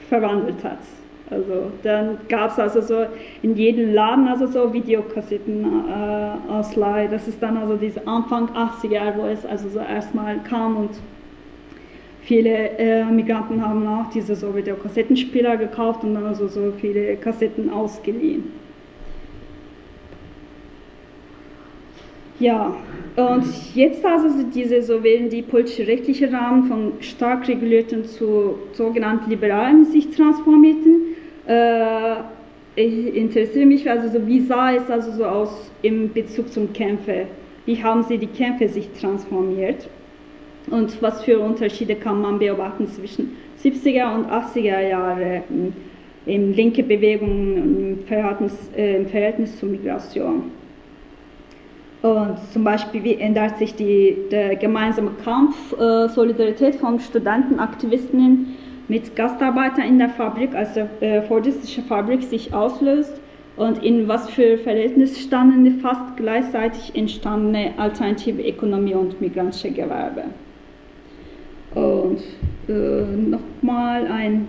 verwandelt 0.07 0.63
hat. 0.63 0.79
Also 1.29 1.71
dann 1.83 2.17
gab 2.27 2.51
es 2.51 2.59
also 2.59 2.81
so 2.81 3.05
in 3.41 3.55
jedem 3.55 3.93
Laden 3.93 4.27
also 4.27 4.47
so 4.47 4.73
Videokassetten 4.73 5.63
äh, 5.63 6.51
Ausleih. 6.51 7.07
Das 7.07 7.27
ist 7.27 7.41
dann 7.41 7.57
also 7.57 7.75
diese 7.75 8.05
Anfang 8.05 8.49
80er, 8.49 9.15
wo 9.15 9.25
es 9.25 9.45
also 9.45 9.69
so 9.69 9.79
erstmal 9.79 10.39
kam 10.39 10.75
und 10.75 10.89
viele 12.31 12.77
äh, 12.77 13.03
Migranten 13.03 13.61
haben 13.61 13.85
auch 13.85 14.09
diese 14.09 14.35
so 14.37 14.55
Videokassettenspieler 14.55 15.57
gekauft 15.57 16.05
und 16.05 16.13
dann 16.13 16.25
also 16.25 16.47
so 16.47 16.71
viele 16.79 17.17
Kassetten 17.17 17.69
ausgeliehen. 17.69 18.45
Ja, 22.39 22.73
und 23.17 23.75
jetzt 23.75 24.05
also 24.05 24.29
diese 24.55 24.81
so 24.81 25.03
werden 25.03 25.29
die 25.29 25.41
politisch-rechtliche 25.41 26.31
Rahmen 26.31 26.69
von 26.69 26.93
stark 27.01 27.49
regulierten 27.49 28.05
zu 28.05 28.55
sogenannten 28.71 29.29
liberalen 29.29 29.83
sich 29.83 30.09
transformierten 30.11 31.15
äh, 31.47 32.15
ich 32.75 33.13
interessiere 33.13 33.65
mich 33.65 33.89
also 33.89 34.07
so, 34.07 34.25
wie 34.25 34.39
sah 34.39 34.71
es 34.71 34.89
also 34.89 35.11
so 35.11 35.25
aus 35.25 35.69
im 35.81 36.13
Bezug 36.13 36.49
zum 36.53 36.71
Kämpfe? 36.71 37.25
Wie 37.65 37.83
haben 37.83 38.03
sie 38.03 38.17
die 38.17 38.27
Kämpfe 38.27 38.69
sich 38.69 38.89
transformiert? 38.93 39.89
Und 40.71 41.01
was 41.01 41.23
für 41.23 41.39
Unterschiede 41.39 41.95
kann 41.95 42.21
man 42.21 42.39
beobachten 42.39 42.87
zwischen 42.87 43.35
70er 43.61 44.15
und 44.15 44.31
80er 44.31 44.79
Jahre 44.79 45.43
in 46.25 46.53
linke 46.53 46.81
Bewegungen 46.81 47.97
im 47.99 48.07
Verhältnis, 48.07 48.69
äh, 48.75 48.95
im 48.95 49.05
Verhältnis 49.07 49.59
zur 49.59 49.69
Migration? 49.69 50.43
Und 52.01 52.37
zum 52.51 52.63
Beispiel, 52.63 53.03
wie 53.03 53.15
ändert 53.15 53.57
sich 53.57 53.75
die, 53.75 54.15
der 54.31 54.55
gemeinsame 54.55 55.11
Kampf, 55.23 55.73
äh, 55.73 56.07
Solidarität 56.07 56.75
von 56.75 56.99
Studenten, 56.99 57.59
Aktivistinnen 57.59 58.55
mit 58.87 59.15
Gastarbeitern 59.15 59.85
in 59.85 59.99
der 59.99 60.09
Fabrik, 60.09 60.55
als 60.55 60.73
die 60.73 61.05
äh, 61.05 61.21
fordistische 61.21 61.81
Fabrik 61.81 62.23
sich 62.23 62.53
auslöst 62.53 63.19
und 63.57 63.83
in 63.83 64.07
was 64.07 64.29
für 64.29 64.57
Verhältnis 64.57 65.19
standen 65.19 65.65
die 65.65 65.79
fast 65.79 66.17
gleichzeitig 66.17 66.95
entstandene 66.95 67.73
alternative 67.77 68.41
Ökonomie 68.41 68.95
und 68.95 69.19
migrantische 69.19 69.69
Gewerbe. 69.69 70.23
Und 71.75 72.21
äh, 72.67 72.71
nochmal 72.71 74.07
ein 74.07 74.47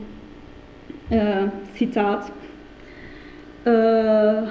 äh, 1.10 1.46
Zitat. 1.76 2.32
Äh, 3.64 4.42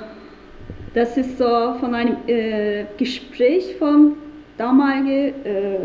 das 0.93 1.17
ist 1.17 1.37
so 1.37 1.75
von 1.79 1.93
einem 1.95 2.17
äh, 2.27 2.85
Gespräch 2.97 3.75
vom 3.77 4.17
damaligen 4.57 5.33
äh, 5.45 5.77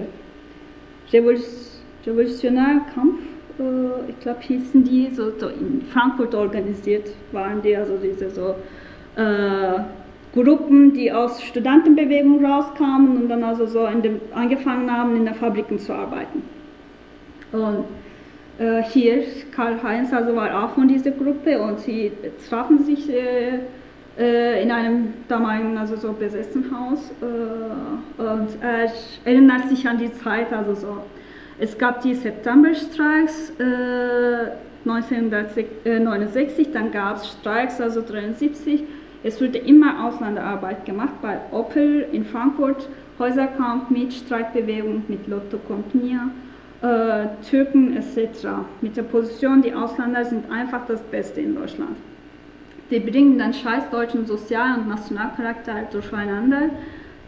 Revolutionären 1.12 2.82
Kampf 2.94 3.20
äh, 3.58 4.10
ich 4.10 4.20
glaube, 4.20 4.40
hießen 4.40 4.84
die, 4.84 5.08
so, 5.12 5.30
so, 5.38 5.48
in 5.48 5.82
Frankfurt 5.92 6.34
organisiert 6.34 7.08
waren 7.32 7.62
die, 7.62 7.76
also 7.76 7.96
diese 7.96 8.30
so 8.30 8.54
Gruppen, 10.34 10.92
die 10.92 11.10
aus 11.10 11.42
Studentenbewegung 11.42 12.44
rauskamen 12.44 13.16
und 13.16 13.28
dann 13.30 13.42
also 13.42 13.64
so 13.64 13.86
dem, 13.86 14.20
angefangen 14.34 14.92
haben, 14.92 15.16
in 15.16 15.24
den 15.24 15.34
Fabriken 15.34 15.78
zu 15.78 15.94
arbeiten. 15.94 16.42
Und 17.52 17.84
äh, 18.58 18.82
hier, 18.82 19.22
Karl-Heinz 19.54 20.12
also 20.12 20.34
war 20.34 20.64
auch 20.64 20.70
von 20.74 20.88
dieser 20.88 21.10
Gruppe 21.10 21.60
und 21.60 21.80
sie 21.80 22.12
trafen 22.48 22.84
sich 22.84 23.08
äh, 23.10 23.58
äh 24.18 24.62
in 24.62 24.70
einem 24.70 25.14
damaligen 25.28 25.76
also 25.76 25.96
so 25.96 26.12
besetzten 26.12 26.64
Haus 26.70 27.12
äh, 27.20 28.22
und 28.22 28.48
er 28.62 28.90
erinnert 29.24 29.68
sich 29.68 29.86
an 29.86 29.98
die 29.98 30.12
Zeit, 30.12 30.52
also 30.52 30.74
so. 30.74 30.96
Es 31.58 31.76
gab 31.78 32.02
die 32.02 32.14
Septemberstreiks 32.14 33.52
äh, 33.58 34.50
1969, 34.88 36.68
dann 36.72 36.92
gab 36.92 37.16
es 37.16 37.28
Streiks, 37.28 37.80
also 37.80 38.00
1973, 38.00 38.84
Es 39.24 39.40
wurde 39.40 39.58
immer 39.58 40.04
Ausländerarbeit 40.04 40.84
gemacht, 40.84 41.14
bei 41.20 41.40
Opel 41.50 42.06
in 42.12 42.24
Frankfurt, 42.24 42.88
Häuserkampf 43.18 43.90
mit 43.90 44.12
Streikbewegung, 44.12 45.02
mit 45.08 45.26
Lotto 45.26 45.58
Compagnia, 45.58 46.28
äh, 46.82 47.26
Türken 47.48 47.96
etc. 47.96 48.48
Mit 48.80 48.96
der 48.96 49.02
Position, 49.02 49.62
die 49.62 49.72
Ausländer 49.72 50.24
sind 50.24 50.50
einfach 50.50 50.86
das 50.86 51.00
Beste 51.02 51.40
in 51.40 51.54
Deutschland. 51.54 51.96
Die 52.90 53.00
bringen 53.00 53.38
den 53.38 53.52
scheiß 53.52 53.90
deutschen 53.90 54.26
Sozial- 54.26 54.78
und 54.78 54.88
Nationalcharakter 54.88 55.88
durcheinander. 55.90 56.70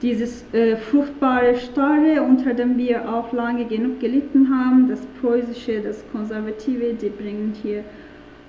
Dieses 0.02 0.44
äh, 0.52 0.76
fruchtbare 0.76 1.56
Starre, 1.56 2.22
unter 2.22 2.54
dem 2.54 2.78
wir 2.78 3.12
auch 3.12 3.32
lange 3.32 3.64
genug 3.64 3.98
gelitten 3.98 4.48
haben, 4.48 4.88
das 4.88 5.00
Preußische, 5.20 5.80
das 5.80 6.04
Konservative, 6.12 6.94
die 6.94 7.08
bringen 7.08 7.52
hier 7.61 7.82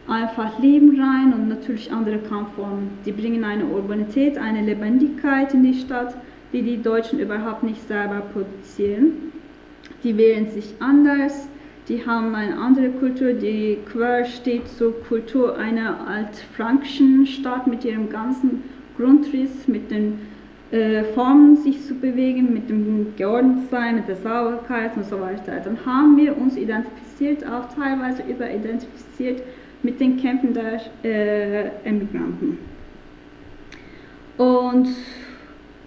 einfach 0.07 0.59
Leben 0.59 1.01
rein 1.01 1.33
und 1.33 1.47
natürlich 1.47 1.91
andere 1.91 2.19
Kampfformen. 2.19 2.89
Die 3.05 3.11
bringen 3.11 3.43
eine 3.43 3.65
Urbanität, 3.65 4.37
eine 4.37 4.61
Lebendigkeit 4.61 5.53
in 5.55 5.63
die 5.63 5.79
Stadt, 5.79 6.15
die 6.53 6.61
die 6.61 6.81
Deutschen 6.81 7.19
überhaupt 7.19 7.63
nicht 7.63 7.87
selber 7.87 8.21
produzieren. 8.33 9.31
Die 10.03 10.17
wählen 10.17 10.47
sich 10.49 10.75
anders, 10.79 11.47
die 11.87 12.05
haben 12.05 12.35
eine 12.35 12.57
andere 12.57 12.89
Kultur, 12.89 13.33
die 13.33 13.79
quer 13.91 14.23
steht 14.23 14.67
zur 14.67 14.93
Kultur 15.05 15.57
einer 15.57 16.07
altfrankischen 16.07 17.25
Stadt 17.25 17.65
mit 17.67 17.83
ihrem 17.83 18.09
ganzen 18.09 18.63
Grundriss, 18.95 19.67
mit 19.67 19.89
den 19.89 20.19
äh, 20.71 21.03
Formen 21.15 21.57
sich 21.57 21.83
zu 21.85 21.95
bewegen, 21.95 22.53
mit 22.53 22.69
dem 22.69 23.13
Geordnetsein, 23.17 23.95
mit 23.95 24.07
der 24.07 24.17
Sauberkeit 24.17 24.95
und 24.97 25.05
so 25.05 25.19
weiter. 25.19 25.59
Dann 25.63 25.77
haben 25.83 26.15
wir 26.15 26.37
uns 26.37 26.55
identifiziert, 26.55 27.43
auch 27.43 27.73
teilweise 27.73 28.21
überidentifiziert 28.21 29.41
mit 29.81 29.99
den 29.99 30.17
Kämpfen 30.17 30.53
der 30.53 30.81
äh, 31.03 31.69
Emigranten. 31.83 32.59
Und 34.37 34.89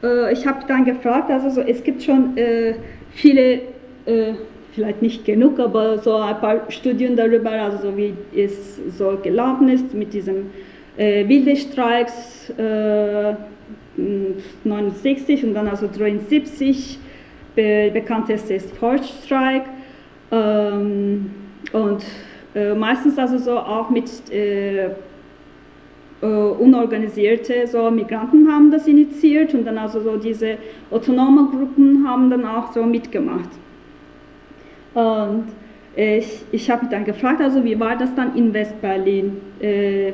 äh, 0.03 0.33
ich 0.33 0.47
habe 0.47 0.65
dann 0.67 0.85
gefragt, 0.85 1.31
also 1.31 1.49
so, 1.49 1.61
es 1.61 1.85
gibt 1.85 2.03
schon 2.03 2.37
äh, 2.37 2.75
viele, 3.13 3.63
äh, 4.07 4.35
vielleicht 4.73 5.03
nicht 5.03 5.25
genug, 5.25 5.59
aber 5.59 5.99
so 5.99 6.17
ein 6.17 6.41
paar 6.41 6.71
Studien 6.71 7.17
darüber, 7.17 7.51
also 7.51 7.91
so 7.91 7.97
wie 7.97 8.15
es 8.35 8.81
so 8.97 9.19
gelaufen 9.23 9.69
ist 9.69 9.93
mit 9.95 10.13
diesem 10.15 10.51
äh, 10.97 11.29
wilde 11.29 11.57
Streiks 11.57 12.53
69 14.65 15.45
und 15.45 15.55
dann 15.55 15.69
also 15.69 15.87
73, 15.87 16.99
be 17.55 17.91
bekannteste 17.93 18.55
ist 18.55 18.75
Forststreik 18.77 19.65
ähm, 20.31 21.31
und 21.73 22.03
äh, 22.55 22.75
meistens 22.75 23.19
also 23.19 23.39
so 23.39 23.59
auch 23.59 23.91
mit 23.91 24.11
äh, 24.31 24.87
äh, 24.87 24.91
unorganisierte 26.23 27.67
so 27.67 27.91
Migranten 27.91 28.51
haben 28.51 28.71
das 28.71 28.87
initiiert 28.87 29.53
und 29.55 29.67
dann 29.67 29.79
also 29.79 30.01
so 30.01 30.17
diese 30.17 30.57
autonome 30.91 31.51
Gruppen 31.51 32.07
haben 32.07 32.31
dann 32.31 32.47
auch 32.47 32.73
so 32.73 32.85
mitgemacht. 32.85 33.51
Und 34.95 35.47
ich, 35.97 36.43
ich 36.53 36.71
habe 36.71 36.83
mich 36.83 36.91
dann 36.91 37.05
gefragt, 37.05 37.41
also 37.41 37.65
wie 37.65 37.79
war 37.79 37.97
das 37.97 38.15
dann 38.15 38.37
in 38.37 38.53
Westberlin? 38.53 39.37
Äh, 39.61 40.13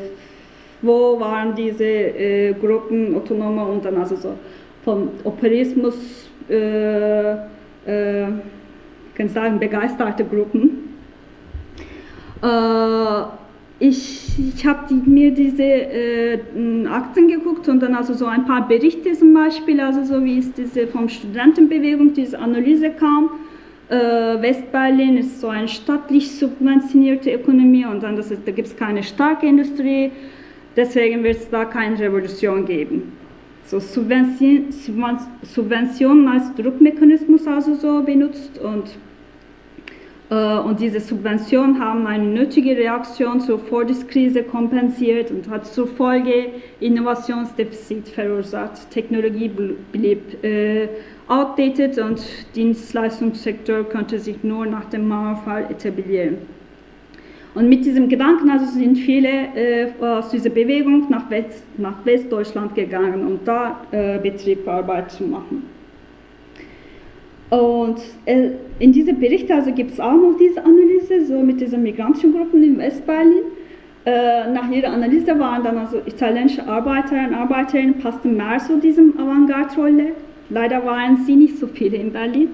wo 0.82 1.18
waren 1.18 1.54
diese 1.54 1.84
äh, 1.84 2.54
Gruppen, 2.54 3.16
autonome 3.16 3.64
und 3.64 3.84
dann 3.84 3.96
also 3.96 4.16
so 4.16 4.34
vom 4.84 5.10
Operismus, 5.24 6.30
äh, 6.48 7.32
äh, 7.32 8.26
kann 9.14 9.28
sagen, 9.28 9.58
begeisterte 9.58 10.24
Gruppen. 10.24 10.94
Äh, 12.42 13.22
ich, 13.80 14.38
ich 14.38 14.66
habe 14.66 14.86
die, 14.88 14.94
mir 14.94 15.32
diese 15.32 15.62
äh, 15.62 16.38
Akten 16.88 17.28
geguckt 17.28 17.68
und 17.68 17.80
dann 17.80 17.94
also 17.94 18.14
so 18.14 18.26
ein 18.26 18.44
paar 18.44 18.66
Berichte 18.66 19.12
zum 19.12 19.34
Beispiel, 19.34 19.80
also 19.80 20.04
so 20.04 20.24
wie 20.24 20.38
es 20.38 20.52
diese 20.52 20.86
vom 20.86 21.08
Studentenbewegung, 21.08 22.12
diese 22.14 22.38
Analyse 22.38 22.90
kam. 22.90 23.30
Äh, 23.88 23.94
Westberlin 24.42 25.16
ist 25.16 25.40
so 25.40 25.48
eine 25.48 25.66
staatlich 25.66 26.38
subventionierte 26.38 27.33
Ökonomie 27.33 27.87
und 27.87 28.03
dann 28.03 28.18
ist, 28.18 28.31
da 28.44 28.53
gibt 28.53 28.68
es 28.68 28.77
keine 28.77 29.03
starke 29.03 29.46
Industrie, 29.46 30.11
deswegen 30.77 31.24
wird 31.24 31.38
es 31.38 31.48
da 31.48 31.64
keine 31.64 31.98
Revolution 31.98 32.66
geben. 32.66 33.12
So 33.64 33.81
Subvention, 33.81 34.66
Subventionen 35.42 36.29
als 36.29 36.55
Druckmechanismus 36.55 37.46
also 37.46 37.74
so 37.74 38.03
benutzt 38.03 38.59
und 38.59 38.85
äh, 40.31 40.59
und 40.59 40.81
diese 40.81 41.01
Subventionen 41.01 41.81
haben 41.81 42.07
eine 42.07 42.24
nötige 42.24 42.77
Reaktion 42.77 43.40
zur 43.40 43.59
Vordiskrise 43.59 44.42
kompensiert 44.42 45.31
und 45.31 45.48
hat 45.48 45.66
zur 45.66 45.87
Folge 45.87 46.53
Innovationsdefizit 46.81 48.09
verursacht. 48.09 48.90
Technologie 48.90 49.51
blieb 49.92 50.44
äh, 50.44 50.88
outdated 51.28 51.98
und 51.98 52.20
Dienstleistungssektor 52.54 53.84
konnte 53.84 54.18
sich 54.18 54.42
nur 54.42 54.66
nach 54.66 54.86
dem 54.86 55.08
Mauerfall 55.08 55.66
etablieren. 55.70 56.38
Und 57.54 57.68
mit 57.68 57.84
diesem 57.84 58.08
Gedanken 58.08 58.50
also 58.50 58.66
sind 58.66 58.96
viele 58.96 59.28
äh, 59.28 59.88
aus 60.00 60.30
dieser 60.30 60.50
Bewegung 60.50 61.06
nach, 61.08 61.28
West, 61.30 61.64
nach 61.76 62.04
Westdeutschland 62.04 62.74
gegangen, 62.74 63.26
um 63.26 63.40
da 63.44 63.80
äh, 63.90 64.18
Betriebsarbeit 64.18 65.10
zu 65.10 65.24
machen. 65.24 65.64
Und 67.50 67.98
äh, 68.26 68.50
in 68.78 68.92
diesem 68.92 69.18
Bericht 69.18 69.50
also 69.50 69.72
gibt 69.72 69.92
es 69.92 70.00
auch 70.00 70.12
noch 70.12 70.36
diese 70.38 70.62
Analyse, 70.62 71.24
so 71.26 71.40
mit 71.40 71.60
diesen 71.60 71.82
migrantischen 71.82 72.34
Gruppen 72.34 72.62
in 72.62 72.78
Westberlin. 72.78 73.44
Äh, 74.04 74.50
nach 74.52 74.70
jeder 74.70 74.92
Analyse 74.92 75.38
waren 75.38 75.64
dann 75.64 75.78
also 75.78 75.98
italienische 76.06 76.66
Arbeiterinnen 76.66 77.30
und 77.30 77.34
Arbeiterinnen 77.34 77.98
passten 77.98 78.36
mehr 78.36 78.58
zu 78.58 78.78
diesem 78.78 79.18
Avantgarde-Rolle. 79.18 80.12
Leider 80.50 80.84
waren 80.84 81.18
sie 81.24 81.37
nicht 81.37 81.58
so 81.58 81.66
viele 81.66 81.96
in 81.96 82.12
Berlin. 82.12 82.48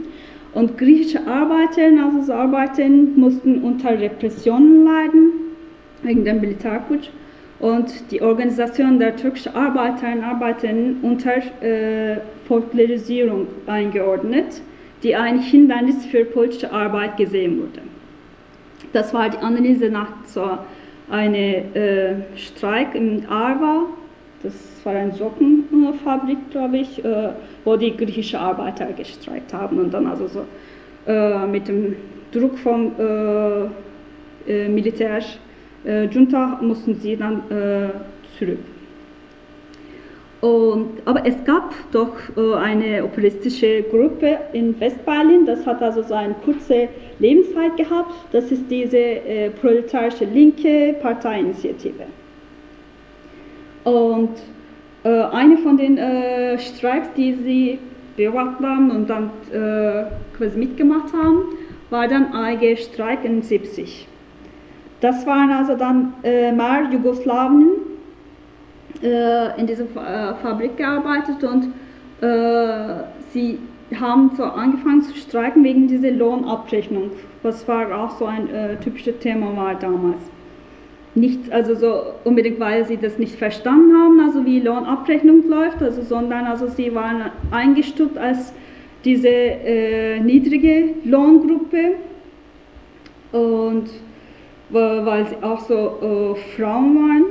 Und 0.53 0.79
griechische 0.79 1.27
Arbeiterinnen, 1.27 2.23
so 2.23 2.33
Arbeiterinnen, 2.33 3.19
mussten 3.19 3.63
unter 3.63 3.99
Repressionen 3.99 4.85
leiden, 4.85 5.33
wegen 6.03 6.25
dem 6.25 6.41
Militärputsch. 6.41 7.09
Und 7.59 8.11
die 8.11 8.23
Organisation 8.23 8.99
der 8.99 9.17
türkischen 9.17 9.55
Arbeiterinnen 9.55 10.19
und 10.19 10.25
Arbeiterinnen 10.25 10.97
unter 11.03 11.37
äh, 11.63 12.19
Folklorisierung 12.47 13.47
eingeordnet 13.67 14.61
die 15.05 15.15
ein 15.15 15.39
Hindernis 15.39 16.07
für 16.07 16.25
politische 16.25 16.73
Arbeit 16.73 17.19
gesehen 17.19 17.61
wurde. 17.61 17.83
Das 18.93 19.13
war 19.13 19.29
die 19.29 19.39
Analyse 19.39 19.91
nach 19.91 20.09
so 20.25 20.59
einem 21.11 21.75
äh, 21.75 22.15
Streik 22.37 22.95
in 22.95 23.27
Arva, 23.27 23.87
das 24.43 24.55
war 24.83 24.95
eine 24.95 25.13
Sockenfabrik, 25.13 26.39
glaube 26.51 26.79
ich, 26.79 27.05
äh, 27.05 27.31
wo 27.65 27.77
die 27.77 27.97
griechischen 27.97 28.39
Arbeiter 28.39 28.87
gestreikt 28.93 29.53
haben 29.53 29.79
und 29.79 29.93
dann 29.93 30.07
also 30.07 30.27
so 30.29 30.45
äh, 31.07 31.47
mit 31.47 31.69
dem 31.69 31.97
Druck 32.33 32.59
vom 32.59 32.93
äh, 32.99 33.65
äh, 34.47 34.69
Militär 34.69 35.23
äh, 35.87 36.05
Junta 36.05 36.59
mussten 36.61 36.95
sie 36.97 37.17
dann 37.17 37.43
äh, 37.51 37.89
zurück. 38.39 38.59
Und, 40.41 41.01
aber 41.07 41.25
es 41.25 41.43
gab 41.45 41.73
doch 41.91 42.15
äh, 42.37 42.55
eine 42.55 43.05
operistische 43.05 43.83
Gruppe 43.83 44.39
in 44.53 44.79
Westberlin, 44.79 45.47
das 45.47 45.65
hat 45.65 45.81
also 45.83 46.03
so 46.03 46.15
eine 46.15 46.35
kurze 46.45 46.89
Lebenszeit 47.19 47.77
gehabt. 47.77 48.13
Das 48.33 48.51
ist 48.51 48.65
diese 48.71 49.53
proletarische 49.61 50.27
linke 50.27 50.95
Parteiinitiative. 51.01 52.05
Und 53.85 54.31
eine 55.09 55.59
von 55.59 55.77
den 55.77 55.99
äh, 55.99 56.59
Streiks, 56.59 57.09
die 57.17 57.35
sie 57.35 57.79
beobachtet 58.17 58.67
haben 58.67 58.91
und 58.91 59.11
dann 59.11 59.31
äh, 59.53 60.05
quasi 60.37 60.59
mitgemacht 60.59 61.13
haben, 61.13 61.45
war 61.91 62.09
dann 62.09 62.33
AEG 62.33 62.79
Streik 62.79 63.25
in 63.25 63.43
70. 63.43 64.09
Das 65.01 65.27
waren 65.27 65.51
also 65.51 65.77
dann 65.77 66.15
äh, 66.23 66.51
mehr 66.51 66.89
Jugoslawien 66.91 67.73
äh, 69.03 69.61
in 69.61 69.67
dieser 69.67 69.85
äh, 69.85 70.35
Fabrik 70.43 70.77
gearbeitet 70.77 71.45
und 71.45 71.73
äh, 72.23 73.05
sie 73.33 73.59
haben 74.01 74.31
so 74.37 74.45
angefangen 74.45 75.03
zu 75.03 75.15
streiken 75.15 75.63
wegen 75.63 75.87
dieser 75.87 76.11
Lohnabrechnung, 76.11 77.11
was 77.43 77.69
war 77.69 77.95
auch 77.97 78.19
so 78.19 78.25
ein 78.25 78.49
äh, 78.49 78.77
typisches 78.77 79.19
Thema 79.19 79.55
war 79.57 79.75
damals. 79.75 80.23
Nicht 81.15 81.53
also 81.53 81.75
so 81.75 82.03
unbedingt, 82.25 82.59
weil 82.59 82.85
sie 82.85 82.97
das 82.97 83.19
nicht 83.19 83.37
verstanden 83.37 83.97
haben, 83.97 84.21
also 84.21 84.45
wie 84.45 84.61
Lohnabrechnung 84.61 85.49
läuft, 85.49 85.81
also, 85.83 86.03
sondern 86.03 86.47
also 86.47 86.67
sie 86.67 86.95
waren 86.95 87.31
eingestuft 87.51 88.19
als 88.19 88.53
diese 89.05 89.29
äh, 89.29 90.19
niedrige 90.21 90.95
Lohngruppe. 91.05 91.97
Und 93.31 93.91
weil 94.71 95.27
sie 95.27 95.37
auch 95.43 95.61
so 95.61 95.75
äh, 95.75 96.57
Frauen 96.57 96.97
waren. 96.97 97.25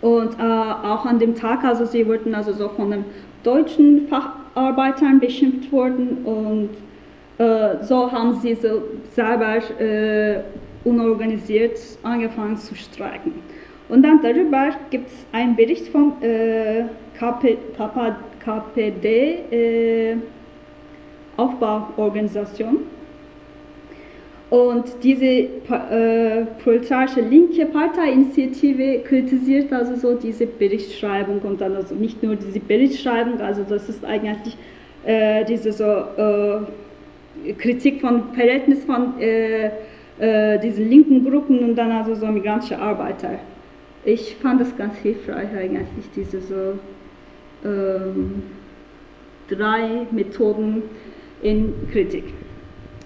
Und 0.00 0.38
äh, 0.38 0.42
auch 0.42 1.06
an 1.06 1.18
dem 1.18 1.34
Tag, 1.34 1.64
also 1.64 1.84
sie 1.84 2.06
wurden 2.06 2.34
also 2.34 2.52
so 2.52 2.68
von 2.68 2.90
den 2.90 3.04
deutschen 3.44 4.08
Facharbeitern 4.08 5.20
beschimpft 5.20 5.70
worden. 5.70 6.18
Und 6.24 6.70
äh, 7.38 7.84
so 7.84 8.10
haben 8.10 8.34
sie 8.40 8.54
so 8.54 8.82
selber 9.14 9.58
äh, 9.80 10.40
unorganisiert 10.84 11.78
angefangen 12.02 12.56
zu 12.56 12.74
streiken. 12.74 13.34
Und 13.88 14.02
dann 14.02 14.20
darüber 14.22 14.70
gibt 14.90 15.08
es 15.08 15.26
einen 15.32 15.54
Bericht 15.54 15.88
vom 15.88 16.14
äh, 16.22 16.84
KP, 17.18 17.58
KPD 18.42 19.38
äh, 19.50 20.16
Aufbauorganisation. 21.36 22.78
Und 24.50 24.84
diese 25.02 25.24
äh, 25.24 26.44
proletarische 26.62 27.22
linke 27.22 27.64
Parteiinitiative 27.66 29.00
kritisiert 29.00 29.72
also 29.72 29.96
so 29.96 30.14
diese 30.14 30.46
Berichtschreibung 30.46 31.40
und 31.40 31.60
dann 31.60 31.74
also 31.74 31.94
nicht 31.94 32.22
nur 32.22 32.36
diese 32.36 32.60
Berichtschreibung, 32.60 33.40
also 33.40 33.62
das 33.66 33.88
ist 33.88 34.04
eigentlich 34.04 34.56
äh, 35.06 35.44
diese 35.46 35.72
so 35.72 35.84
äh, 35.84 37.52
Kritik 37.54 38.02
von 38.02 38.34
Verhältnis 38.34 38.84
von 38.84 39.14
äh, 40.18 40.58
diesen 40.58 40.88
linken 40.88 41.28
Gruppen 41.28 41.58
und 41.60 41.76
dann 41.76 41.90
also 41.92 42.14
so 42.14 42.26
migrantische 42.26 42.78
Arbeiter 42.78 43.38
ich 44.04 44.36
fand 44.36 44.60
es 44.60 44.76
ganz 44.76 44.96
hilfreich 44.96 45.48
eigentlich, 45.56 45.86
diese 46.14 46.40
so 46.40 46.78
ähm, 47.64 48.42
drei 49.48 50.06
Methoden 50.10 50.82
in 51.42 51.72
Kritik. 51.92 52.24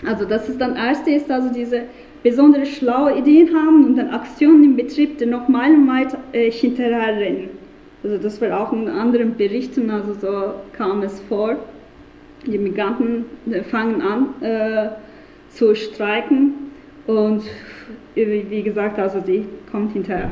Also 0.06 0.24
das 0.24 0.48
ist 0.48 0.60
dann 0.60 0.76
erste 0.76 1.10
ist 1.10 1.30
also 1.30 1.52
diese 1.52 1.82
besondere 2.22 2.66
schlaue 2.66 3.18
Ideen 3.18 3.54
haben 3.54 3.84
und 3.84 3.96
dann 3.96 4.10
Aktionen 4.10 4.64
im 4.64 4.76
Betrieb, 4.76 5.18
die 5.18 5.26
noch 5.26 5.48
meilenweit 5.48 6.16
äh, 6.32 6.50
hinterher 6.50 7.16
rennen. 7.16 7.50
Also 8.02 8.18
das 8.18 8.40
war 8.40 8.60
auch 8.60 8.72
in 8.72 8.88
anderen 8.88 9.36
Berichten, 9.36 9.90
also 9.90 10.14
so 10.14 10.54
kam 10.72 11.02
es 11.02 11.20
vor. 11.28 11.56
Die 12.46 12.58
Migranten 12.58 13.24
äh, 13.50 13.62
fangen 13.62 14.00
an 14.00 14.42
äh, 14.42 14.88
zu 15.50 15.74
streiken 15.74 16.65
und 17.06 17.42
wie 18.14 18.62
gesagt, 18.62 18.98
also 18.98 19.20
die 19.20 19.44
kommt 19.70 19.92
hinterher. 19.92 20.30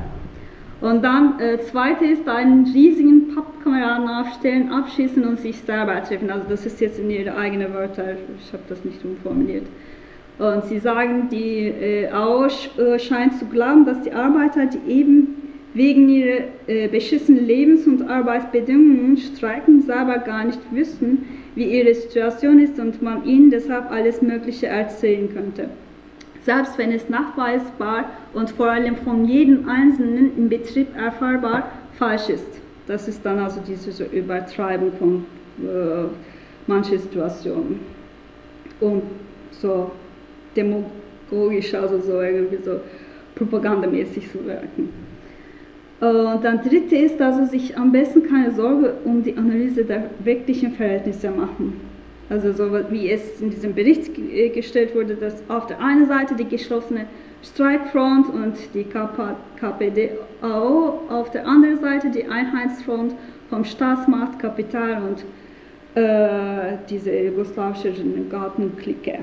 Und 0.80 1.02
dann, 1.02 1.38
äh, 1.40 1.58
zweite 1.60 2.04
ist 2.04 2.28
einen 2.28 2.66
riesigen 2.66 3.34
Pappkameraden 3.34 4.08
aufstellen, 4.08 4.70
abschießen 4.70 5.24
und 5.24 5.38
sich 5.40 5.56
selber 5.60 6.02
treffen. 6.02 6.30
Also 6.30 6.46
das 6.48 6.66
ist 6.66 6.80
jetzt 6.80 6.98
in 6.98 7.10
ihre 7.10 7.36
eigenen 7.36 7.72
Wörter, 7.72 8.04
ich 8.12 8.52
habe 8.52 8.64
das 8.68 8.84
nicht 8.84 9.02
umformuliert. 9.04 9.64
Und 10.38 10.64
sie 10.64 10.78
sagen, 10.78 11.28
die 11.30 11.68
äh, 11.68 12.08
AO 12.10 12.46
äh, 12.46 12.98
scheint 12.98 13.38
zu 13.38 13.46
glauben, 13.46 13.86
dass 13.86 14.02
die 14.02 14.12
Arbeiter, 14.12 14.66
die 14.66 14.92
eben 14.92 15.36
wegen 15.74 16.08
ihrer 16.08 16.40
äh, 16.66 16.88
beschissenen 16.88 17.46
Lebens- 17.46 17.86
und 17.86 18.08
Arbeitsbedingungen 18.08 19.16
streiken, 19.16 19.80
selber 19.80 20.18
gar 20.18 20.44
nicht 20.44 20.60
wissen, 20.72 21.24
wie 21.54 21.64
ihre 21.64 21.94
Situation 21.94 22.58
ist 22.58 22.78
und 22.80 23.00
man 23.00 23.24
ihnen 23.24 23.50
deshalb 23.50 23.90
alles 23.90 24.20
Mögliche 24.20 24.66
erzählen 24.66 25.32
könnte 25.32 25.68
selbst 26.44 26.76
wenn 26.78 26.92
es 26.92 27.08
nachweisbar 27.08 28.04
und 28.34 28.50
vor 28.50 28.70
allem 28.70 28.96
von 28.96 29.24
jedem 29.24 29.68
Einzelnen 29.68 30.36
im 30.36 30.48
Betrieb 30.48 30.94
erfahrbar 30.96 31.70
falsch 31.98 32.28
ist. 32.28 32.60
Das 32.86 33.08
ist 33.08 33.24
dann 33.24 33.38
also 33.38 33.60
diese 33.66 34.04
Übertreibung 34.04 34.92
von 34.92 35.24
äh, 35.58 36.06
manchen 36.66 36.98
Situationen. 36.98 37.80
Und 38.80 39.02
so 39.52 39.90
demagogisch, 40.54 41.72
also 41.74 41.98
so 42.00 42.20
irgendwie 42.20 42.62
so 42.62 42.80
propagandamäßig 43.34 44.30
zu 44.30 44.44
wirken. 44.44 44.90
Und 46.00 46.44
dann 46.44 46.60
dritte 46.62 46.96
ist 46.96 47.20
also 47.22 47.46
sich 47.46 47.76
am 47.78 47.90
besten 47.90 48.22
keine 48.24 48.52
Sorge 48.52 48.94
um 49.04 49.22
die 49.22 49.36
Analyse 49.36 49.84
der 49.84 50.10
wirklichen 50.22 50.72
Verhältnisse 50.72 51.30
machen. 51.30 51.80
Also 52.30 52.52
so 52.52 52.72
wie 52.90 53.10
es 53.10 53.40
in 53.40 53.50
diesem 53.50 53.74
Bericht 53.74 54.16
äh, 54.18 54.48
gestellt 54.48 54.94
wurde, 54.94 55.14
dass 55.14 55.42
auf 55.48 55.66
der 55.66 55.80
einen 55.80 56.06
Seite 56.06 56.34
die 56.34 56.46
geschlossene 56.46 57.06
Streikfront 57.42 58.32
und 58.32 58.56
die 58.72 58.84
KPDAO, 59.60 61.00
auf 61.10 61.30
der 61.30 61.46
anderen 61.46 61.78
Seite 61.80 62.10
die 62.10 62.24
Einheitsfront 62.24 63.14
vom 63.50 63.64
Staatsmacht, 63.64 64.38
Kapital 64.38 65.02
und 65.02 65.24
äh, 66.00 66.78
diese 66.88 67.14
jugoslawische 67.14 67.92
Gartenklicke. 68.30 69.18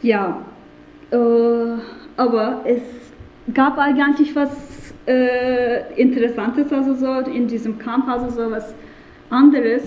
Ja, 0.00 0.42
äh, 1.10 1.16
aber 2.16 2.62
es 2.64 2.82
gab 3.52 3.78
eigentlich 3.78 4.34
was 4.34 4.94
äh, 5.06 5.92
Interessantes, 6.00 6.72
also 6.72 6.94
so 6.94 7.30
in 7.30 7.46
diesem 7.46 7.78
Kampf, 7.78 8.08
also 8.08 8.30
so 8.30 8.50
was 8.50 8.74
anderes 9.28 9.82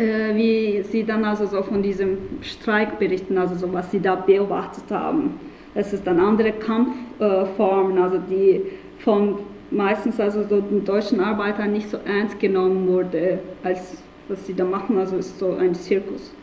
äh, 0.00 0.34
wie 0.34 0.82
sie 0.82 1.04
dann 1.04 1.24
also 1.24 1.44
so 1.44 1.62
von 1.62 1.82
diesem 1.82 2.16
Streik 2.40 2.98
berichten, 2.98 3.36
also 3.36 3.54
so 3.54 3.70
was 3.72 3.90
sie 3.90 4.00
da 4.00 4.14
beobachtet 4.14 4.90
haben. 4.90 5.38
Es 5.74 5.92
ist 5.92 6.06
dann 6.06 6.18
andere 6.18 6.52
Kampfformen, 6.52 7.98
also 7.98 8.18
die 8.18 8.62
von 9.00 9.40
meistens 9.70 10.18
also 10.18 10.42
so 10.42 10.60
den 10.60 10.84
deutschen 10.84 11.20
Arbeitern 11.20 11.72
nicht 11.72 11.90
so 11.90 11.98
ernst 11.98 12.40
genommen 12.40 12.88
wurde, 12.88 13.40
als 13.62 14.02
was 14.28 14.46
sie 14.46 14.54
da 14.54 14.64
machen, 14.64 14.96
also 14.96 15.16
ist 15.16 15.38
so 15.38 15.54
ein 15.54 15.74
Zirkus. 15.74 16.34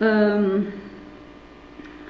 Ähm, 0.00 0.66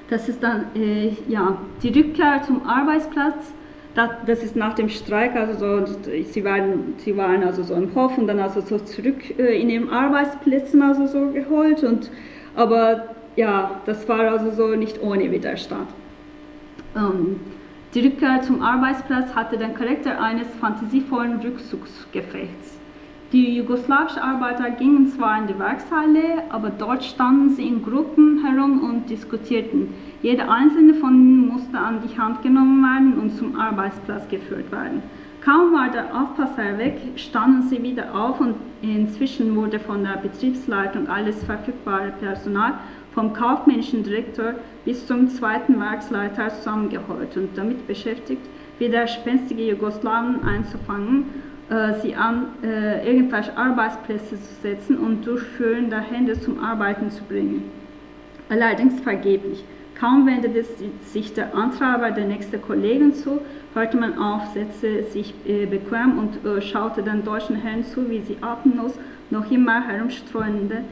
das 0.09 0.27
ist 0.27 0.41
dann 0.41 0.65
äh, 0.75 1.11
ja 1.27 1.57
die 1.83 1.89
Rückkehr 1.89 2.41
zum 2.45 2.65
Arbeitsplatz 2.65 3.53
das, 3.97 4.11
das 4.27 4.43
ist 4.43 4.55
nach 4.55 4.75
dem 4.75 4.89
Streik, 4.89 5.35
also 5.35 5.85
so, 5.85 5.95
sie, 6.23 6.43
waren, 6.45 6.93
sie 6.97 7.17
waren 7.17 7.43
also 7.43 7.63
so 7.63 7.73
im 7.73 7.93
Hof 7.95 8.15
und 8.17 8.27
dann 8.27 8.39
also 8.39 8.61
so 8.61 8.77
zurück 8.77 9.39
äh, 9.39 9.59
in 9.59 9.71
ihren 9.71 9.89
Arbeitsplätzen 9.89 10.83
also 10.83 11.07
so 11.07 11.31
geholt 11.31 11.83
und 11.83 12.11
aber 12.55 13.15
ja, 13.35 13.81
das 13.85 14.07
war 14.07 14.19
also 14.19 14.51
so 14.51 14.75
nicht 14.75 15.01
ohne 15.01 15.31
Widerstand. 15.31 15.87
Ähm, 16.95 17.39
die 17.93 18.01
Rückkehr 18.01 18.41
zum 18.43 18.61
Arbeitsplatz 18.61 19.33
hatte 19.33 19.57
den 19.57 19.73
Charakter 19.73 20.21
eines 20.21 20.47
fantasievollen 20.59 21.39
Rückzugsgefechts. 21.39 22.76
Die 23.33 23.57
jugoslawischen 23.57 24.19
Arbeiter 24.19 24.69
gingen 24.71 25.07
zwar 25.07 25.41
in 25.41 25.47
die 25.47 25.59
Werkshalle, 25.59 26.43
aber 26.49 26.69
dort 26.69 27.03
standen 27.03 27.49
sie 27.49 27.67
in 27.67 27.83
Gruppen 27.83 28.45
herum 28.45 28.81
und 28.89 29.09
diskutierten. 29.09 29.93
Jeder 30.21 30.49
einzelne 30.49 30.93
von 30.93 31.13
ihnen 31.13 31.47
musste 31.49 31.77
an 31.77 31.99
die 32.01 32.17
Hand 32.17 32.41
genommen 32.41 32.81
werden 32.81 33.19
und 33.19 33.37
zum 33.37 33.59
Arbeitsplatz 33.59 34.29
geführt 34.29 34.71
werden. 34.71 35.01
Kaum 35.43 35.73
war 35.73 35.89
der 35.89 36.05
Aufpasser 36.15 36.77
weg, 36.77 36.99
standen 37.17 37.63
sie 37.63 37.83
wieder 37.83 38.15
auf 38.15 38.39
und 38.39 38.55
inzwischen 38.81 39.53
wurde 39.57 39.79
von 39.79 40.03
der 40.03 40.17
Betriebsleitung 40.21 41.07
alles 41.09 41.43
verfügbare 41.43 42.13
Personal 42.21 42.75
vom 43.13 43.33
kaufmännischen 43.33 44.03
Direktor 44.03 44.53
bis 44.85 45.05
zum 45.05 45.27
zweiten 45.27 45.79
Werksleiter 45.81 46.49
zusammengeholt 46.49 47.35
und 47.35 47.57
damit 47.57 47.87
beschäftigt, 47.87 48.41
widerspenstige 48.79 49.69
Jugoslawen 49.69 50.43
einzufangen 50.43 51.25
sie 52.01 52.15
an, 52.15 52.47
äh, 52.63 53.05
irgendwelche 53.05 53.57
Arbeitsplätze 53.57 54.35
zu 54.35 54.61
setzen 54.61 54.97
und 54.97 55.25
Durchführen 55.25 55.89
der 55.89 55.99
Hände 55.99 56.39
zum 56.39 56.59
Arbeiten 56.59 57.11
zu 57.11 57.23
bringen. 57.23 57.69
Allerdings 58.49 59.01
vergeblich. 59.01 59.63
Kaum 59.99 60.27
wendete 60.27 60.63
sich 61.05 61.33
der 61.33 61.55
Antreiber 61.55 62.11
der 62.11 62.25
nächsten 62.25 62.61
Kollegen 62.61 63.13
zu, 63.13 63.41
hörte 63.73 63.97
man 63.97 64.17
auf, 64.17 64.43
setzte 64.53 65.03
sich 65.05 65.33
äh, 65.47 65.65
bequem 65.65 66.19
und 66.19 66.45
äh, 66.45 66.61
schaute 66.61 67.01
den 67.01 67.23
deutschen 67.23 67.55
Herren 67.55 67.83
zu, 67.83 68.09
wie 68.09 68.21
sie 68.21 68.37
atemlos 68.41 68.93
noch 69.31 69.49
immer 69.51 69.85
herumstreuende 69.85 70.83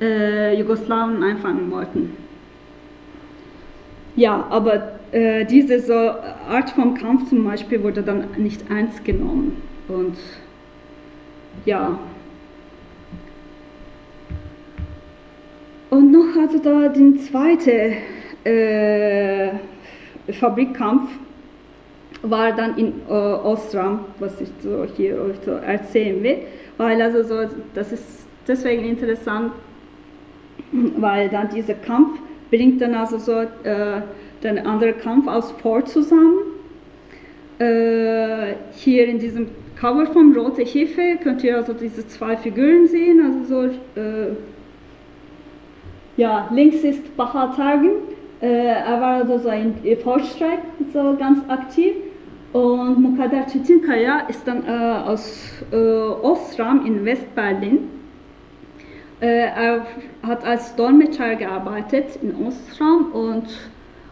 äh, 0.00 0.58
Jugoslawen 0.58 1.22
einfangen 1.22 1.70
wollten. 1.70 2.16
Ja, 4.14 4.46
aber 4.48 4.98
äh, 5.10 5.44
diese 5.44 5.80
so 5.80 5.94
Art 5.94 6.70
von 6.70 6.94
Kampf 6.94 7.28
zum 7.28 7.44
Beispiel 7.44 7.82
wurde 7.82 8.02
dann 8.02 8.26
nicht 8.36 8.70
ernst 8.70 9.04
genommen. 9.04 9.71
Und 9.88 10.16
ja. 11.64 11.98
Und 15.90 16.10
noch 16.10 16.36
also 16.40 16.58
da 16.58 16.88
den 16.88 17.18
zweiten 17.18 17.94
äh, 18.44 19.50
Fabrikkampf 20.32 21.10
war 22.22 22.52
dann 22.52 22.78
in 22.78 22.92
äh, 23.08 23.12
Ostram, 23.12 24.06
was 24.18 24.40
ich 24.40 24.48
so 24.60 24.86
hier 24.96 25.20
euch 25.20 25.36
so 25.44 25.50
erzählen 25.50 26.22
will, 26.22 26.38
weil 26.78 27.02
also 27.02 27.22
so, 27.22 27.54
das 27.74 27.92
ist 27.92 28.26
deswegen 28.46 28.84
interessant, 28.84 29.52
weil 30.96 31.28
dann 31.28 31.48
dieser 31.50 31.74
Kampf 31.74 32.18
bringt 32.50 32.80
dann 32.80 32.94
also 32.94 33.18
so 33.18 33.40
äh, 33.40 34.00
den 34.42 34.58
anderen 34.66 34.98
Kampf 34.98 35.26
aus 35.26 35.50
Fort 35.52 35.88
zusammen. 35.88 36.38
Äh, 37.58 38.54
hier 38.72 39.06
in 39.08 39.18
diesem 39.18 39.48
Cover 39.82 40.06
vom 40.06 40.32
Rote 40.32 40.62
Hefe 40.62 41.18
könnt 41.20 41.42
ihr 41.42 41.56
also 41.56 41.72
diese 41.72 42.06
zwei 42.06 42.36
Figuren 42.36 42.86
sehen. 42.86 43.20
Also 43.20 43.44
so, 43.48 44.00
äh, 44.00 44.36
ja, 46.16 46.48
links 46.52 46.84
ist 46.84 47.16
Bahatargin, 47.16 47.90
äh, 48.40 48.46
er 48.46 49.00
war 49.00 49.14
also 49.14 49.38
so 49.38 49.48
ein 49.48 49.74
Forststreik 50.04 50.60
so 50.92 51.16
ganz 51.18 51.40
aktiv. 51.48 51.94
Und 52.52 53.00
Mukader 53.00 53.44
Çetinkaya 53.48 54.20
ist 54.28 54.46
dann 54.46 54.64
äh, 54.68 54.70
aus 54.70 55.50
äh, 55.72 55.76
Ostram 55.76 56.86
in 56.86 57.04
Westberlin. 57.04 57.88
Äh, 59.20 59.48
er 59.48 59.84
hat 60.22 60.44
als 60.44 60.76
Dolmetscher 60.76 61.34
gearbeitet 61.34 62.20
in 62.22 62.36
Ostram 62.46 63.10
und 63.12 63.48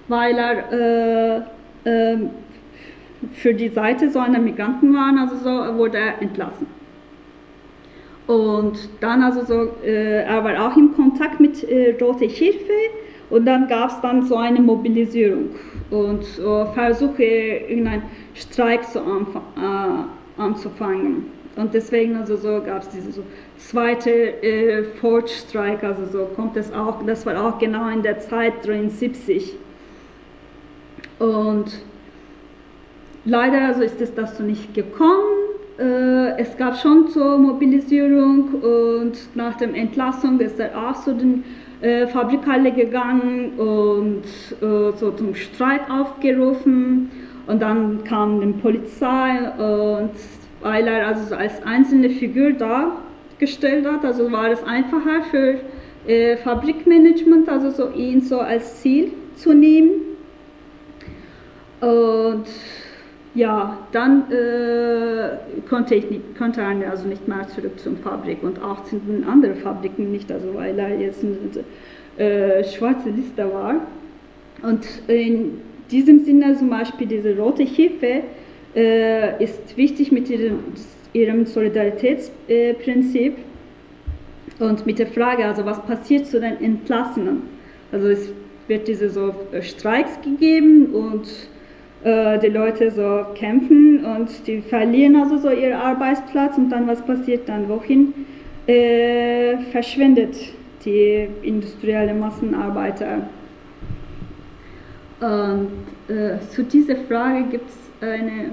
weil 0.08 0.36
er 0.36 1.36
äh, 1.36 1.42
ähm, 1.84 2.30
für 3.32 3.54
die 3.54 3.68
Seite 3.68 4.10
so 4.10 4.18
einer 4.18 4.38
Migranten 4.38 4.94
waren, 4.94 5.18
also 5.18 5.36
so 5.36 5.78
wurde 5.78 5.98
er 5.98 6.22
entlassen. 6.22 6.66
Und 8.26 8.88
dann 9.00 9.22
also 9.22 9.44
so, 9.44 9.70
äh, 9.84 10.22
er 10.22 10.44
war 10.44 10.66
auch 10.66 10.76
im 10.76 10.94
Kontakt 10.94 11.40
mit 11.40 11.64
äh, 11.64 11.96
Rote 12.00 12.26
Hilfe 12.26 12.72
und 13.28 13.44
dann 13.44 13.66
gab 13.68 13.90
es 13.90 14.00
dann 14.00 14.24
so 14.24 14.36
eine 14.36 14.60
Mobilisierung 14.60 15.50
und 15.90 16.22
äh, 16.38 16.66
Versuche, 16.72 17.24
irgendeinen 17.24 18.02
Streik 18.34 18.84
zu 18.84 19.00
äh, 19.00 20.40
anzufangen. 20.40 21.26
Und 21.56 21.74
deswegen 21.74 22.16
also 22.16 22.36
so 22.36 22.62
gab 22.64 22.82
es 22.82 22.88
diese 22.90 23.10
so 23.10 23.22
zweite 23.58 24.10
äh, 24.10 24.84
Forge-Streik, 25.00 25.82
also 25.82 26.06
so 26.06 26.24
kommt 26.36 26.56
es 26.56 26.72
auch, 26.72 27.04
das 27.04 27.26
war 27.26 27.44
auch 27.44 27.58
genau 27.58 27.88
in 27.88 28.02
der 28.02 28.20
Zeit 28.20 28.64
73. 28.64 29.56
Und 31.18 31.82
leider 33.24 33.66
also 33.66 33.82
ist 33.82 34.00
es 34.00 34.14
dazu 34.14 34.42
nicht 34.42 34.74
gekommen. 34.74 35.50
Äh, 35.78 36.38
es 36.40 36.56
gab 36.56 36.76
schon 36.76 37.08
zur 37.08 37.38
Mobilisierung 37.38 38.54
und 38.62 39.12
nach 39.34 39.56
der 39.56 39.74
Entlassung 39.74 40.40
ist 40.40 40.60
er 40.60 40.76
auch 40.76 41.02
zu 41.02 41.14
den 41.14 41.44
äh, 41.80 42.06
Fabrikhalle 42.06 42.72
gegangen 42.72 43.52
und 43.58 44.24
äh, 44.60 44.96
so 44.96 45.12
zum 45.12 45.34
Streik 45.34 45.90
aufgerufen. 45.90 47.10
Und 47.46 47.62
dann 47.62 48.04
kam 48.04 48.40
die 48.40 48.60
Polizei 48.60 49.50
und 49.58 50.12
weil 50.60 50.86
er 50.86 51.08
also 51.08 51.34
als 51.34 51.62
einzelne 51.62 52.10
Figur 52.10 52.52
dargestellt 52.52 53.86
hat, 53.86 54.04
also 54.04 54.30
war 54.30 54.50
es 54.50 54.62
einfacher 54.62 55.22
für 55.30 55.60
äh, 56.06 56.36
Fabrikmanagement, 56.36 57.48
also 57.48 57.70
so 57.70 57.90
ihn 57.90 58.20
so 58.20 58.40
als 58.40 58.80
Ziel 58.82 59.12
zu 59.36 59.54
nehmen. 59.54 59.90
Und 61.80 62.44
ja, 63.34 63.78
dann 63.92 64.30
äh, 64.32 65.60
konnte, 65.68 65.94
ich 65.94 66.10
nicht, 66.10 66.36
konnte 66.36 66.64
also 66.64 67.06
nicht 67.06 67.28
mehr 67.28 67.46
zurück 67.48 67.78
zur 67.78 67.96
Fabrik 67.96 68.42
und 68.42 68.60
auch 68.62 68.84
zu 68.84 69.00
anderen 69.26 69.56
Fabriken 69.56 70.10
nicht, 70.10 70.32
also 70.32 70.52
weil 70.54 70.78
er 70.78 70.98
jetzt 70.98 71.22
eine 71.24 72.26
äh, 72.28 72.64
schwarze 72.64 73.10
Liste 73.10 73.52
war. 73.52 73.76
Und 74.62 74.84
in 75.06 75.60
diesem 75.90 76.24
Sinne 76.24 76.56
zum 76.56 76.70
Beispiel 76.70 77.06
diese 77.06 77.36
rote 77.36 77.62
Hilfe 77.62 78.22
äh, 78.74 79.42
ist 79.42 79.76
wichtig 79.76 80.10
mit 80.10 80.28
ihrem, 80.28 80.58
ihrem 81.12 81.46
Solidaritätsprinzip 81.46 83.36
und 84.58 84.86
mit 84.86 84.98
der 84.98 85.06
Frage, 85.06 85.44
also 85.44 85.64
was 85.64 85.80
passiert 85.86 86.26
zu 86.26 86.40
den 86.40 86.60
Entlassenen. 86.60 87.42
Also 87.92 88.08
es 88.08 88.32
wird 88.66 88.88
diese 88.88 89.08
so 89.08 89.34
Streiks 89.60 90.20
gegeben 90.22 90.86
und 90.86 91.26
äh, 91.26 91.59
die 92.02 92.46
Leute 92.46 92.90
so 92.90 93.26
kämpfen 93.34 94.04
und 94.06 94.46
die 94.46 94.62
verlieren 94.62 95.16
also 95.16 95.36
so 95.36 95.50
ihren 95.50 95.74
Arbeitsplatz 95.74 96.56
und 96.56 96.70
dann 96.70 96.86
was 96.88 97.02
passiert 97.02 97.46
dann? 97.46 97.68
Wohin 97.68 98.14
äh, 98.66 99.58
verschwindet 99.70 100.34
die 100.84 101.28
industrielle 101.42 102.14
Massenarbeiter? 102.14 103.28
Und 105.20 105.68
äh, 106.08 106.38
zu 106.48 106.64
dieser 106.64 106.96
Frage 106.96 107.44
gibt 107.50 107.68
es 107.68 108.08
eine 108.08 108.52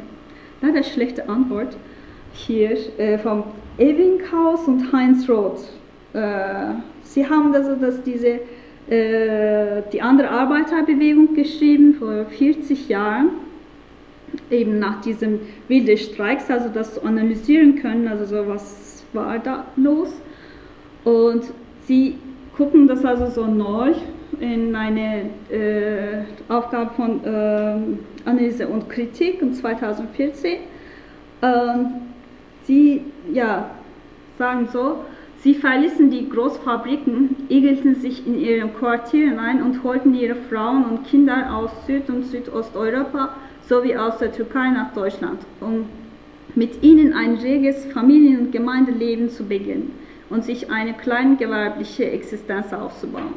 leider 0.61 0.83
schlechte 0.83 1.27
Antwort 1.29 1.77
hier 2.33 2.77
äh, 2.99 3.17
vom 3.17 3.43
Ewinghaus 3.77 4.67
und 4.67 4.91
Heinz 4.91 5.29
Roth. 5.29 5.69
Äh, 6.13 6.73
sie 7.03 7.27
haben 7.27 7.53
also 7.53 7.75
dass 7.75 8.03
diese 8.03 8.39
äh, 8.89 9.81
die 9.91 10.01
andere 10.01 10.29
Arbeiterbewegung 10.29 11.33
geschrieben 11.33 11.95
vor 11.95 12.25
40 12.25 12.87
Jahren, 12.89 13.29
eben 14.49 14.79
nach 14.79 15.01
diesem 15.01 15.39
wilden 15.67 15.97
Streiks, 15.97 16.49
also 16.49 16.69
das 16.69 16.95
zu 16.95 17.03
analysieren 17.03 17.75
können, 17.75 18.07
also 18.07 18.25
so 18.25 18.47
was 18.47 19.03
war 19.13 19.39
da 19.39 19.65
los. 19.75 20.13
Und 21.03 21.43
sie 21.85 22.15
gucken 22.55 22.87
das 22.87 23.05
also 23.05 23.27
so 23.27 23.45
neu 23.45 23.93
in 24.39 24.75
eine 24.75 25.29
äh, 25.49 26.23
Aufgabe 26.49 26.91
von 26.95 27.23
äh, 27.23 27.77
Analyse 28.25 28.67
und 28.67 28.89
Kritik 28.89 29.41
in 29.41 29.53
2014. 29.53 30.57
Ähm, 31.41 31.87
sie 32.63 33.01
ja, 33.33 33.69
sagen 34.37 34.67
so, 34.71 34.99
Sie 35.47 35.55
verließen 35.55 36.11
die 36.11 36.27
Großfabriken, 36.27 37.47
igelten 37.47 37.95
sich 37.95 38.27
in 38.27 38.37
ihren 38.37 38.73
Quartieren 38.75 39.39
ein 39.39 39.63
und 39.63 39.81
holten 39.81 40.13
ihre 40.13 40.35
Frauen 40.35 40.83
und 40.83 41.07
Kinder 41.07 41.55
aus 41.55 41.71
Süd- 41.85 42.09
und 42.09 42.25
Südosteuropa 42.25 43.33
sowie 43.65 43.95
aus 43.95 44.17
der 44.17 44.33
Türkei 44.33 44.71
nach 44.71 44.93
Deutschland, 44.93 45.39
um 45.61 45.85
mit 46.55 46.83
ihnen 46.83 47.13
ein 47.13 47.35
reges 47.35 47.85
Familien- 47.85 48.39
und 48.39 48.51
Gemeindeleben 48.51 49.29
zu 49.29 49.45
beginnen 49.45 49.93
und 50.29 50.43
sich 50.43 50.69
eine 50.69 50.91
kleingewerbliche 50.91 52.11
Existenz 52.11 52.73
aufzubauen. 52.73 53.35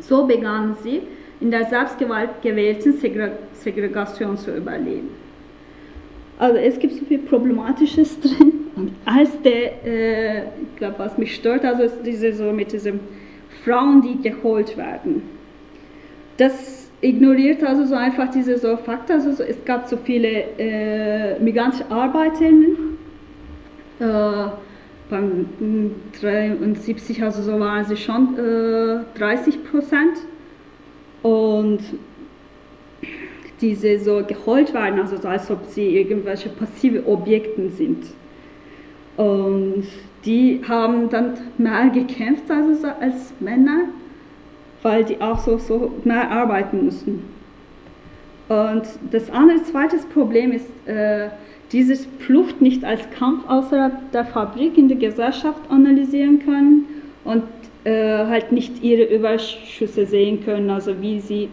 So 0.00 0.26
begannen 0.26 0.78
sie, 0.82 1.02
in 1.40 1.50
der 1.50 1.66
selbstgewählten 1.66 2.94
Segregation 3.52 4.38
zu 4.38 4.56
überleben. 4.56 5.10
Also 6.38 6.56
es 6.56 6.78
gibt 6.78 6.94
so 6.94 7.04
viel 7.04 7.18
Problematisches 7.18 8.18
drin. 8.22 8.67
Als 9.04 9.30
der, 9.42 9.84
äh, 9.84 10.38
ich 10.62 10.76
glaube, 10.76 10.98
was 10.98 11.18
mich 11.18 11.34
stört, 11.34 11.64
also 11.64 11.82
ist 11.82 11.98
diese 12.04 12.32
so 12.32 12.52
mit 12.52 12.72
diesen 12.72 13.00
Frauen, 13.64 14.02
die 14.02 14.20
geholt 14.28 14.76
werden. 14.76 15.22
Das 16.36 16.90
ignoriert 17.00 17.62
also 17.62 17.84
so 17.84 17.94
einfach 17.94 18.30
diese 18.30 18.58
so 18.58 18.76
Fakten. 18.76 19.12
Also 19.12 19.32
so, 19.32 19.42
es 19.42 19.64
gab 19.64 19.88
so 19.88 19.96
viele 19.96 20.44
äh, 20.58 21.38
migrantische 21.40 21.90
Arbeiterinnen. 21.90 22.98
Äh, 24.00 24.48
beim 25.10 25.94
73 26.20 27.22
also 27.22 27.42
so 27.42 27.58
waren 27.58 27.84
sie 27.84 27.96
schon 27.96 28.36
äh, 28.38 29.18
30 29.18 29.64
Prozent. 29.64 30.18
Und 31.22 31.80
diese 33.60 33.98
so 33.98 34.22
geholt 34.24 34.72
werden, 34.72 35.00
also 35.00 35.16
so, 35.16 35.28
als 35.28 35.50
ob 35.50 35.66
sie 35.66 35.96
irgendwelche 35.98 36.48
passive 36.48 37.06
Objekte 37.06 37.70
sind. 37.70 38.04
Und 39.18 39.84
die 40.24 40.60
haben 40.66 41.10
dann 41.10 41.34
mehr 41.58 41.90
gekämpft 41.90 42.44
so 42.46 42.86
als 42.86 43.32
Männer, 43.40 43.88
weil 44.82 45.04
die 45.04 45.20
auch 45.20 45.40
so, 45.40 45.58
so 45.58 45.92
mehr 46.04 46.30
arbeiten 46.30 46.84
mussten. 46.84 47.24
Und 48.48 48.84
das 49.10 49.28
andere, 49.30 49.62
zweites 49.64 50.06
Problem 50.06 50.52
ist, 50.52 50.68
äh, 50.86 51.30
diese 51.72 51.96
Flucht 52.20 52.62
nicht 52.62 52.84
als 52.84 53.10
Kampf 53.10 53.46
außerhalb 53.48 54.12
der 54.12 54.24
Fabrik 54.24 54.78
in 54.78 54.86
der 54.86 54.96
Gesellschaft 54.96 55.60
analysieren 55.68 56.38
können 56.38 56.86
und 57.24 57.42
äh, 57.84 58.24
halt 58.24 58.52
nicht 58.52 58.84
ihre 58.84 59.02
Überschüsse 59.02 60.06
sehen 60.06 60.44
können, 60.44 60.70
also 60.70 61.02
wie 61.02 61.18
sie 61.18 61.48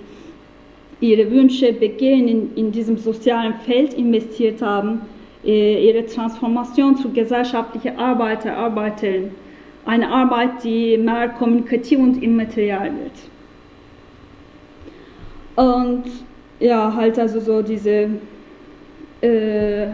ihre 1.02 1.30
Wünsche, 1.32 1.74
Begehren 1.74 2.28
in, 2.28 2.56
in 2.56 2.72
diesem 2.72 2.98
sozialen 2.98 3.56
Feld 3.66 3.96
investiert 3.96 4.62
haben 4.62 5.02
ihre 5.46 6.06
Transformation 6.06 6.98
zu 6.98 7.12
gesellschaftlichen 7.12 7.98
Arbeiter, 7.98 8.56
Arbeiterinnen. 8.58 9.32
Eine 9.86 10.10
Arbeit, 10.10 10.64
die 10.64 10.98
mehr 10.98 11.30
kommunikativ 11.30 12.00
und 12.00 12.24
immaterial 12.24 12.92
wird. 12.98 13.12
Und 15.56 16.06
ja, 16.60 16.94
halt 16.94 17.20
also 17.20 17.40
so 17.40 17.62
diese, 17.62 18.10
äh, 19.22 19.88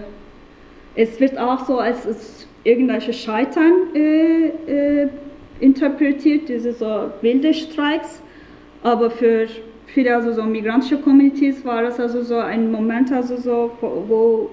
es 0.95 1.19
wird 1.19 1.37
auch 1.37 1.65
so 1.65 1.79
als, 1.79 2.47
irgendwelche 2.63 3.13
Scheitern 3.13 3.73
äh, 3.95 4.47
äh, 4.47 5.09
interpretiert, 5.59 6.49
diese 6.49 6.73
so 6.73 7.11
wilde 7.21 7.53
Streiks, 7.53 8.21
aber 8.83 9.09
für 9.09 9.47
viele 9.87 10.15
also 10.15 10.31
so 10.33 10.43
migrantische 10.43 10.97
Communities 10.97 11.65
war 11.65 11.83
das 11.83 11.99
also 11.99 12.21
so 12.23 12.37
ein 12.37 12.71
Moment 12.71 13.11
also 13.11 13.37
so, 13.37 13.71
wo 13.81 14.49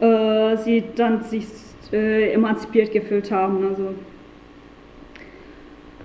äh, 0.00 0.56
sie 0.56 0.84
dann 0.96 1.22
sich 1.22 1.46
äh, 1.92 2.32
emanzipiert 2.32 2.92
gefühlt 2.92 3.30
haben. 3.30 3.66
Also. 3.68 3.94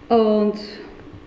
Und 0.10 0.60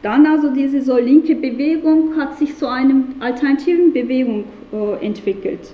dann 0.02 0.26
also 0.26 0.52
diese 0.52 0.82
so 0.82 0.96
linke 0.98 1.34
Bewegung 1.34 2.16
hat 2.16 2.38
sich 2.38 2.56
zu 2.56 2.68
einer 2.68 3.02
alternativen 3.20 3.92
Bewegung 3.92 4.44
äh, 4.72 5.04
entwickelt. 5.04 5.72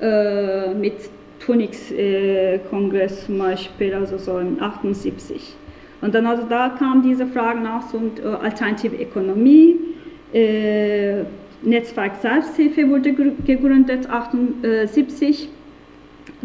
Äh, 0.00 0.74
mit 0.74 0.94
Tunix-Kongress 1.40 3.22
äh, 3.22 3.26
zum 3.26 3.38
Beispiel, 3.38 3.94
also 3.94 4.18
so 4.18 4.38
in 4.38 4.60
78. 4.60 5.54
Und 6.00 6.14
dann 6.14 6.26
also 6.26 6.44
da 6.48 6.70
kam 6.70 7.02
diese 7.02 7.26
Frage 7.26 7.60
nach 7.60 7.88
so 7.88 7.98
äh, 7.98 8.26
alternative 8.44 8.96
Ökonomie, 8.96 9.76
Netzwerk 11.62 12.16
Selbsthilfe 12.16 12.88
wurde 12.90 13.12
gegründet 13.12 14.10
78 14.10 15.48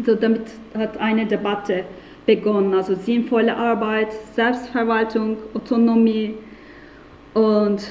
also 0.06 0.20
damit 0.20 0.42
hat 0.76 0.98
eine 0.98 1.26
Debatte 1.26 1.84
begonnen, 2.26 2.74
also 2.74 2.94
sinnvolle 2.94 3.56
Arbeit, 3.56 4.12
Selbstverwaltung, 4.34 5.36
Autonomie 5.54 6.34
und 7.34 7.88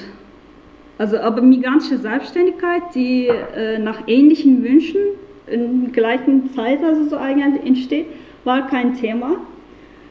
also 0.98 1.18
aber 1.18 1.40
migrantische 1.40 1.98
Selbstständigkeit, 1.98 2.82
die 2.94 3.28
äh, 3.28 3.78
nach 3.78 4.06
ähnlichen 4.06 4.62
Wünschen 4.62 5.00
in 5.46 5.92
gleichen 5.92 6.52
Zeit, 6.54 6.84
also 6.84 7.08
so 7.08 7.16
eigentlich 7.16 7.66
entsteht, 7.66 8.06
war 8.44 8.66
kein 8.68 8.94
Thema. 8.94 9.36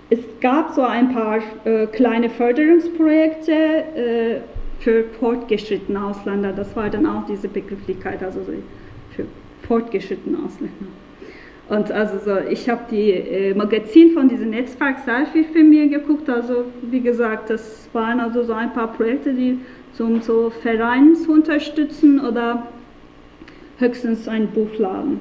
Es 0.09 0.19
gab 0.41 0.73
so 0.73 0.81
ein 0.81 1.13
paar 1.13 1.39
äh, 1.65 1.85
kleine 1.87 2.29
Förderungsprojekte 2.29 3.51
äh, 3.51 4.41
für 4.79 5.03
fortgeschrittene 5.19 6.03
Ausländer. 6.03 6.53
Das 6.53 6.75
war 6.75 6.89
dann 6.89 7.05
auch 7.05 7.25
diese 7.27 7.47
Begrifflichkeit, 7.47 8.23
also 8.23 8.39
so 8.43 8.53
für 9.15 9.25
fortgeschrittene 9.67 10.37
Ausländer. 10.43 10.87
Und 11.69 11.91
also 11.91 12.17
so, 12.17 12.37
ich 12.49 12.67
habe 12.67 12.81
die 12.89 13.11
äh, 13.11 13.53
Magazin 13.53 14.11
von 14.13 14.27
diesem 14.27 14.49
Netzwerk 14.49 14.99
sehr 15.05 15.27
viel 15.27 15.45
für 15.45 15.63
mir 15.63 15.87
geguckt. 15.87 16.27
Also 16.27 16.65
wie 16.81 16.99
gesagt, 16.99 17.51
das 17.51 17.87
waren 17.93 18.19
also 18.19 18.43
so 18.43 18.53
ein 18.53 18.73
paar 18.73 18.91
Projekte, 18.91 19.33
die 19.33 19.59
zum 19.93 20.21
so 20.21 20.49
Verein 20.49 21.15
zu 21.15 21.31
unterstützen 21.31 22.19
oder 22.19 22.67
höchstens 23.77 24.27
ein 24.27 24.47
Buchladen. 24.47 25.19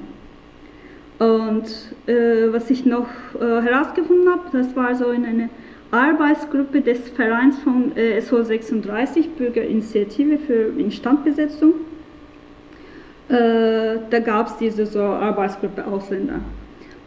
Und 1.19 1.65
äh, 2.07 2.51
was 2.51 2.69
ich 2.71 2.85
noch 2.85 3.09
äh, 3.39 3.61
herausgefunden 3.61 4.29
habe, 4.29 4.43
das 4.51 4.75
war 4.75 4.95
so 4.95 5.11
in 5.11 5.25
einer 5.25 5.49
Arbeitsgruppe 5.91 6.81
des 6.81 7.09
Vereins 7.09 7.59
von 7.59 7.95
äh, 7.95 8.21
SO 8.21 8.41
36, 8.41 9.29
Bürgerinitiative 9.31 10.39
für 10.39 10.79
Instandbesetzung. 10.79 11.73
Äh, 13.29 13.99
da 14.09 14.19
gab 14.19 14.47
es 14.47 14.57
diese 14.57 14.85
so 14.85 15.01
Arbeitsgruppe 15.01 15.85
Ausländer. 15.85 16.39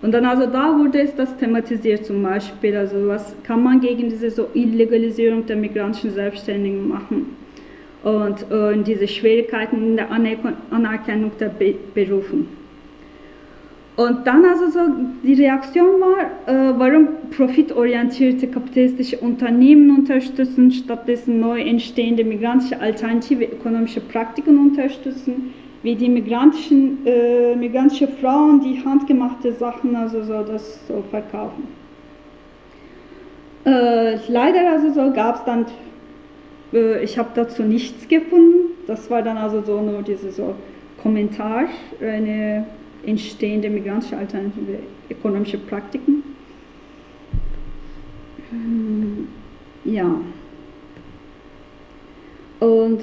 Und 0.03 0.13
dann 0.13 0.25
also 0.25 0.47
da 0.47 0.77
wurde 0.79 1.01
es 1.01 1.15
das 1.15 1.37
thematisiert 1.37 2.05
zum 2.05 2.23
Beispiel, 2.23 2.77
also 2.77 3.09
was 3.09 3.35
kann 3.45 3.63
man 3.63 3.81
gegen 3.81 4.09
diese 4.09 4.31
so 4.31 4.49
Illegalisierung 4.55 5.47
der 5.47 5.57
migrantischen 5.57 6.13
Selbstständigen 6.13 6.89
machen 6.89 7.37
und 8.03 8.51
äh, 8.51 8.83
diese 8.83 9.07
Schwierigkeiten 9.07 9.77
in 9.77 9.97
der 9.97 10.11
Anerkennung 10.11 11.31
der 11.39 11.49
Be 11.49 11.75
Berufen. 11.95 12.49
Und 13.95 14.27
dann 14.27 14.45
also 14.45 14.71
so, 14.71 14.81
die 15.23 15.35
Reaktion 15.35 16.01
war, 16.01 16.23
äh, 16.47 16.73
warum 16.79 17.09
profitorientierte 17.31 18.49
kapitalistische 18.49 19.19
Unternehmen 19.19 19.91
unterstützen, 19.99 20.71
stattdessen 20.73 21.41
neu 21.41 21.61
entstehende 21.61 22.25
migrantische 22.25 22.81
alternative 22.81 23.45
ökonomische 23.45 24.01
Praktiken 24.01 24.59
unterstützen, 24.59 25.53
wie 25.83 25.97
die 25.97 26.09
migrantischen, 26.09 27.07
äh, 27.07 27.57
migrantische 27.57 28.09
Frauen, 28.09 28.61
die 28.61 28.85
handgemachte 28.85 29.53
Sachen, 29.53 29.97
also 29.97 30.23
so 30.23 30.43
das 30.43 30.87
so 30.87 31.03
verkaufen. 31.11 31.69
Äh, 33.65 34.17
leider 34.29 34.71
also 34.71 34.93
so 34.93 35.13
gab 35.13 35.37
es 35.37 35.45
dann, 35.45 35.67
äh, 36.73 37.03
ich 37.03 37.19
habe 37.19 37.31
dazu 37.35 37.63
nichts 37.63 38.07
gefunden, 38.09 38.71
das 38.87 39.11
war 39.11 39.23
dann 39.23 39.37
also 39.37 39.63
so 39.63 39.81
nur 39.81 40.03
diese 40.03 40.31
so 40.31 40.55
Kommentar, 41.03 41.65
eine 42.01 42.65
entstehende 43.05 43.69
migrantische 43.69 44.17
alternative 44.17 44.79
ökonomische 45.11 45.59
Praktiken. 45.59 46.23
Hm, 48.51 49.29
ja. 49.85 50.21
Und 52.61 53.01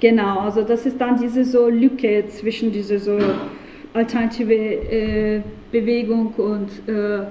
genau, 0.00 0.40
also 0.40 0.62
das 0.62 0.86
ist 0.86 1.00
dann 1.00 1.20
diese 1.20 1.44
so 1.44 1.68
Lücke 1.68 2.24
zwischen 2.28 2.72
dieser 2.72 2.98
so 2.98 3.18
alternative 3.92 4.54
äh, 4.54 5.42
Bewegung 5.70 6.34
und 6.34 6.70
äh, 6.88 7.24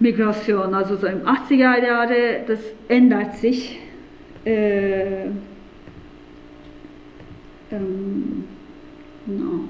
Migration. 0.00 0.74
Also 0.74 0.96
so 0.96 1.06
im 1.06 1.22
80er 1.22 1.84
Jahre, 1.84 2.44
das 2.46 2.60
ändert 2.88 3.36
sich. 3.36 3.78
Äh, 4.44 5.26
ähm, 7.70 8.44
Genau. 9.28 9.68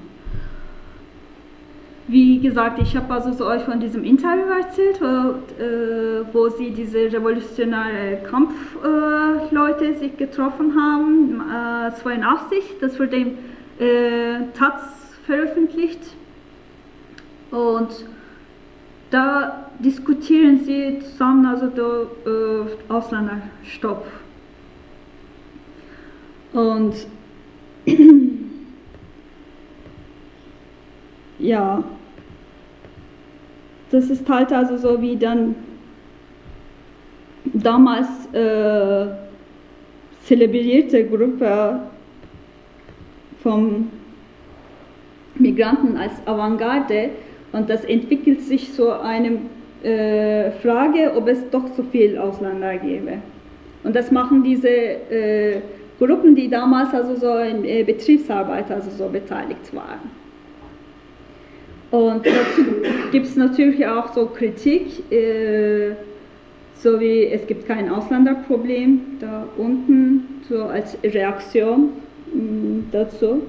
Wie 2.11 2.39
gesagt, 2.39 2.81
ich 2.81 2.97
habe 2.97 3.13
also 3.13 3.31
so 3.33 3.45
euch 3.45 3.61
von 3.61 3.79
diesem 3.79 4.03
Interview 4.03 4.47
erzählt, 4.47 4.99
wo, 4.99 5.63
äh, 5.63 6.25
wo 6.33 6.49
sie 6.49 6.71
diese 6.71 6.97
revolutionäre 6.97 8.23
Kampfleute 8.23 9.93
sich 9.93 10.17
getroffen 10.17 10.73
haben, 10.75 11.39
äh, 11.39 11.93
82, 11.93 12.77
das 12.81 12.99
wurde 12.99 13.15
im 13.15 13.37
äh, 13.77 14.39
Taz 14.57 14.81
veröffentlicht. 15.27 15.99
Und 17.51 17.89
da 19.11 19.69
diskutieren 19.77 20.63
sie 20.63 21.01
zusammen 21.11 21.45
also 21.45 21.67
der 21.67 22.07
äh, 22.25 22.91
Ausländerstopp. 22.91 24.07
Und 26.53 26.95
ja, 31.37 31.83
das 33.91 34.09
ist 34.09 34.27
halt 34.29 34.51
also 34.51 34.77
so 34.77 35.01
wie 35.01 35.17
dann 35.17 35.55
damals 37.45 38.07
äh, 38.33 39.07
zelebrierte 40.23 41.05
Gruppe 41.05 41.79
von 43.41 43.89
Migranten 45.35 45.97
als 45.97 46.13
Avantgarde 46.25 47.09
und 47.51 47.69
das 47.69 47.83
entwickelt 47.85 48.41
sich 48.41 48.71
so 48.73 48.91
eine 48.91 49.39
äh, 49.83 50.51
Frage, 50.61 51.13
ob 51.15 51.27
es 51.27 51.49
doch 51.49 51.67
so 51.75 51.83
viel 51.83 52.17
Ausländer 52.17 52.77
gäbe. 52.77 53.19
Und 53.83 53.95
das 53.95 54.11
machen 54.11 54.43
diese 54.43 54.69
äh, 54.69 55.61
Gruppen, 55.97 56.35
die 56.35 56.49
damals 56.49 56.93
also 56.93 57.15
so 57.15 57.37
in 57.37 57.63
äh, 57.63 57.83
Betriebsarbeit 57.83 58.69
also 58.69 58.89
so 58.91 59.07
beteiligt 59.07 59.73
waren. 59.73 60.18
Und 61.91 62.25
dazu 62.25 62.61
gibt 63.11 63.25
es 63.25 63.35
natürlich 63.35 63.85
auch 63.85 64.13
so 64.13 64.27
Kritik, 64.27 65.11
äh, 65.11 65.91
so 66.75 66.99
wie 66.99 67.25
es 67.25 67.45
gibt 67.47 67.67
kein 67.67 67.89
Ausländerproblem 67.89 69.17
da 69.19 69.47
unten, 69.57 70.41
so 70.47 70.63
als 70.63 70.97
Reaktion 71.03 71.89
mh, 72.31 72.41
mm, 72.41 72.87
dazu. 72.91 73.41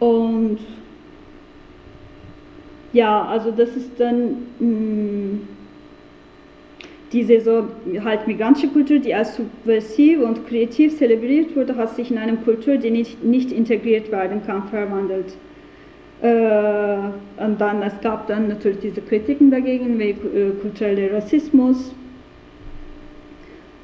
Und 0.00 0.58
ja, 2.92 3.24
also 3.24 3.50
das 3.50 3.76
ist 3.76 3.92
dann 3.98 4.46
mh, 4.58 4.66
mm, 4.66 5.40
diese 7.12 7.40
so 7.40 7.68
halt 8.04 8.26
migrantische 8.26 8.68
Kultur, 8.68 8.98
die 8.98 9.14
als 9.14 9.36
subversiv 9.36 10.20
und 10.20 10.46
kreativ 10.48 10.98
zelebriert 10.98 11.54
wurde, 11.54 11.76
hat 11.76 11.94
sich 11.94 12.10
in 12.10 12.18
eine 12.18 12.36
Kultur, 12.36 12.76
die 12.78 12.90
nicht, 12.90 13.22
nicht 13.22 13.52
integriert 13.52 14.10
werden 14.10 14.42
kann, 14.44 14.68
verwandelt. 14.68 15.34
Äh, 16.22 16.96
und 17.36 17.60
dann, 17.60 17.82
es 17.82 18.00
gab 18.00 18.26
dann 18.26 18.48
natürlich 18.48 18.80
diese 18.80 19.02
Kritiken 19.02 19.50
dagegen, 19.50 19.98
wie 19.98 20.10
äh, 20.10 20.52
kultureller 20.60 21.16
Rassismus 21.16 21.94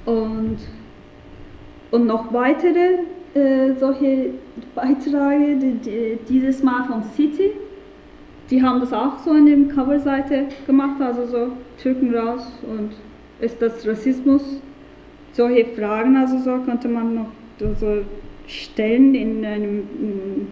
und, 0.06 0.56
und 1.90 2.06
noch 2.06 2.32
weitere 2.32 3.00
äh, 3.34 3.74
solche 3.78 4.30
Beiträge, 4.74 5.56
die, 5.56 5.74
die, 5.74 6.18
dieses 6.28 6.62
Mal 6.62 6.84
von 6.84 7.02
City. 7.14 7.52
Die 8.50 8.62
haben 8.62 8.80
das 8.80 8.92
auch 8.92 9.18
so 9.18 9.34
in 9.34 9.46
der 9.46 9.74
Coverseite 9.74 10.46
gemacht, 10.66 11.00
also 11.00 11.26
so 11.26 11.52
Türken 11.80 12.14
raus 12.14 12.46
und 12.62 12.92
ist 13.40 13.60
das 13.60 13.86
Rassismus? 13.86 14.42
Solche 15.32 15.64
Fragen, 15.66 16.16
also 16.16 16.38
so 16.38 16.58
könnte 16.64 16.88
man 16.88 17.14
noch 17.14 17.28
so 17.78 18.02
stellen 18.46 19.14
in 19.14 19.44
einem 19.44 20.48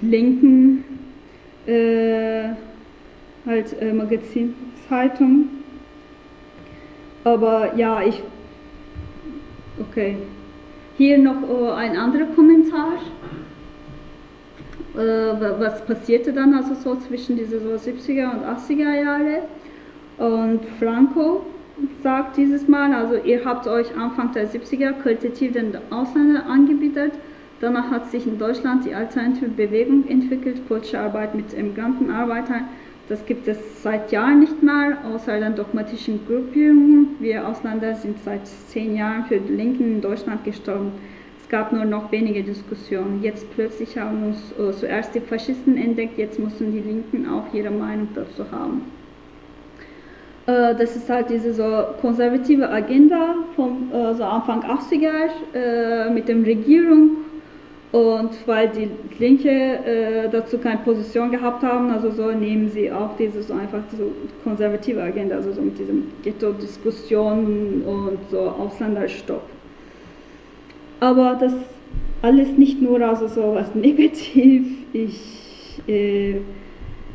linken 0.00 0.84
äh, 1.66 2.48
halt 3.46 3.80
äh, 3.80 3.92
Magazinzeitung. 3.92 5.48
Aber 7.24 7.74
ja, 7.76 8.02
ich. 8.02 8.22
Okay. 9.78 10.16
Hier 10.96 11.18
noch 11.18 11.48
oh, 11.48 11.70
ein 11.70 11.96
anderer 11.96 12.26
Kommentar. 12.34 12.94
Äh, 14.96 15.60
was 15.60 15.84
passierte 15.84 16.32
dann 16.32 16.54
also 16.54 16.74
so 16.74 16.96
zwischen 16.96 17.36
diese 17.36 17.60
so 17.60 17.74
70er 17.74 18.32
und 18.32 18.44
80er 18.44 19.04
Jahre? 19.04 19.42
Und 20.16 20.60
Franco 20.80 21.46
sagt 22.02 22.36
dieses 22.36 22.66
Mal, 22.66 22.92
also 22.92 23.14
ihr 23.16 23.44
habt 23.44 23.68
euch 23.68 23.96
Anfang 23.96 24.32
der 24.32 24.48
70er 24.48 24.92
qualitativ 24.94 25.52
den 25.52 25.76
Ausländer 25.90 26.46
angebietet 26.46 27.12
Danach 27.60 27.90
hat 27.90 28.10
sich 28.10 28.26
in 28.26 28.38
Deutschland 28.38 28.84
die 28.84 28.94
alternative 28.94 29.48
Bewegung 29.48 30.06
entwickelt, 30.08 30.66
politische 30.68 31.00
Arbeit 31.00 31.34
mit 31.34 31.52
Immigrantenarbeitern. 31.52 32.68
Das 33.08 33.24
gibt 33.26 33.48
es 33.48 33.82
seit 33.82 34.12
Jahren 34.12 34.40
nicht 34.40 34.62
mehr, 34.62 34.98
außer 35.12 35.40
den 35.40 35.56
dogmatischen 35.56 36.20
Gruppierungen. 36.26 37.16
Wir 37.18 37.48
Ausländer 37.48 37.94
sind 37.94 38.22
seit 38.22 38.46
zehn 38.46 38.96
Jahren 38.96 39.24
für 39.24 39.38
die 39.38 39.54
Linken 39.54 39.94
in 39.94 40.00
Deutschland 40.00 40.44
gestorben. 40.44 40.92
Es 41.40 41.48
gab 41.48 41.72
nur 41.72 41.86
noch 41.86 42.12
wenige 42.12 42.42
Diskussionen. 42.42 43.22
Jetzt 43.22 43.50
plötzlich 43.54 43.96
haben 43.96 44.24
uns 44.24 44.52
äh, 44.52 44.78
zuerst 44.78 45.14
die 45.14 45.20
Faschisten 45.20 45.78
entdeckt, 45.78 46.18
jetzt 46.18 46.38
müssen 46.38 46.70
die 46.72 46.80
Linken 46.80 47.26
auch 47.28 47.52
ihre 47.54 47.70
Meinung 47.70 48.08
dazu 48.14 48.44
haben. 48.52 48.82
Äh, 50.46 50.74
das 50.76 50.94
ist 50.94 51.08
halt 51.08 51.30
diese 51.30 51.54
so 51.54 51.84
konservative 52.00 52.68
Agenda 52.68 53.36
vom 53.56 53.90
äh, 53.92 54.14
so 54.14 54.24
Anfang 54.24 54.62
80er 54.62 55.30
äh, 55.54 56.10
mit 56.10 56.28
der 56.28 56.36
Regierung 56.36 57.27
Und 57.90 58.30
weil 58.46 58.68
die 58.68 58.90
Linke 59.18 59.48
äh, 59.48 60.28
dazu 60.30 60.58
keine 60.58 60.78
Position 60.78 61.30
gehabt 61.30 61.62
haben, 61.62 61.90
also 61.90 62.10
so 62.10 62.30
nehmen 62.32 62.68
sie 62.68 62.92
auch 62.92 63.16
diese 63.16 63.42
so 63.42 63.54
einfach 63.54 63.80
so 63.96 64.12
konservative 64.44 65.02
Agenda, 65.02 65.36
also 65.36 65.52
so 65.52 65.62
mit 65.62 65.78
diesem 65.78 66.08
Ghetto-Diskussion 66.22 67.82
und 67.86 68.18
so 68.30 68.40
Ausländerstopp. 68.40 69.42
Aber 71.00 71.38
das 71.40 71.54
alles 72.20 72.58
nicht 72.58 72.82
nur 72.82 73.00
also 73.00 73.26
so 73.26 73.54
was 73.54 73.74
negativ. 73.74 74.66
Ich, 74.92 75.80
äh, 75.86 76.36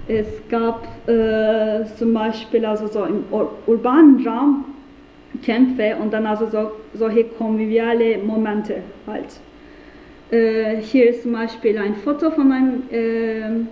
es 0.07 0.27
gab 0.49 0.87
äh, 1.07 1.85
zum 1.97 2.13
Beispiel 2.13 2.65
also 2.65 2.87
so 2.87 3.03
im 3.05 3.23
ur 3.31 3.51
urbanen 3.67 4.27
Raum 4.27 4.65
Kämpfe 5.43 5.95
und 6.01 6.13
dann 6.13 6.25
also 6.25 6.47
so, 6.47 6.71
solche 6.93 7.23
konviviale 7.23 8.17
Momente 8.17 8.83
halt. 9.07 9.39
Äh, 10.33 10.81
hier 10.81 11.11
ist 11.11 11.21
zum 11.21 11.33
Beispiel 11.33 11.77
ein 11.77 11.93
Foto 11.93 12.31
von 12.31 12.51
einem 12.51 12.83
ähm, 12.91 13.67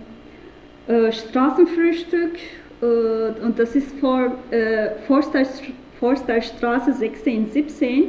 äh, 0.86 1.10
Straßenfrühstück 1.10 2.36
äh, 2.80 3.44
und 3.44 3.58
das 3.58 3.74
ist 3.74 3.98
vor 3.98 4.36
äh, 4.52 4.90
Forster, 5.08 5.42
Forsterstraße 5.98 6.92
16, 6.92 7.50
17. 7.50 8.04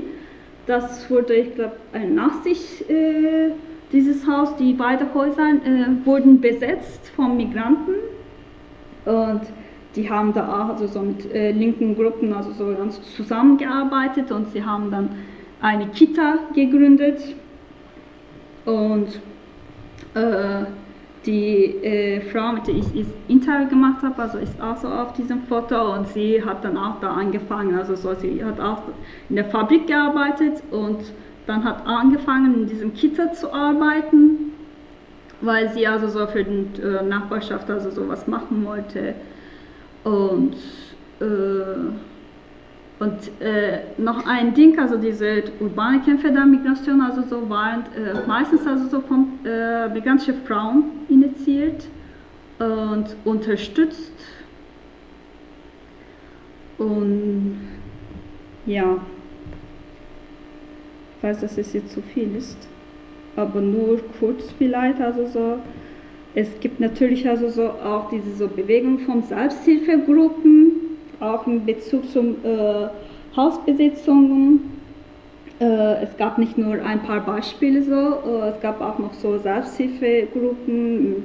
Das 0.68 1.10
wurde, 1.10 1.34
ich 1.34 1.56
glaube, 1.56 1.78
nach 2.14 2.44
sich, 2.44 2.88
äh, 2.92 3.54
dieses 3.92 4.28
Haus, 4.28 4.56
die 4.58 4.74
beiden 4.74 5.12
Häuser 5.16 5.50
äh, 5.50 6.06
wurden 6.06 6.40
besetzt 6.40 7.10
von 7.16 7.36
Migranten. 7.36 7.96
Und 9.06 9.42
die 9.96 10.08
haben 10.08 10.32
da 10.32 10.48
auch 10.48 10.70
also 10.70 10.86
so 10.86 11.02
mit 11.02 11.26
linken 11.34 11.96
Gruppen 11.96 12.34
also 12.34 12.52
so 12.52 12.74
ganz 12.76 13.02
zusammengearbeitet. 13.16 14.32
Und 14.32 14.52
sie 14.54 14.64
haben 14.64 14.92
dann 14.92 15.10
eine 15.60 15.88
Kita 15.88 16.38
gegründet 16.56 17.36
und 18.66 19.20
äh, 20.14 20.66
die 21.26 21.84
äh, 21.84 22.22
Frau, 22.32 22.52
mit 22.52 22.68
der 22.68 22.76
ich 22.76 22.86
das 22.86 23.08
Interview 23.28 23.70
gemacht 23.70 24.04
habe, 24.04 24.22
also 24.22 24.38
ist 24.38 24.60
auch 24.62 24.78
so 24.78 24.88
auf 24.88 25.14
diesem 25.14 25.44
Foto 25.44 25.96
und 25.96 26.08
sie 26.10 26.44
hat 26.44 26.64
dann 26.66 26.78
auch 26.78 27.00
da 27.00 27.14
angefangen, 27.14 27.76
also 27.76 27.96
so, 27.96 28.14
sie 28.14 28.44
hat 28.44 28.60
auch 28.60 28.82
in 29.30 29.38
der 29.38 29.46
Fabrik 29.46 29.88
gearbeitet 29.88 30.62
und 30.72 31.00
dann 31.48 31.64
hat 31.64 31.86
angefangen 31.86 32.54
in 32.62 32.68
diesem 32.68 32.94
Kita 32.94 33.34
zu 33.34 33.54
arbeiten, 33.54 34.54
weil 35.42 35.70
sie 35.74 35.88
also 35.88 36.08
so 36.08 36.28
für 36.28 36.44
die 36.44 36.82
äh, 36.82 37.04
Nachbarschaft 37.04 37.70
also 37.70 37.90
sowas 37.92 38.28
machen 38.28 38.66
wollte. 38.66 39.16
Und 40.04 40.56
äh, 41.20 41.26
und 43.04 43.42
äh, 43.42 43.80
noch 43.98 44.26
ein 44.26 44.54
Ding, 44.54 44.80
also 44.80 44.98
diese 44.98 45.44
urbane 45.60 46.00
Kämpfe 46.00 46.32
der 46.32 46.46
Migration, 46.46 47.02
also 47.02 47.22
so 47.24 47.50
waren 47.50 47.84
äh, 47.98 48.26
meistens 48.26 48.66
also 48.66 48.88
so 48.88 49.02
von 49.02 49.40
äh, 49.46 49.90
migrantischen 49.90 50.36
Frauen 50.46 50.86
initiiert 51.10 51.86
und 52.60 53.16
unterstützt. 53.26 54.14
Und 56.78 57.58
ja, 58.66 58.98
ich 61.18 61.24
weiß, 61.24 61.42
dass 61.42 61.58
es 61.58 61.74
jetzt 61.74 61.92
zu 61.92 62.02
viel 62.02 62.36
ist, 62.38 62.58
aber 63.36 63.60
nur 63.60 64.00
kurz 64.20 64.52
vielleicht, 64.58 65.02
also 65.02 65.26
so. 65.28 65.60
Es 66.36 66.48
gibt 66.62 66.80
natürlich 66.80 67.28
also 67.30 67.50
so 67.50 67.64
auch 67.64 68.10
diese 68.10 68.34
so 68.36 68.48
Bewegung 68.48 69.00
von 69.00 69.22
Selbsthilfegruppen, 69.24 70.83
auch 71.24 71.48
in 71.48 71.66
Bezug 71.66 72.10
zum 72.10 72.36
äh, 72.44 72.88
Hausbesitzungen. 73.36 74.80
Äh, 75.60 76.04
es 76.04 76.18
gab 76.18 76.38
nicht 76.38 76.58
nur 76.58 76.74
ein 76.74 77.02
paar 77.04 77.22
Beispiele 77.22 77.84
so, 77.84 77.94
äh, 77.94 78.50
es 78.50 78.62
gab 78.62 78.82
auch 78.82 79.00
noch 79.00 79.14
so 79.14 79.38
Selbsthilfegruppen 79.38 80.68
in 80.78 81.24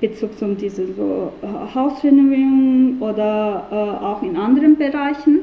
Bezug 0.00 0.36
zu 0.36 0.54
diese 0.54 0.92
so 0.94 1.32
äh, 1.42 1.74
Hausrenovierung 1.74 2.96
oder 3.00 3.66
äh, 3.70 4.04
auch 4.04 4.22
in 4.22 4.36
anderen 4.36 4.76
Bereichen. 4.76 5.40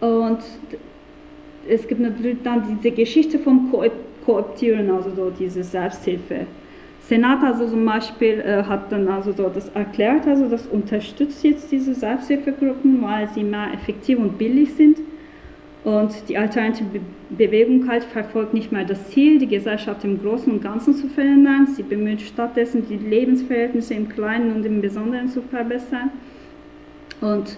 Und 0.00 0.38
es 1.68 1.86
gibt 1.86 2.00
natürlich 2.00 2.38
dann 2.42 2.62
diese 2.82 2.94
Geschichte 2.94 3.38
vom 3.38 3.72
Kooptieren, 4.24 4.90
also 4.90 5.10
so 5.14 5.30
diese 5.30 5.62
Selbsthilfe. 5.62 6.46
Senat 7.08 7.42
also 7.42 7.66
zum 7.66 7.86
Beispiel 7.86 8.40
äh, 8.40 8.62
hat 8.64 8.92
dann 8.92 9.08
also 9.08 9.32
so 9.32 9.48
das 9.48 9.70
erklärt, 9.70 10.26
also 10.26 10.46
das 10.46 10.66
unterstützt 10.66 11.42
jetzt 11.42 11.72
diese 11.72 11.94
Selbsthilfegruppen, 11.94 13.00
weil 13.00 13.26
sie 13.28 13.44
mehr 13.44 13.72
effektiv 13.72 14.18
und 14.18 14.36
billig 14.36 14.74
sind. 14.74 14.98
Und 15.84 16.28
die 16.28 16.36
alternative 16.36 17.00
Bewegung 17.30 17.88
halt 17.88 18.04
verfolgt 18.04 18.52
nicht 18.52 18.72
mehr 18.72 18.84
das 18.84 19.08
Ziel, 19.08 19.38
die 19.38 19.46
Gesellschaft 19.46 20.04
im 20.04 20.20
Großen 20.20 20.52
und 20.52 20.62
Ganzen 20.62 20.94
zu 20.94 21.08
verändern. 21.08 21.66
Sie 21.68 21.82
bemüht 21.82 22.20
stattdessen, 22.20 22.86
die 22.86 22.98
Lebensverhältnisse 22.98 23.94
im 23.94 24.10
Kleinen 24.10 24.54
und 24.54 24.66
im 24.66 24.82
Besonderen 24.82 25.28
zu 25.28 25.40
verbessern. 25.40 26.10
Und 27.22 27.56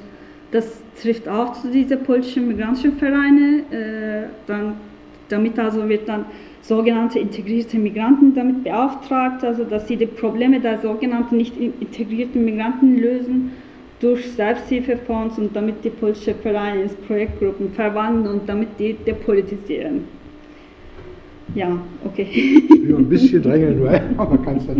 das 0.52 0.80
trifft 1.02 1.28
auch 1.28 1.60
zu 1.60 1.72
diesen 1.72 2.04
politischen 2.04 2.46
migrantischen 2.46 2.92
Vereine. 2.98 3.64
Äh, 3.72 4.62
damit 5.28 5.58
also 5.58 5.88
wird 5.88 6.08
dann 6.08 6.26
sogenannte 6.62 7.18
integrierte 7.18 7.78
Migranten 7.78 8.34
damit 8.34 8.64
beauftragt, 8.64 9.44
also 9.44 9.64
dass 9.64 9.88
sie 9.88 9.96
die 9.96 10.06
Probleme 10.06 10.60
der 10.60 10.78
sogenannten 10.78 11.36
nicht 11.36 11.56
integrierten 11.56 12.44
Migranten 12.44 12.98
lösen 12.98 13.52
durch 14.00 14.30
Selbsthilfefonds 14.32 15.38
und 15.38 15.54
damit 15.54 15.84
die 15.84 15.90
politische 15.90 16.34
Vereine 16.34 16.82
ins 16.82 16.94
Projektgruppen 16.94 17.72
verwandeln 17.72 18.40
und 18.40 18.48
damit 18.48 18.68
die 18.78 18.94
depolitisieren. 18.94 20.04
Ja, 21.54 21.76
okay. 22.04 22.28
Ja, 22.88 22.96
ein 22.96 23.08
bisschen 23.08 23.42
drängeln 23.42 23.78
nur, 23.78 23.90
aber 24.16 24.38
kannst 24.38 24.68
du 24.68 24.74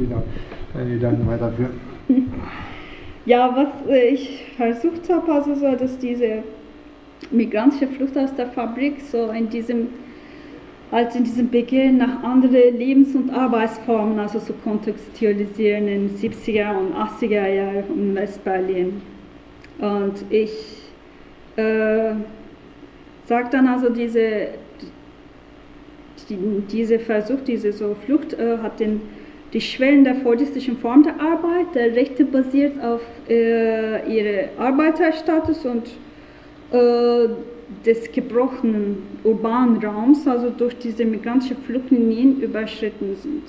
deine 0.75 0.91
Gedanken 0.91 1.27
weiterführen. 1.27 1.73
Ja, 3.27 3.55
was 3.55 3.89
äh, 3.89 4.09
ich 4.09 4.47
versucht 4.57 5.11
habe, 5.11 5.33
also 5.33 5.55
so, 5.55 5.75
dass 5.77 5.99
diese 5.99 6.43
migrantische 7.31 7.87
Flucht 7.89 8.17
aus 8.17 8.35
der 8.35 8.47
Fabrik 8.47 9.01
so 9.01 9.31
in 9.31 9.51
diesem 9.51 9.89
als 10.91 11.15
in 11.15 11.25
diesem 11.25 11.51
Beginn 11.51 11.99
nach 11.99 12.23
anderen 12.23 12.77
Lebens- 12.77 13.15
und 13.15 13.31
Arbeitsformen, 13.31 14.19
also 14.19 14.41
zu 14.41 14.53
kontextualisieren 14.53 15.87
in 15.87 16.09
den 16.09 16.17
70er 16.17 16.77
und 16.77 16.95
80er 16.95 17.47
Jahren 17.47 17.85
in 17.95 18.15
Westberlin. 18.15 19.01
Und 19.79 20.25
ich 20.31 20.51
äh, 21.57 22.13
sage 23.25 23.49
dann 23.53 23.69
also, 23.69 23.89
diese, 23.89 24.49
die, 26.29 26.39
diese 26.71 26.99
Versuch, 26.99 27.39
diese 27.47 27.73
so 27.73 27.97
Flucht 28.05 28.33
äh, 28.35 28.59
hat 28.59 28.81
den, 28.81 29.01
die 29.53 29.61
Schwellen 29.61 30.03
der 30.03 30.17
fordistischen 30.17 30.77
Form 30.79 31.05
der 31.05 31.15
Arbeit, 31.21 31.75
der 31.75 31.95
Rechte 31.95 32.25
basiert 32.25 32.83
auf 32.83 33.01
äh, 33.29 34.13
ihrem 34.13 34.49
Arbeiterstatus 34.59 35.65
und 35.65 35.87
äh, 36.73 37.29
des 37.85 38.11
gebrochenen 38.13 38.99
urbanen 39.25 39.83
Raums, 39.85 40.27
also 40.27 40.51
durch 40.51 40.77
diese 40.79 41.05
migrantische 41.05 41.55
Fluchtlinien 41.55 42.41
überschritten 42.41 43.17
sind. 43.17 43.45